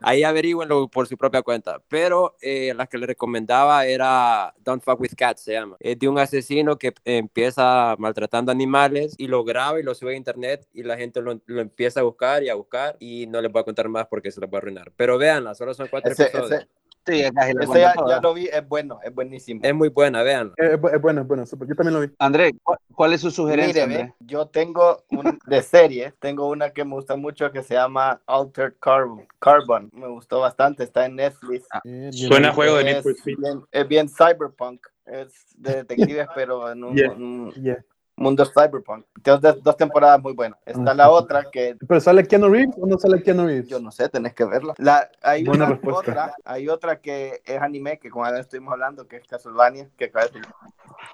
Ahí 0.00 0.24
averigüenlo 0.24 0.88
por 0.88 1.06
su 1.06 1.16
propia 1.16 1.42
cuenta. 1.42 1.80
Pero 1.88 2.36
eh, 2.40 2.72
la 2.74 2.86
que 2.86 2.96
le 2.96 3.06
recomendaba 3.06 3.84
era 3.84 4.54
Don't 4.64 4.82
Fuck 4.82 5.00
with 5.00 5.12
Cats, 5.16 5.42
se 5.42 5.52
llama. 5.52 5.76
Es 5.78 5.98
de 5.98 6.08
un 6.08 6.18
asesino 6.18 6.78
que 6.78 6.94
empieza 7.04 7.94
maltratando 7.98 8.50
animales 8.50 9.14
y 9.18 9.26
lo 9.26 9.44
graba 9.44 9.78
y 9.78 9.82
lo 9.82 9.94
sube 9.94 10.14
a 10.14 10.16
internet 10.16 10.66
y 10.72 10.82
la 10.82 10.96
gente 10.96 11.20
lo, 11.20 11.38
lo 11.46 11.60
empieza 11.60 12.00
a 12.00 12.02
buscar 12.02 12.42
y 12.42 12.48
a 12.48 12.54
buscar 12.54 12.96
y 12.98 13.26
no 13.26 13.42
les 13.42 13.52
voy 13.52 13.60
a 13.60 13.64
contar 13.64 13.88
más 13.88 14.06
porque 14.06 14.30
se 14.30 14.40
los 14.40 14.48
va 14.50 14.56
a 14.56 14.58
arruinar. 14.58 14.90
Pero 14.96 15.18
véanla, 15.18 15.54
solo 15.54 15.74
son 15.74 15.88
cuatro 15.88 16.12
Ese, 16.12 16.24
episodios. 16.24 16.50
ese, 16.50 16.68
Sí, 17.06 17.20
es 17.20 17.34
la 17.34 17.48
ese 17.50 17.80
ya, 17.80 18.20
lo 18.22 18.32
vi, 18.32 18.46
es 18.46 18.66
bueno, 18.66 18.98
es 19.04 19.14
buenísimo. 19.14 19.60
Es 19.62 19.74
muy 19.74 19.90
buena, 19.90 20.22
véanla. 20.22 20.54
Eh, 20.56 20.70
Es, 20.74 20.80
bu- 20.80 20.94
es 20.94 21.00
bueno, 21.02 21.20
es 21.20 21.26
bueno. 21.28 21.44
súper. 21.46 21.68
Yo 21.68 21.74
también 21.74 21.94
lo 21.94 22.00
vi. 22.00 22.14
André, 22.18 22.52
¿cu- 22.62 22.76
¿cuál 22.94 23.12
es 23.12 23.20
su 23.20 23.30
sugerencia, 23.30 23.86
Mire, 23.86 24.00
André? 24.00 24.14
yo 24.20 24.46
tengo 24.46 25.04
un, 25.10 25.38
de 25.46 25.62
serie, 25.62 26.14
tengo 26.18 26.48
una 26.48 26.70
que 26.70 26.84
me 26.84 26.92
gusta 26.94 27.16
mucho 27.16 27.52
que 27.52 27.62
se 27.62 27.74
llama 27.74 28.20
Altered 28.26 28.74
Carbon. 28.80 29.26
Carbon. 29.38 29.90
Me 29.92 30.08
gustó 30.08 30.40
bastante, 30.40 30.84
está 30.84 31.04
en 31.04 31.16
Netflix. 31.16 31.66
Eh, 31.84 32.10
Suena 32.12 32.48
a 32.48 32.52
juego 32.54 32.76
de 32.76 32.84
Need 32.84 33.06
es, 33.06 33.24
bien, 33.24 33.62
es 33.70 33.88
bien 33.88 34.08
cyberpunk. 34.08 34.86
Es 35.04 35.30
de 35.58 35.76
detectives, 35.76 36.26
pero 36.34 36.72
en 36.72 36.84
un, 36.84 36.96
Yeah. 36.96 37.10
un 37.12 37.52
Yeah. 37.52 37.84
Mundo 38.16 38.44
cyberpunk. 38.46 39.04
Dos, 39.24 39.40
dos 39.62 39.76
temporadas 39.76 40.20
muy 40.22 40.32
buenas. 40.34 40.58
Está 40.64 40.92
Ah. 40.92 40.94
la 40.94 41.10
otra 41.10 41.50
que 41.50 41.76
¿Pero 41.86 42.00
sale 42.00 42.26
Keanu 42.26 42.48
Reeves 42.48 42.76
o 42.80 42.86
no 42.86 42.96
sale 42.98 43.22
Keanu 43.22 43.46
Reeves? 43.46 43.68
yo 43.68 43.80
no 43.80 43.90
sé, 43.90 44.08
tenés 44.08 44.34
que 44.34 44.44
verla. 44.44 44.74
La, 44.78 45.10
hay, 45.22 45.44
Buena 45.44 45.64
una, 45.64 45.72
respuesta. 45.74 46.00
otra, 46.00 46.34
hay 46.44 46.68
otra 46.68 47.00
que 47.00 47.42
es 47.44 47.60
anime, 47.60 47.98
que 47.98 48.10
como 48.10 48.24
ahora 48.24 48.40
estuvimos 48.40 48.72
hablando, 48.72 49.06
que 49.08 49.16
es 49.16 49.26
Castlevania, 49.26 49.88
que 49.96 50.06
acaba 50.06 50.26
de 50.26 50.32
salir 50.32 50.46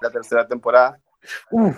la 0.01 0.09
tercera 0.11 0.47
temporada. 0.47 0.99
Uf, 1.51 1.77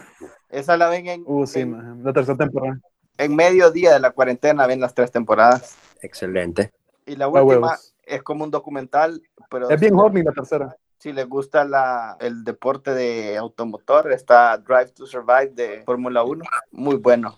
Esa 0.49 0.77
la 0.77 0.89
ven 0.89 1.07
en, 1.07 1.23
uh, 1.25 1.45
sí, 1.45 1.62
en, 1.62 2.03
la 2.03 2.13
tercera 2.13 2.38
temporada. 2.38 2.79
en 3.17 3.36
medio 3.36 3.71
día 3.71 3.93
de 3.93 3.99
la 3.99 4.12
cuarentena, 4.12 4.67
ven 4.67 4.79
las 4.81 4.93
tres 4.93 5.12
temporadas. 5.12 5.77
Excelente. 6.01 6.71
Y 7.05 7.15
la 7.15 7.25
A 7.25 7.27
última 7.29 7.77
es 8.05 8.23
como 8.23 8.43
un 8.43 8.51
documental, 8.51 9.21
pero 9.49 9.69
Es 9.69 9.79
bien 9.79 9.95
horny 9.95 10.23
la 10.23 10.31
tercera. 10.31 10.75
Si 11.03 11.11
les 11.11 11.27
gusta 11.27 11.65
la, 11.65 12.15
el 12.21 12.45
deporte 12.45 12.93
de 12.93 13.35
automotor, 13.35 14.13
está 14.13 14.57
Drive 14.57 14.91
to 14.95 15.05
Survive 15.05 15.49
de 15.49 15.83
Fórmula 15.83 16.23
1, 16.23 16.41
muy 16.71 16.95
bueno. 16.95 17.37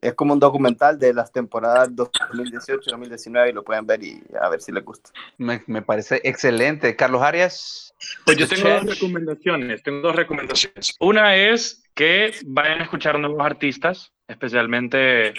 Es 0.00 0.14
como 0.14 0.32
un 0.32 0.40
documental 0.40 0.98
de 0.98 1.14
las 1.14 1.30
temporadas 1.30 1.90
2018-2019 1.90 3.50
y 3.50 3.52
lo 3.52 3.62
pueden 3.62 3.86
ver 3.86 4.02
y 4.02 4.20
a 4.38 4.48
ver 4.48 4.60
si 4.60 4.72
les 4.72 4.84
gusta. 4.84 5.10
Me, 5.38 5.62
me 5.68 5.80
parece 5.80 6.20
excelente. 6.24 6.96
Carlos 6.96 7.22
Arias. 7.22 7.94
Pues 8.26 8.36
yo 8.36 8.48
tengo 8.48 8.68
dos 8.68 8.84
recomendaciones, 8.84 9.82
tengo 9.84 10.00
dos 10.00 10.16
recomendaciones. 10.16 10.96
Una 10.98 11.36
es 11.36 11.84
que 11.94 12.34
vayan 12.44 12.80
a 12.80 12.82
escuchar 12.82 13.20
nuevos 13.20 13.40
artistas, 13.40 14.12
especialmente 14.26 15.34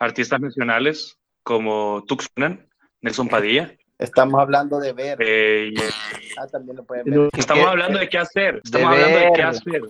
artistas 0.00 0.40
nacionales 0.40 1.16
como 1.44 2.02
Tuxpan, 2.08 2.68
Nelson 3.00 3.28
Padilla. 3.28 3.72
Estamos 4.00 4.40
hablando 4.40 4.80
de 4.80 4.92
ver, 4.94 5.18
eh, 5.20 5.74
ah, 6.38 6.46
también 6.46 6.78
lo 6.78 6.84
pueden 6.84 7.04
ver. 7.04 7.28
estamos 7.36 7.66
hablando 7.66 7.98
de 7.98 8.08
qué 8.08 8.16
hacer, 8.16 8.60
estamos 8.64 8.96
De 8.96 9.04
hablando 9.04 9.18
de 9.18 9.32
qué 9.34 9.42
hacer. 9.42 9.82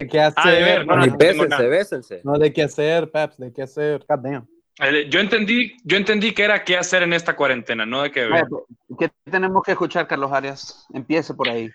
¿De 0.00 0.08
qué 0.08 0.20
hacer? 0.20 0.42
Ah, 0.44 0.50
de 0.50 0.62
ver, 0.62 0.86
no, 0.86 0.96
no, 0.96 1.06
no 1.06 1.16
bésense, 1.16 1.68
bésense. 1.68 2.20
No, 2.24 2.38
de 2.38 2.52
qué 2.52 2.62
hacer, 2.64 3.10
Peps, 3.10 3.38
de 3.38 3.52
qué 3.52 3.62
hacer. 3.62 4.04
God 4.08 4.18
damn. 4.18 4.48
Eh, 4.80 5.06
Yo 5.10 5.20
entendí, 5.20 5.76
yo 5.84 5.96
entendí 5.96 6.32
que 6.32 6.44
era 6.44 6.62
qué 6.64 6.76
hacer 6.76 7.02
en 7.02 7.12
esta 7.12 7.34
cuarentena, 7.34 7.84
no 7.84 8.02
de 8.02 8.10
qué 8.10 8.20
ver. 8.20 8.30
Vaya, 8.30 8.46
¿Qué 8.98 9.10
tenemos 9.30 9.62
que 9.62 9.72
escuchar, 9.72 10.06
Carlos 10.06 10.32
Arias? 10.32 10.86
Empiece 10.92 11.34
por 11.34 11.48
ahí. 11.48 11.70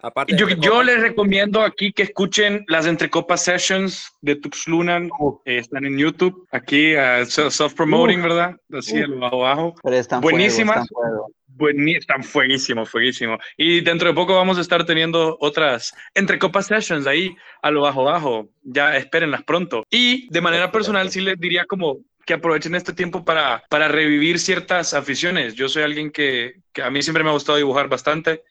Aparte 0.00 0.34
Yo, 0.36 0.48
yo 0.48 0.70
copas, 0.72 0.86
les 0.86 1.00
recomiendo 1.00 1.60
aquí 1.60 1.92
que 1.92 2.02
escuchen 2.02 2.64
las 2.66 2.86
Entrecopas 2.86 3.44
Sessions 3.44 4.10
de 4.20 4.34
Tuxlunan. 4.36 5.08
eh, 5.44 5.58
están 5.58 5.84
en 5.84 5.96
YouTube. 5.98 6.48
Aquí, 6.50 6.96
uh, 6.96 7.24
self-promoting, 7.24 8.18
Uf. 8.18 8.22
¿verdad? 8.24 8.56
Así, 8.72 8.98
a 8.98 9.06
lo 9.06 9.18
bajo, 9.20 9.38
bajo. 9.38 9.74
Pero 9.84 9.96
están 9.96 10.20
Buenísimas. 10.20 10.74
fuego, 10.74 10.82
están 10.84 11.10
fuego. 11.10 11.26
Buení- 11.54 11.96
están 11.98 12.24
fueguísimo, 12.24 12.84
fueguísimo. 12.86 13.38
Y 13.56 13.82
dentro 13.82 14.08
de 14.08 14.14
poco 14.14 14.34
vamos 14.34 14.58
a 14.58 14.62
estar 14.62 14.84
teniendo 14.84 15.36
otras 15.38 15.94
Entrecopas 16.14 16.66
Sessions 16.66 17.06
ahí, 17.06 17.30
a 17.62 17.70
lo 17.70 17.82
bajo, 17.82 18.02
bajo. 18.04 18.48
Ya 18.64 18.96
espérenlas 18.96 19.44
pronto. 19.44 19.84
Y 19.90 20.28
de 20.32 20.40
manera 20.40 20.72
personal, 20.72 21.10
sí 21.10 21.20
les 21.20 21.38
diría 21.38 21.66
como 21.66 21.98
que 22.24 22.34
aprovechen 22.34 22.74
este 22.74 22.92
tiempo 22.92 23.24
para, 23.24 23.62
para 23.68 23.88
revivir 23.88 24.38
ciertas 24.38 24.94
aficiones. 24.94 25.54
Yo 25.54 25.68
soy 25.68 25.82
alguien 25.82 26.10
que, 26.10 26.60
que 26.72 26.82
a 26.82 26.90
mí 26.90 27.02
siempre 27.02 27.24
me 27.24 27.30
ha 27.30 27.34
gustado 27.34 27.58
dibujar 27.58 27.88
bastante, 27.88 28.42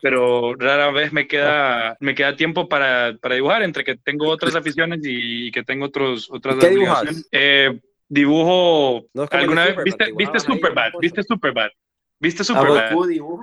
pero 0.00 0.54
rara 0.54 0.90
vez 0.90 1.12
me 1.12 1.26
queda, 1.26 1.96
me 2.00 2.14
queda 2.14 2.36
tiempo 2.36 2.68
para, 2.68 3.16
para 3.20 3.34
dibujar, 3.36 3.62
entre 3.62 3.84
que 3.84 3.96
tengo 3.96 4.28
otras 4.28 4.54
aficiones 4.54 5.00
y 5.02 5.50
que 5.52 5.62
tengo 5.62 5.86
otros, 5.86 6.28
otras 6.30 6.56
¿Qué 6.56 6.68
dibujas? 6.70 7.02
obligaciones. 7.02 7.28
Eh, 7.32 7.80
dibujo 8.08 9.06
No 9.14 9.28
alguna 9.30 9.64
vez, 9.66 9.76
¿viste, 9.84 10.12
viste 10.16 10.38
ahí 10.38 10.44
Superbad? 10.44 10.92
¿Viste 11.00 11.22
cosa. 11.22 11.34
Superbad? 11.34 11.68
¿Viste 12.18 12.42
A 12.42 12.44
Superbad? 12.44 12.92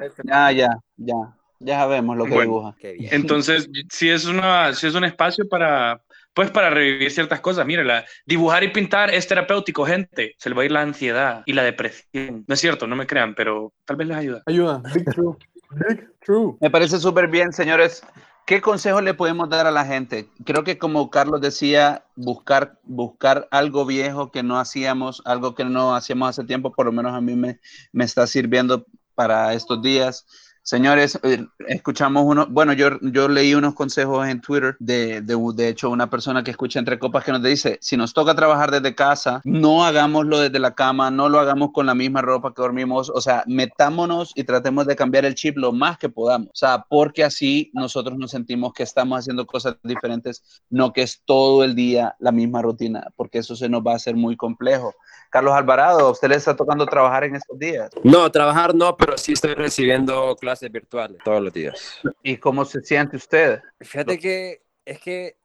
Ese- 0.02 0.24
Ya, 0.26 0.52
ya, 0.52 0.70
ya. 0.98 1.16
Ya 1.60 1.80
sabemos 1.80 2.16
lo 2.18 2.26
que 2.26 2.32
Bueno. 2.36 2.52
dibuja. 2.52 2.76
Entonces, 3.16 3.68
si 3.90 4.10
es, 4.10 4.26
una, 4.26 4.74
si 4.74 4.86
es 4.86 4.94
un 4.94 5.04
espacio 5.06 5.48
para, 5.50 6.00
pues, 6.38 6.52
para 6.52 6.70
revivir 6.70 7.10
ciertas 7.10 7.42
cosas. 7.42 7.66
Mire, 7.66 7.84
la- 7.84 8.06
dibujar 8.28 8.64
y 8.64 8.68
pintar 8.68 9.12
es 9.12 9.28
terapéutico, 9.28 9.84
gente. 9.86 10.36
Se 10.38 10.50
le 10.50 10.56
va 10.56 10.62
a 10.62 10.66
ir 10.66 10.72
la 10.72 10.82
ansiedad 10.82 11.42
y 11.48 11.54
la 11.54 11.64
depresión. 11.64 12.46
No 12.48 12.54
es 12.54 12.60
cierto, 12.60 12.86
no 12.86 12.96
me 12.96 13.08
crean, 13.08 13.34
pero 13.34 13.74
tal 13.86 13.96
vez 13.96 14.08
les 14.08 14.18
ayuda. 14.18 14.44
Ayuda. 14.46 14.84
Big 14.94 15.06
true. 15.06 15.36
Big 15.72 16.08
true. 16.24 16.56
Me 16.62 16.70
parece 16.70 17.00
súper 17.00 17.28
bien, 17.28 17.52
señores. 17.52 18.04
¿Qué 18.46 18.62
consejo 18.62 19.02
le 19.02 19.16
podemos 19.16 19.50
dar 19.50 19.66
a 19.66 19.72
la 19.72 19.84
gente? 19.84 20.30
Creo 20.46 20.64
que 20.64 20.78
como 20.78 21.10
Carlos 21.10 21.42
decía, 21.42 22.04
buscar, 22.16 22.78
buscar 22.84 23.48
algo 23.50 23.88
viejo 23.88 24.32
que 24.32 24.44
no 24.44 24.60
hacíamos, 24.60 25.24
algo 25.26 25.56
que 25.56 25.66
no 25.66 25.96
hacíamos 25.96 26.30
hace 26.30 26.44
tiempo, 26.46 26.72
por 26.72 26.86
lo 26.86 26.92
menos 26.92 27.14
a 27.14 27.20
mí 27.20 27.36
me, 27.36 27.60
me 27.92 28.06
está 28.06 28.28
sirviendo 28.28 28.86
para 29.16 29.56
estos 29.56 29.82
días. 29.82 30.28
Señores, 30.68 31.18
eh, 31.24 31.48
escuchamos 31.70 32.26
uno, 32.26 32.46
bueno, 32.50 32.74
yo, 32.74 33.00
yo 33.02 33.30
leí 33.30 33.54
unos 33.54 33.74
consejos 33.74 34.28
en 34.28 34.42
Twitter 34.42 34.76
de, 34.80 35.22
de, 35.22 35.38
de 35.56 35.70
hecho, 35.70 35.90
una 35.90 36.10
persona 36.10 36.44
que 36.44 36.52
escucha 36.52 36.78
entre 36.78 37.00
copas 37.00 37.24
que 37.24 37.32
nos 37.32 37.42
dice, 37.42 37.78
si 37.80 37.96
nos 37.96 38.14
toca 38.14 38.36
trabajar 38.36 38.70
desde 38.70 38.94
casa, 38.94 39.40
no 39.46 39.86
hagámoslo 39.86 40.40
desde 40.40 40.60
la 40.60 40.76
cama, 40.76 41.10
no 41.10 41.30
lo 41.30 41.40
hagamos 41.40 41.70
con 41.72 41.86
la 41.86 41.96
misma 41.96 42.22
ropa 42.22 42.54
que 42.54 42.62
dormimos, 42.62 43.10
o 43.10 43.22
sea, 43.22 43.46
metámonos 43.48 44.34
y 44.36 44.44
tratemos 44.44 44.86
de 44.88 44.98
cambiar 44.98 45.24
el 45.24 45.36
chip 45.36 45.56
lo 45.56 45.72
más 45.72 45.98
que 45.98 46.10
podamos, 46.10 46.50
o 46.50 46.56
sea, 46.56 46.84
porque 46.90 47.24
así 47.24 47.72
nosotros 47.74 48.18
nos 48.18 48.32
sentimos 48.32 48.74
que 48.74 48.84
estamos 48.84 49.20
haciendo 49.20 49.48
cosas 49.48 49.78
diferentes, 49.84 50.44
no 50.70 50.92
que 50.92 51.04
es 51.04 51.22
todo 51.24 51.64
el 51.64 51.76
día 51.76 52.18
la 52.20 52.34
misma 52.34 52.62
rutina, 52.62 53.08
porque 53.16 53.38
eso 53.38 53.56
se 53.56 53.70
nos 53.70 53.84
va 53.84 53.94
a 53.94 53.96
hacer 53.96 54.18
muy 54.18 54.36
complejo. 54.36 54.94
Carlos 55.30 55.54
Alvarado, 55.54 56.08
¿a 56.08 56.12
usted 56.12 56.30
le 56.30 56.36
está 56.36 56.56
tocando 56.56 56.86
trabajar 56.86 57.26
en 57.26 57.36
estos 57.36 57.58
días? 57.60 57.90
No, 58.04 58.32
trabajar 58.32 58.74
no, 58.74 58.96
pero 58.96 59.18
sí 59.18 59.34
estoy 59.34 59.54
recibiendo 59.54 60.36
clases 60.40 60.57
virtuales 60.62 61.22
todos 61.24 61.42
los 61.42 61.54
días. 61.54 62.00
¿Y 62.24 62.38
cómo 62.38 62.66
se 62.66 62.82
siente 62.82 63.16
usted? 63.18 63.62
Fíjate 63.80 64.18
que 64.20 64.62
es 64.86 65.00
que 65.00 65.38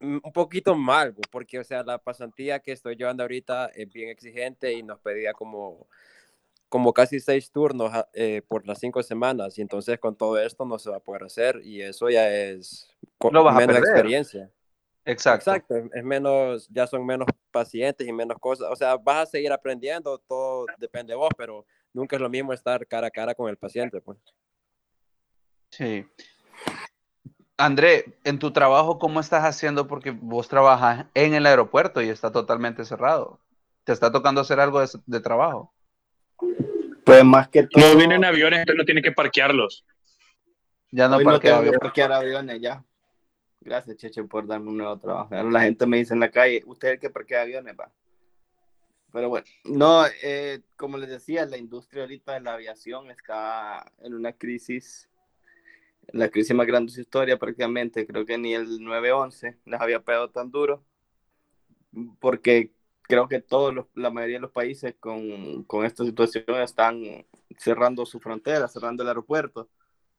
un 0.00 0.20
poquito 0.32 0.74
mal, 0.74 1.14
porque 1.30 1.58
o 1.58 1.64
sea, 1.64 1.82
la 1.82 1.98
pasantía 1.98 2.60
que 2.60 2.72
estoy 2.72 2.96
llevando 2.96 3.22
ahorita 3.22 3.66
es 3.74 3.92
bien 3.92 4.08
exigente 4.08 4.72
y 4.72 4.82
nos 4.82 4.98
pedía 5.00 5.32
como, 5.34 5.86
como 6.70 6.92
casi 6.92 7.20
seis 7.20 7.50
turnos 7.50 7.92
a- 7.92 8.08
eh, 8.14 8.42
por 8.48 8.66
las 8.66 8.78
cinco 8.78 9.02
semanas 9.02 9.58
y 9.58 9.62
entonces 9.62 9.98
con 9.98 10.16
todo 10.16 10.38
esto 10.40 10.64
no 10.64 10.78
se 10.78 10.88
va 10.88 10.96
a 10.96 11.00
poder 11.00 11.24
hacer 11.24 11.60
y 11.62 11.82
eso 11.82 12.08
ya 12.08 12.30
es 12.32 12.88
Lo 13.30 13.44
vas 13.44 13.56
a 13.56 13.58
menos 13.58 13.76
perder. 13.76 13.90
experiencia. 13.90 14.50
Exacto. 15.04 15.50
Exacto, 15.50 15.76
es- 15.76 15.90
es 15.92 16.04
menos, 16.04 16.68
ya 16.68 16.86
son 16.86 17.04
menos 17.04 17.26
pacientes 17.50 18.06
y 18.06 18.12
menos 18.12 18.38
cosas. 18.38 18.68
O 18.70 18.76
sea, 18.76 18.96
vas 18.96 19.28
a 19.28 19.30
seguir 19.30 19.50
aprendiendo, 19.52 20.18
todo 20.18 20.66
depende 20.78 21.12
de 21.12 21.16
vos, 21.16 21.30
pero 21.36 21.66
nunca 21.92 22.16
es 22.16 22.22
lo 22.22 22.28
mismo 22.28 22.52
estar 22.52 22.86
cara 22.86 23.08
a 23.08 23.10
cara 23.10 23.34
con 23.34 23.48
el 23.50 23.56
paciente. 23.56 24.00
Pues. 24.00 24.18
Sí. 25.70 26.06
André, 27.56 28.18
en 28.24 28.38
tu 28.38 28.52
trabajo, 28.52 28.98
¿cómo 28.98 29.20
estás 29.20 29.44
haciendo? 29.44 29.86
Porque 29.86 30.10
vos 30.10 30.48
trabajas 30.48 31.06
en 31.14 31.34
el 31.34 31.46
aeropuerto 31.46 32.00
y 32.00 32.08
está 32.08 32.32
totalmente 32.32 32.84
cerrado. 32.84 33.38
¿Te 33.84 33.92
está 33.92 34.10
tocando 34.10 34.40
hacer 34.40 34.60
algo 34.60 34.80
de, 34.80 34.88
de 35.06 35.20
trabajo? 35.20 35.72
Pues 37.04 37.24
más 37.24 37.48
que 37.48 37.64
todo. 37.64 37.84
No 37.84 37.96
vienen 37.96 38.24
aviones, 38.24 38.64
pero 38.64 38.78
no 38.78 38.84
tiene 38.84 39.02
que 39.02 39.12
parquearlos. 39.12 39.84
Ya 40.90 41.08
no 41.08 41.16
hoy 41.16 41.24
no 41.24 41.32
parquea 41.32 41.60
tengo 41.60 41.72
que 41.72 41.78
parquear 41.78 42.12
aviones 42.12 42.60
ya. 42.60 42.84
Gracias, 43.60 43.96
Cheche, 43.98 44.24
por 44.24 44.46
darme 44.46 44.70
un 44.70 44.78
nuevo 44.78 44.98
trabajo. 44.98 45.34
Ahora 45.34 45.50
la 45.50 45.60
gente 45.60 45.86
me 45.86 45.98
dice 45.98 46.14
en 46.14 46.20
la 46.20 46.30
calle, 46.30 46.62
usted 46.66 46.88
es 46.88 46.94
el 46.94 47.00
que 47.00 47.10
parquea 47.10 47.42
aviones, 47.42 47.76
va. 47.78 47.92
Pero 49.12 49.28
bueno, 49.28 49.46
no, 49.64 50.04
eh, 50.22 50.60
como 50.76 50.96
les 50.96 51.10
decía, 51.10 51.44
la 51.44 51.56
industria 51.56 52.04
ahorita 52.04 52.34
de 52.34 52.40
la 52.40 52.54
aviación 52.54 53.10
está 53.10 53.84
en 54.02 54.14
una 54.14 54.32
crisis, 54.32 55.09
la 56.12 56.28
crisis 56.28 56.54
más 56.54 56.66
grande 56.66 56.90
de 56.90 56.94
su 56.96 57.00
historia 57.00 57.38
prácticamente. 57.38 58.06
Creo 58.06 58.24
que 58.24 58.38
ni 58.38 58.54
el 58.54 58.80
9-11 58.80 59.58
les 59.64 59.80
había 59.80 60.02
pegado 60.02 60.30
tan 60.30 60.50
duro, 60.50 60.84
porque 62.18 62.72
creo 63.02 63.28
que 63.28 63.40
todos 63.40 63.74
los, 63.74 63.86
la 63.94 64.10
mayoría 64.10 64.36
de 64.36 64.42
los 64.42 64.52
países 64.52 64.94
con, 65.00 65.64
con 65.64 65.84
esta 65.84 66.04
situación 66.04 66.44
están 66.60 67.02
cerrando 67.58 68.06
su 68.06 68.20
frontera, 68.20 68.68
cerrando 68.68 69.02
el 69.02 69.08
aeropuerto. 69.08 69.68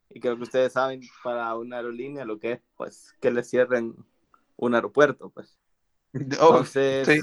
Y 0.09 0.19
creo 0.19 0.35
que 0.35 0.43
ustedes 0.43 0.73
saben 0.73 1.01
para 1.23 1.55
una 1.55 1.77
aerolínea 1.77 2.25
lo 2.25 2.37
que 2.37 2.53
es, 2.53 2.61
pues, 2.75 3.15
que 3.21 3.31
le 3.31 3.43
cierren 3.43 3.95
un 4.57 4.75
aeropuerto, 4.75 5.29
pues. 5.29 5.57
Oh, 6.41 6.59
Entonces, 6.59 7.07
sí. 7.07 7.21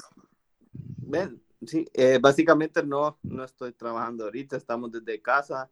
ven, 0.96 1.42
sí, 1.66 1.84
eh, 1.92 2.18
básicamente 2.18 2.82
no, 2.82 3.18
no 3.22 3.44
estoy 3.44 3.72
trabajando 3.72 4.24
ahorita, 4.24 4.56
estamos 4.56 4.90
desde 4.90 5.20
casa, 5.20 5.70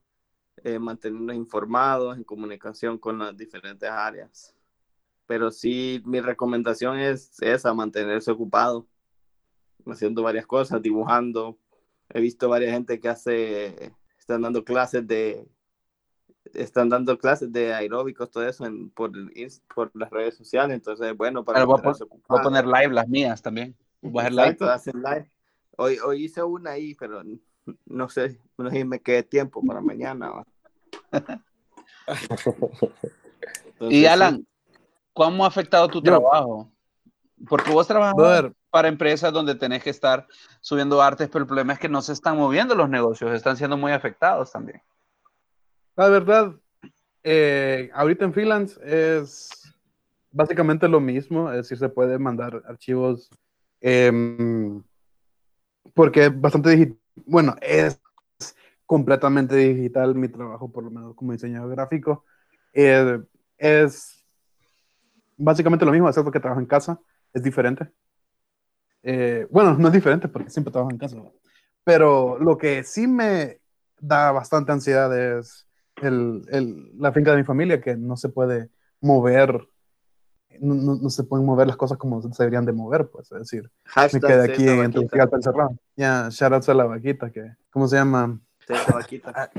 eh, 0.64 0.79
manteniéndonos 0.79 1.37
informados, 1.37 2.16
en 2.16 2.25
comunicación 2.25 2.99
con 2.99 3.19
las 3.19 3.37
diferentes 3.37 3.88
áreas. 3.88 4.55
Pero 5.27 5.51
sí, 5.51 6.03
mi 6.05 6.21
recomendación 6.21 6.99
es 6.99 7.40
esa, 7.42 7.75
mantenerse 7.75 8.31
ocupado, 8.31 8.87
haciendo 9.87 10.23
varias 10.23 10.47
cosas, 10.47 10.81
dibujando. 10.81 11.59
He 12.09 12.21
visto 12.21 12.49
varias 12.49 12.73
gente 12.73 13.01
que 13.01 13.09
hace, 13.09 13.92
están 14.19 14.42
dando 14.42 14.64
clases 14.64 15.07
de, 15.07 15.49
están 16.55 16.88
dando 16.88 17.19
clases 17.19 17.53
de 17.53 17.75
aeróbicos, 17.75 18.31
todo 18.31 18.47
eso 18.47 18.66
en, 18.66 18.90
por, 18.90 19.12
por 19.75 19.90
las 19.95 20.11
redes 20.11 20.37
sociales, 20.37 20.75
entonces, 20.75 21.16
bueno, 21.16 21.45
para 21.45 21.61
Pero 21.61 21.66
voy 21.66 21.81
a, 21.81 22.05
voy 22.29 22.42
poner 22.42 22.66
live 22.66 22.95
las 22.95 23.09
mías 23.09 23.42
también. 23.42 23.77
Voy 24.01 24.23
a 24.23 24.27
hacer 24.27 24.33
live. 24.33 24.49
Exacto, 24.49 24.71
hacen 24.71 25.03
live. 25.03 25.31
Hoy, 25.77 25.99
hoy 25.99 26.25
hice 26.25 26.42
una 26.42 26.71
ahí, 26.73 26.95
pero 26.95 27.23
no 27.87 28.09
sé, 28.09 28.40
no 28.59 28.70
sé 28.70 28.76
si 28.79 28.85
me 28.85 29.00
quede 29.00 29.22
tiempo 29.22 29.62
para 29.66 29.81
mañana. 29.81 30.44
Y. 33.81 34.07
Alan, 34.07 34.46
¿cómo 35.12 35.44
ha 35.44 35.48
afectado 35.48 35.88
tu 35.88 36.00
trabajo? 36.00 36.70
Porque 37.48 37.70
vos 37.70 37.87
trabajas 37.87 38.52
para 38.70 38.88
empresas 38.88 39.33
donde 39.33 39.55
tenés 39.55 39.83
que 39.83 39.90
estar 39.90 40.26
subiendo 40.61 41.02
artes, 41.02 41.29
pero 41.29 41.42
el 41.42 41.46
problema 41.46 41.72
es 41.74 41.79
que 41.79 41.88
no 41.88 42.00
se 42.02 42.12
están 42.12 42.37
moviendo 42.37 42.74
los 42.74 42.88
negocios, 42.88 43.33
están 43.33 43.57
siendo 43.57 43.76
muy 43.76 43.92
afectados 43.92 44.52
también. 44.52 44.81
La 45.96 46.09
verdad, 46.09 46.55
eh, 47.22 47.90
ahorita 47.94 48.24
en 48.24 48.33
freelance 48.33 48.79
es 48.85 49.74
básicamente 50.31 50.88
lo 50.88 51.00
mismo, 51.00 51.50
es 51.50 51.57
decir, 51.57 51.79
se 51.79 51.88
puede 51.88 52.18
mandar 52.18 52.62
archivos 52.66 53.31
em, 53.81 54.83
porque 55.94 56.26
es 56.26 56.40
bastante 56.40 56.70
digital, 56.70 56.98
bueno, 57.24 57.57
es 57.61 58.00
completamente 58.87 59.57
digital 59.57 60.14
mi 60.14 60.29
trabajo, 60.29 60.70
por 60.70 60.85
lo 60.85 60.90
menos 60.90 61.14
como 61.16 61.33
diseñador 61.33 61.70
gráfico. 61.72 62.24
Eh, 62.72 63.20
es 63.59 64.24
básicamente 65.37 65.85
lo 65.85 65.92
mismo, 65.92 66.09
excepto 66.09 66.31
que 66.31 66.40
trabajo 66.40 66.61
en 66.61 66.66
casa, 66.66 67.00
es 67.33 67.42
diferente. 67.42 67.90
Eh, 69.02 69.46
bueno, 69.50 69.74
no 69.79 69.88
es 69.88 69.94
diferente 69.94 70.29
porque 70.29 70.50
siempre 70.50 70.72
trabajo 70.72 70.90
en 70.92 70.98
casa, 70.98 71.16
pero 71.85 72.38
lo 72.38 72.59
que 72.59 72.83
sí 72.85 73.07
me 73.07 73.61
da 74.00 74.33
bastante 74.33 74.72
ansiedad 74.72 75.16
es 75.38 75.66
el- 76.02 76.90
la 76.98 77.12
finca 77.12 77.31
de 77.33 77.38
mi 77.38 77.44
familia, 77.44 77.81
que 77.81 77.96
no 77.96 78.16
se 78.16 78.29
puede 78.29 78.70
mover, 79.00 79.68
no, 80.61 80.75
no- 80.75 80.97
no 80.97 81.11
se 81.11 81.25
pueden 81.25 81.47
mover 81.47 81.66
las 81.66 81.77
cosas 81.77 81.99
como 81.99 82.21
se 82.23 82.29
deberían 82.42 82.64
de 82.64 82.73
mover, 82.73 83.09
pues, 83.09 83.31
es 83.33 83.38
decir, 83.38 83.62
me 83.62 83.71
Hashtag 83.90 84.21
quedé 84.23 84.53
aquí 84.53 84.69
en 84.69 84.92
Tegucigalpa 84.92 85.37
encerrado. 85.37 85.77
Ya, 85.97 86.29
shout 86.31 86.53
out 86.53 86.69
a 86.69 86.75
la 86.75 86.85
vaquita, 86.85 87.31
que, 87.31 87.53
¿cómo 87.71 87.88
se 87.88 87.97
llama? 87.97 88.38
César 88.66 88.95
Vaquita. 88.95 89.51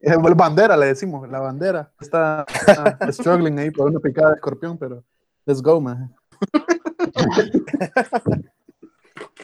Eh, 0.00 0.16
bueno, 0.16 0.34
bandera, 0.34 0.76
le 0.76 0.86
decimos, 0.86 1.28
la 1.28 1.38
bandera. 1.38 1.92
Está, 2.00 2.44
está 2.48 2.98
struggling 3.12 3.56
ahí 3.60 3.70
por 3.70 3.88
una 3.88 4.00
picada 4.00 4.30
de 4.30 4.34
escorpión, 4.34 4.76
pero 4.76 5.04
let's 5.46 5.62
go, 5.62 5.80
man. 5.80 6.12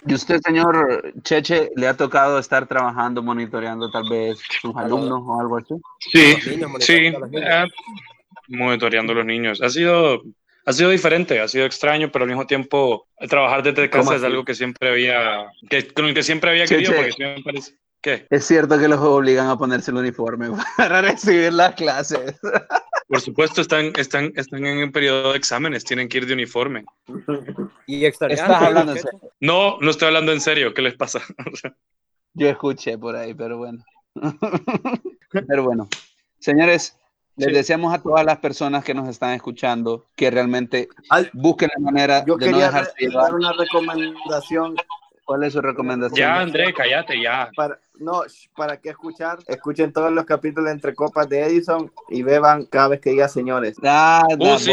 ¿Y 0.06 0.14
usted, 0.14 0.40
señor 0.44 1.12
Cheche, 1.22 1.70
le 1.76 1.86
ha 1.88 1.94
tocado 1.94 2.38
estar 2.38 2.66
trabajando, 2.66 3.22
monitoreando 3.22 3.90
tal 3.90 4.08
vez 4.08 4.38
sus 4.60 4.74
alumnos 4.76 5.20
o 5.24 5.40
algo 5.40 5.58
así? 5.58 5.74
Sí, 6.00 6.34
sí, 6.40 6.56
monitoreando 6.66 7.18
a 7.18 7.20
los 7.20 7.30
niños. 7.30 7.46
eh, 7.46 7.64
monitoreando 8.48 9.12
a 9.12 9.16
los 9.16 9.26
niños. 9.26 9.60
Ha 9.62 9.68
sido, 9.68 10.22
ha 10.68 10.72
sido 10.74 10.90
diferente, 10.90 11.40
ha 11.40 11.48
sido 11.48 11.64
extraño, 11.64 12.12
pero 12.12 12.24
al 12.24 12.28
mismo 12.28 12.46
tiempo 12.46 13.08
trabajar 13.30 13.62
desde 13.62 13.88
¿Cómo 13.88 14.04
casa 14.04 14.16
es 14.16 14.22
algo 14.22 14.44
que 14.44 14.54
siempre 14.54 14.90
había, 14.90 15.46
que, 15.70 15.88
con 15.88 16.04
el 16.04 16.12
que 16.12 16.22
siempre 16.22 16.50
había 16.50 16.66
querido, 16.66 16.92
sí. 16.92 16.98
porque 17.08 17.34
me 17.36 17.42
parece. 17.42 17.78
¿Qué? 18.02 18.26
Es 18.28 18.44
cierto 18.44 18.78
que 18.78 18.86
los 18.86 19.00
obligan 19.00 19.48
a 19.48 19.56
ponerse 19.56 19.90
el 19.92 19.96
uniforme 19.96 20.50
para 20.76 21.00
recibir 21.00 21.54
las 21.54 21.74
clases. 21.74 22.38
Por 23.08 23.20
supuesto, 23.22 23.62
están, 23.62 23.92
están, 23.96 24.30
están 24.36 24.66
en 24.66 24.84
un 24.84 24.92
periodo 24.92 25.32
de 25.32 25.38
exámenes, 25.38 25.84
tienen 25.84 26.06
que 26.06 26.18
ir 26.18 26.26
de 26.26 26.34
uniforme. 26.34 26.84
Y 27.86 28.04
hablando 28.04 28.92
en 28.92 28.98
serio. 28.98 29.20
No, 29.40 29.78
no 29.80 29.90
estoy 29.90 30.08
hablando 30.08 30.32
en 30.32 30.42
serio, 30.42 30.74
¿qué 30.74 30.82
les 30.82 30.94
pasa? 30.96 31.22
Yo 32.34 32.46
escuché 32.46 32.98
por 32.98 33.16
ahí, 33.16 33.32
pero 33.32 33.56
bueno. 33.56 33.82
Pero 35.46 35.62
bueno, 35.62 35.88
señores, 36.40 36.96
les 37.38 37.48
Sí. 37.48 37.52
deseamos 37.54 37.94
a 37.94 37.98
todas 38.02 38.24
las 38.24 38.38
personas 38.38 38.84
que 38.84 38.92
nos 38.94 39.08
están 39.08 39.32
escuchando 39.32 40.04
que 40.16 40.30
realmente 40.30 40.88
Al- 41.08 41.30
busquen 41.32 41.70
la 41.76 41.80
manera 41.82 42.24
Yo 42.26 42.36
de 42.36 42.50
no 42.50 42.58
dejarse 42.58 42.92
re- 42.98 43.06
llevar. 43.08 43.24
dar 43.24 43.34
una 43.34 43.52
recomendación 43.52 44.76
¿Cuál 45.24 45.42
es 45.44 45.52
su 45.52 45.60
recomendación? 45.60 46.18
ya, 46.18 46.40
André, 46.40 46.72
cállate, 46.72 47.20
ya. 47.20 47.50
para 47.54 47.78
no 47.98 48.22
para 48.56 48.78
qué 48.80 48.90
escuchar 48.90 49.38
escuchen 49.46 49.92
todos 49.92 50.10
los 50.12 50.24
capítulos 50.24 50.70
entre 50.70 50.94
copas 50.94 51.28
de 51.28 51.44
Edison 51.44 51.90
y 52.08 52.22
beban 52.22 52.64
cada 52.66 52.88
vez 52.88 53.00
que 53.00 53.10
diga 53.10 53.28
señores 53.28 53.76
Ah, 53.84 54.22
Uh, 54.38 54.58
sí. 54.58 54.72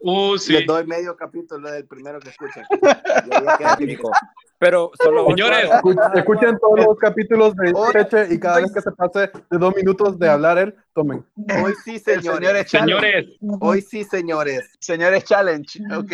Uh, 0.00 0.38
sí. 0.38 0.52
les 0.52 0.66
doy 0.66 0.86
medio 0.86 1.16
capítulo 1.16 1.70
del 1.70 1.86
primero 1.86 2.20
que 2.20 2.30
escuchen. 2.30 2.64
Pero 4.58 4.90
solo 5.02 5.24
Señores. 5.28 5.70
Escuchen, 5.72 6.02
escuchen 6.14 6.58
todos 6.58 6.84
los 6.84 6.98
capítulos 6.98 7.54
de 7.56 7.72
Cheche 7.92 8.34
y 8.34 8.38
cada 8.38 8.60
vez 8.60 8.70
que 8.72 8.82
se 8.82 8.92
pase 8.92 9.20
de 9.50 9.58
dos 9.58 9.74
minutos 9.74 10.18
de 10.18 10.28
hablar 10.28 10.58
él, 10.58 10.74
tomen. 10.92 11.24
hoy 11.64 11.72
sí 11.82 11.98
señores 11.98 12.68
señores. 12.70 12.70
Señores, 12.70 13.26
hoy 13.60 13.80
sí 13.80 14.04
señores 14.04 14.70
Señores 14.78 15.24
challenge, 15.24 15.80
ok. 15.96 16.12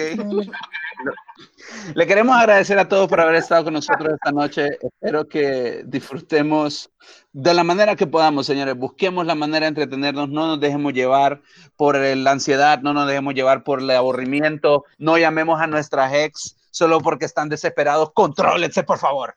Le 1.95 2.07
queremos 2.07 2.37
agradecer 2.37 2.79
a 2.79 2.89
todos 2.89 3.09
por 3.09 3.21
haber 3.21 3.35
estado 3.37 3.65
con 3.65 3.75
nosotros 3.75 4.13
esta 4.15 4.31
noche. 4.33 4.79
Espero 4.81 5.27
que 5.27 5.83
de 7.33 7.55
la 7.55 7.65
manera 7.65 7.97
que 7.97 8.07
podamos, 8.07 8.47
señores. 8.47 8.77
Busquemos 8.77 9.27
la 9.27 9.35
manera 9.35 9.67
de 9.67 9.69
entretenernos, 9.69 10.29
no 10.29 10.47
nos 10.47 10.61
dejemos 10.61 10.93
llevar 10.93 11.43
por 11.77 11.97
la 11.99 12.31
ansiedad, 12.31 12.81
no 12.81 12.93
nos 12.93 13.07
dejemos 13.07 13.35
llevar 13.35 13.63
por 13.63 13.81
el 13.81 13.91
aburrimiento, 13.91 14.85
no 14.99 15.19
llamemos 15.19 15.61
a 15.61 15.67
nuestras 15.67 16.13
ex 16.15 16.57
solo 16.71 17.01
porque 17.01 17.25
están 17.25 17.49
desesperados. 17.49 18.13
Contrólense, 18.13 18.83
por 18.83 18.99
favor. 18.99 19.37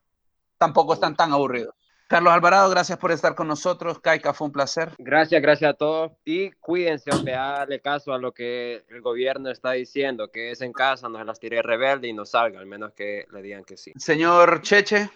Tampoco 0.57 0.93
están 0.93 1.15
tan 1.15 1.31
aburridos. 1.31 1.73
Carlos 2.09 2.33
Alvarado, 2.33 2.71
gracias 2.71 2.97
por 2.97 3.11
estar 3.11 3.35
con 3.35 3.47
nosotros. 3.47 3.99
Kaika, 3.99 4.33
fue 4.33 4.47
un 4.47 4.51
placer. 4.51 4.93
Gracias, 4.97 5.39
gracias 5.43 5.69
a 5.69 5.73
todos. 5.75 6.11
Y 6.25 6.49
cuídense, 6.53 7.11
hombre, 7.11 7.35
háganle 7.35 7.81
caso 7.81 8.13
a 8.13 8.17
lo 8.17 8.33
que 8.33 8.83
el 8.89 9.01
gobierno 9.01 9.51
está 9.51 9.73
diciendo, 9.73 10.31
que 10.31 10.49
es 10.49 10.61
en 10.61 10.73
casa, 10.73 11.07
no 11.07 11.19
se 11.19 11.23
las 11.23 11.39
tire 11.39 11.61
rebelde 11.61 12.07
y 12.07 12.13
no 12.13 12.25
salga, 12.25 12.59
al 12.59 12.65
menos 12.65 12.93
que 12.93 13.27
le 13.31 13.43
digan 13.43 13.63
que 13.63 13.77
sí. 13.77 13.93
Señor 13.95 14.63
Cheche, 14.63 15.11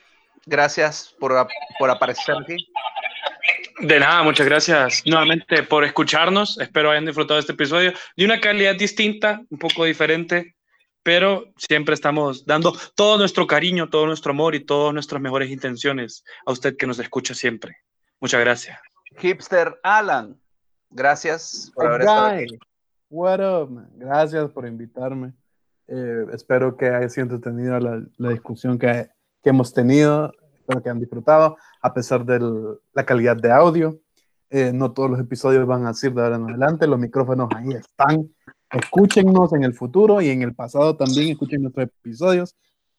gracias 0.45 1.15
por, 1.19 1.47
por 1.79 1.89
aparecer 1.89 2.35
aquí. 2.41 2.67
de 3.79 3.99
nada, 3.99 4.23
muchas 4.23 4.45
gracias 4.45 5.03
nuevamente 5.05 5.63
por 5.63 5.83
escucharnos. 5.83 6.59
Espero 6.59 6.91
hayan 6.91 7.05
disfrutado 7.05 7.39
este 7.39 7.53
episodio 7.53 7.93
de 8.15 8.25
una 8.25 8.39
calidad 8.39 8.75
distinta, 8.75 9.41
un 9.49 9.57
poco 9.57 9.85
diferente, 9.85 10.55
pero 11.03 11.45
siempre 11.57 11.93
estamos 11.93 12.45
dando 12.45 12.73
todo 12.95 13.17
nuestro 13.17 13.45
cariño, 13.45 13.89
todo 13.89 14.05
nuestro 14.05 14.31
amor 14.31 14.55
y 14.55 14.65
todas 14.65 14.93
nuestras 14.93 15.21
mejores 15.21 15.49
intenciones 15.49 16.23
a 16.45 16.51
usted 16.51 16.77
que 16.77 16.87
nos 16.87 16.99
escucha 16.99 17.33
siempre. 17.33 17.77
Muchas 18.19 18.39
gracias. 18.39 18.79
Hipster 19.17 19.79
Alan, 19.83 20.39
gracias 20.89 21.71
por 21.75 21.87
haber 21.87 22.01
estado 22.01 22.25
aquí. 22.27 22.59
What 23.09 23.39
up, 23.41 23.69
man? 23.69 23.89
Gracias 23.95 24.49
por 24.51 24.65
invitarme. 24.65 25.33
Eh, 25.87 26.25
espero 26.33 26.77
que 26.77 26.87
haya 26.87 27.09
sido 27.09 27.25
entretenida 27.25 27.79
la, 27.79 28.01
la 28.17 28.29
discusión 28.29 28.79
que, 28.79 29.09
que 29.43 29.49
hemos 29.49 29.73
tenido. 29.73 30.31
Espero 30.55 30.81
que 30.81 30.89
hayan 30.89 30.99
disfrutado, 30.99 31.57
a 31.81 31.93
pesar 31.93 32.25
de 32.25 32.39
la 32.93 33.05
calidad 33.05 33.35
de 33.35 33.51
audio. 33.51 33.99
Eh, 34.49 34.71
no 34.71 34.93
todos 34.93 35.09
los 35.09 35.19
episodios 35.19 35.65
van 35.65 35.85
a 35.85 35.93
ser 35.93 36.13
de 36.13 36.21
ahora 36.21 36.37
en 36.37 36.49
adelante. 36.49 36.87
Los 36.87 36.99
micrófonos 36.99 37.49
ahí 37.55 37.73
están. 37.73 38.29
Escúchennos 38.71 39.51
en 39.53 39.63
el 39.63 39.73
futuro 39.73 40.21
y 40.21 40.29
en 40.29 40.41
el 40.41 40.55
pasado 40.55 40.95
también. 40.95 41.31
Escuchen 41.31 41.63
nuestros 41.63 41.87
episodios. 41.87 42.55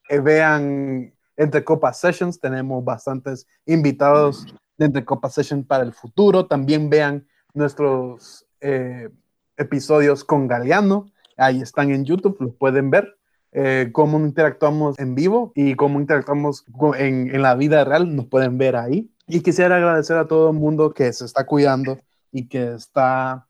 Eh, 0.09 0.21
vean 0.21 1.15
Entre 1.37 1.65
Copas 1.65 2.01
Sessions. 2.01 2.39
Tenemos 2.39 2.85
bastantes 2.85 3.47
invitados 3.67 4.47
de 4.77 4.87
Entre 4.87 5.05
Copas 5.05 5.35
Sessions 5.35 5.67
para 5.67 5.85
el 5.85 5.93
futuro. 5.93 6.47
También 6.47 6.91
vean 6.91 7.27
nuestros 7.55 8.47
eh, 8.61 9.09
episodios 9.57 10.25
con 10.25 10.47
Galeano. 10.47 11.11
Ahí 11.37 11.61
están 11.61 11.91
en 11.91 12.05
YouTube, 12.05 12.37
los 12.41 12.55
pueden 12.55 12.91
ver. 12.91 13.17
Eh, 13.57 13.91
cómo 13.93 14.19
interactuamos 14.19 14.99
en 14.99 15.15
vivo 15.15 15.53
y 15.55 15.77
cómo 15.77 16.01
interactuamos 16.01 16.65
en, 16.99 17.33
en 17.33 17.41
la 17.41 17.55
vida 17.55 17.85
real, 17.85 18.15
nos 18.15 18.27
pueden 18.27 18.59
ver 18.59 18.75
ahí. 18.75 19.09
Y 19.29 19.43
quisiera 19.43 19.77
agradecer 19.77 20.17
a 20.17 20.27
todo 20.27 20.51
el 20.51 20.57
mundo 20.57 20.93
que 20.93 21.13
se 21.13 21.25
está 21.25 21.47
cuidando 21.47 22.01
y 22.33 22.49
que 22.49 22.75
está 22.75 23.47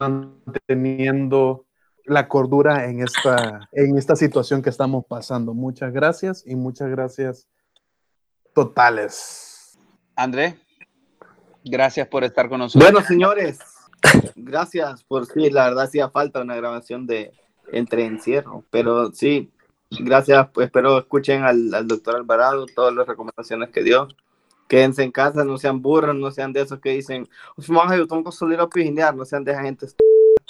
manteniendo 0.00 1.64
la 2.04 2.26
cordura 2.26 2.86
en 2.86 3.02
esta, 3.02 3.68
en 3.70 3.96
esta 3.96 4.16
situación 4.16 4.62
que 4.62 4.70
estamos 4.70 5.04
pasando. 5.06 5.54
Muchas 5.54 5.92
gracias 5.92 6.42
y 6.44 6.56
muchas 6.56 6.90
gracias 6.90 7.46
totales. 8.52 9.78
André, 10.16 10.58
gracias 11.64 12.08
por 12.08 12.24
estar 12.24 12.48
con 12.48 12.58
nosotros. 12.58 12.90
Bueno, 12.90 13.06
señores, 13.06 13.60
gracias 14.34 15.04
por 15.04 15.26
sí, 15.26 15.50
la 15.50 15.68
verdad 15.68 15.84
hacía 15.84 16.10
falta 16.10 16.40
una 16.40 16.56
grabación 16.56 17.06
de 17.06 17.32
entre 17.72 18.04
encierro, 18.04 18.64
pero 18.70 19.12
sí, 19.12 19.50
gracias, 19.90 20.48
pues 20.52 20.66
espero 20.66 20.98
escuchen 20.98 21.42
al, 21.42 21.72
al 21.74 21.86
doctor 21.86 22.16
Alvarado, 22.16 22.66
todas 22.66 22.94
las 22.94 23.06
recomendaciones 23.06 23.70
que 23.70 23.82
dio. 23.82 24.08
Quédense 24.68 25.04
en 25.04 25.12
casa, 25.12 25.44
no 25.44 25.58
sean 25.58 25.80
burros, 25.80 26.16
no 26.16 26.30
sean 26.32 26.52
de 26.52 26.62
esos 26.62 26.80
que 26.80 26.90
dicen, 26.90 27.28
"Uf, 27.56 27.68
maje, 27.70 27.98
yo 27.98 28.06
tengo 28.08 28.24
que 28.24 28.32
salir 28.32 28.58
a 28.58 28.68
pijinear", 28.68 29.14
no 29.14 29.24
sean 29.24 29.44
de 29.44 29.52
esa 29.52 29.62
gente. 29.62 29.86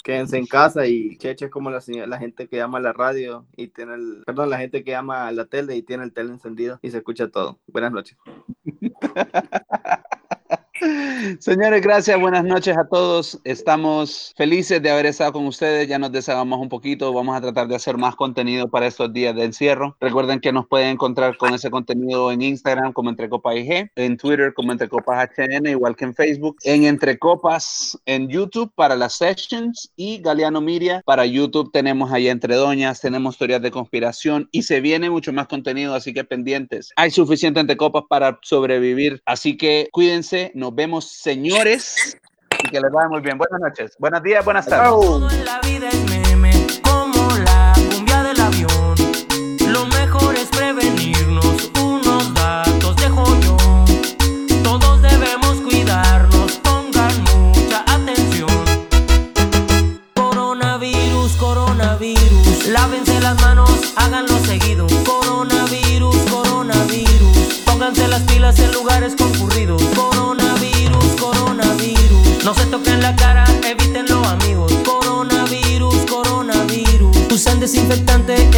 Quédense 0.03 0.39
en 0.39 0.47
casa 0.47 0.87
y 0.87 1.17
cheche 1.19 1.51
como 1.51 1.71
la, 1.71 1.83
la 2.07 2.19
gente 2.19 2.49
que 2.49 2.57
llama 2.57 2.79
a 2.79 2.81
la 2.81 2.93
radio 2.93 3.45
y 3.57 3.69
tiene 3.69 3.95
el, 3.95 4.23
perdón, 4.25 4.51
la 4.51 4.59
gente 4.59 4.85
que 4.85 4.93
llama 4.93 5.27
a 5.27 5.33
la 5.33 5.47
tele 5.47 5.77
y 5.77 5.83
tiene 5.83 6.05
el 6.05 6.13
tele 6.13 6.31
encendido 6.31 6.79
y 6.81 6.91
se 6.91 6.99
escucha 6.99 7.29
todo. 7.29 7.59
Buenas 7.67 7.93
noches. 7.93 8.17
Señores, 11.39 11.81
gracias, 11.83 12.21
buenas 12.21 12.45
noches 12.45 12.77
a 12.77 12.87
todos. 12.87 13.41
Estamos 13.45 14.35
felices 14.37 14.83
de 14.83 14.91
haber 14.91 15.07
estado 15.07 15.33
con 15.33 15.47
ustedes. 15.47 15.89
Ya 15.89 15.99
nos 15.99 16.13
deshagamos 16.13 16.61
un 16.61 16.69
poquito. 16.69 17.13
Vamos 17.13 17.37
a 17.37 17.41
tratar 17.41 17.69
de 17.69 17.75
hacer 17.75 17.97
más 17.97 18.17
contenido 18.17 18.69
para 18.69 18.87
estos 18.87 19.13
días 19.13 19.35
de 19.35 19.45
encierro. 19.45 19.97
Recuerden 20.01 20.41
que 20.41 20.53
nos 20.53 20.67
pueden 20.67 20.89
encontrar 20.91 21.37
con 21.39 21.55
ese 21.55 21.71
contenido 21.71 22.31
en 22.33 22.43
Instagram 22.43 22.93
como 22.93 23.11
Entre 23.11 23.29
Copas 23.29 23.57
IG, 23.57 23.91
en 23.97 24.17
Twitter 24.17 24.53
como 24.53 24.73
Entre 24.73 24.89
Copas 24.89 25.31
HN, 25.37 25.67
igual 25.67 25.97
que 25.97 26.05
en 26.05 26.15
Facebook, 26.15 26.57
en 26.65 26.85
Entre 26.85 27.19
Copas 27.19 27.99
en 28.05 28.29
YouTube 28.29 28.71
para 28.75 28.95
las 28.95 29.15
sessions 29.15 29.91
y 29.97 30.19
Galeano 30.19 30.61
Media 30.61 31.03
para 31.07 31.25
YouTube. 31.25 31.71
Tenemos 31.73 32.13
ahí 32.13 32.29
Entre 32.29 32.57
Doñas, 32.57 33.01
tenemos 33.01 33.39
teorías 33.39 33.63
de 33.63 33.71
conspiración 33.71 34.49
y 34.53 34.63
se 34.63 34.81
viene 34.81 35.09
mucho 35.09 35.33
más 35.33 35.49
contenido, 35.49 35.95
así 35.95 36.13
que 36.13 36.25
pendientes. 36.25 36.91
Hay 36.97 37.11
suficiente 37.11 37.61
Entre 37.61 37.77
Copas 37.77 38.05
para 38.09 38.39
sobrevivir, 38.43 39.23
así 39.25 39.57
que 39.57 39.89
cuídense. 39.93 40.53
Nos 40.55 40.75
vemos, 40.75 41.06
señores, 41.09 42.19
y 42.63 42.69
que 42.69 42.81
les 42.81 42.91
vaya 42.91 43.09
muy 43.09 43.21
bien. 43.21 43.39
Buenas 43.39 43.61
noches, 43.61 43.97
buenos 43.99 44.23
días, 44.23 44.45
buenas 44.45 44.67
tardes. 44.67 46.16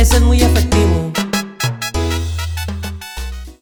ese 0.01 0.17
es 0.17 0.23
muy 0.23 0.41
efectivo. 0.41 0.78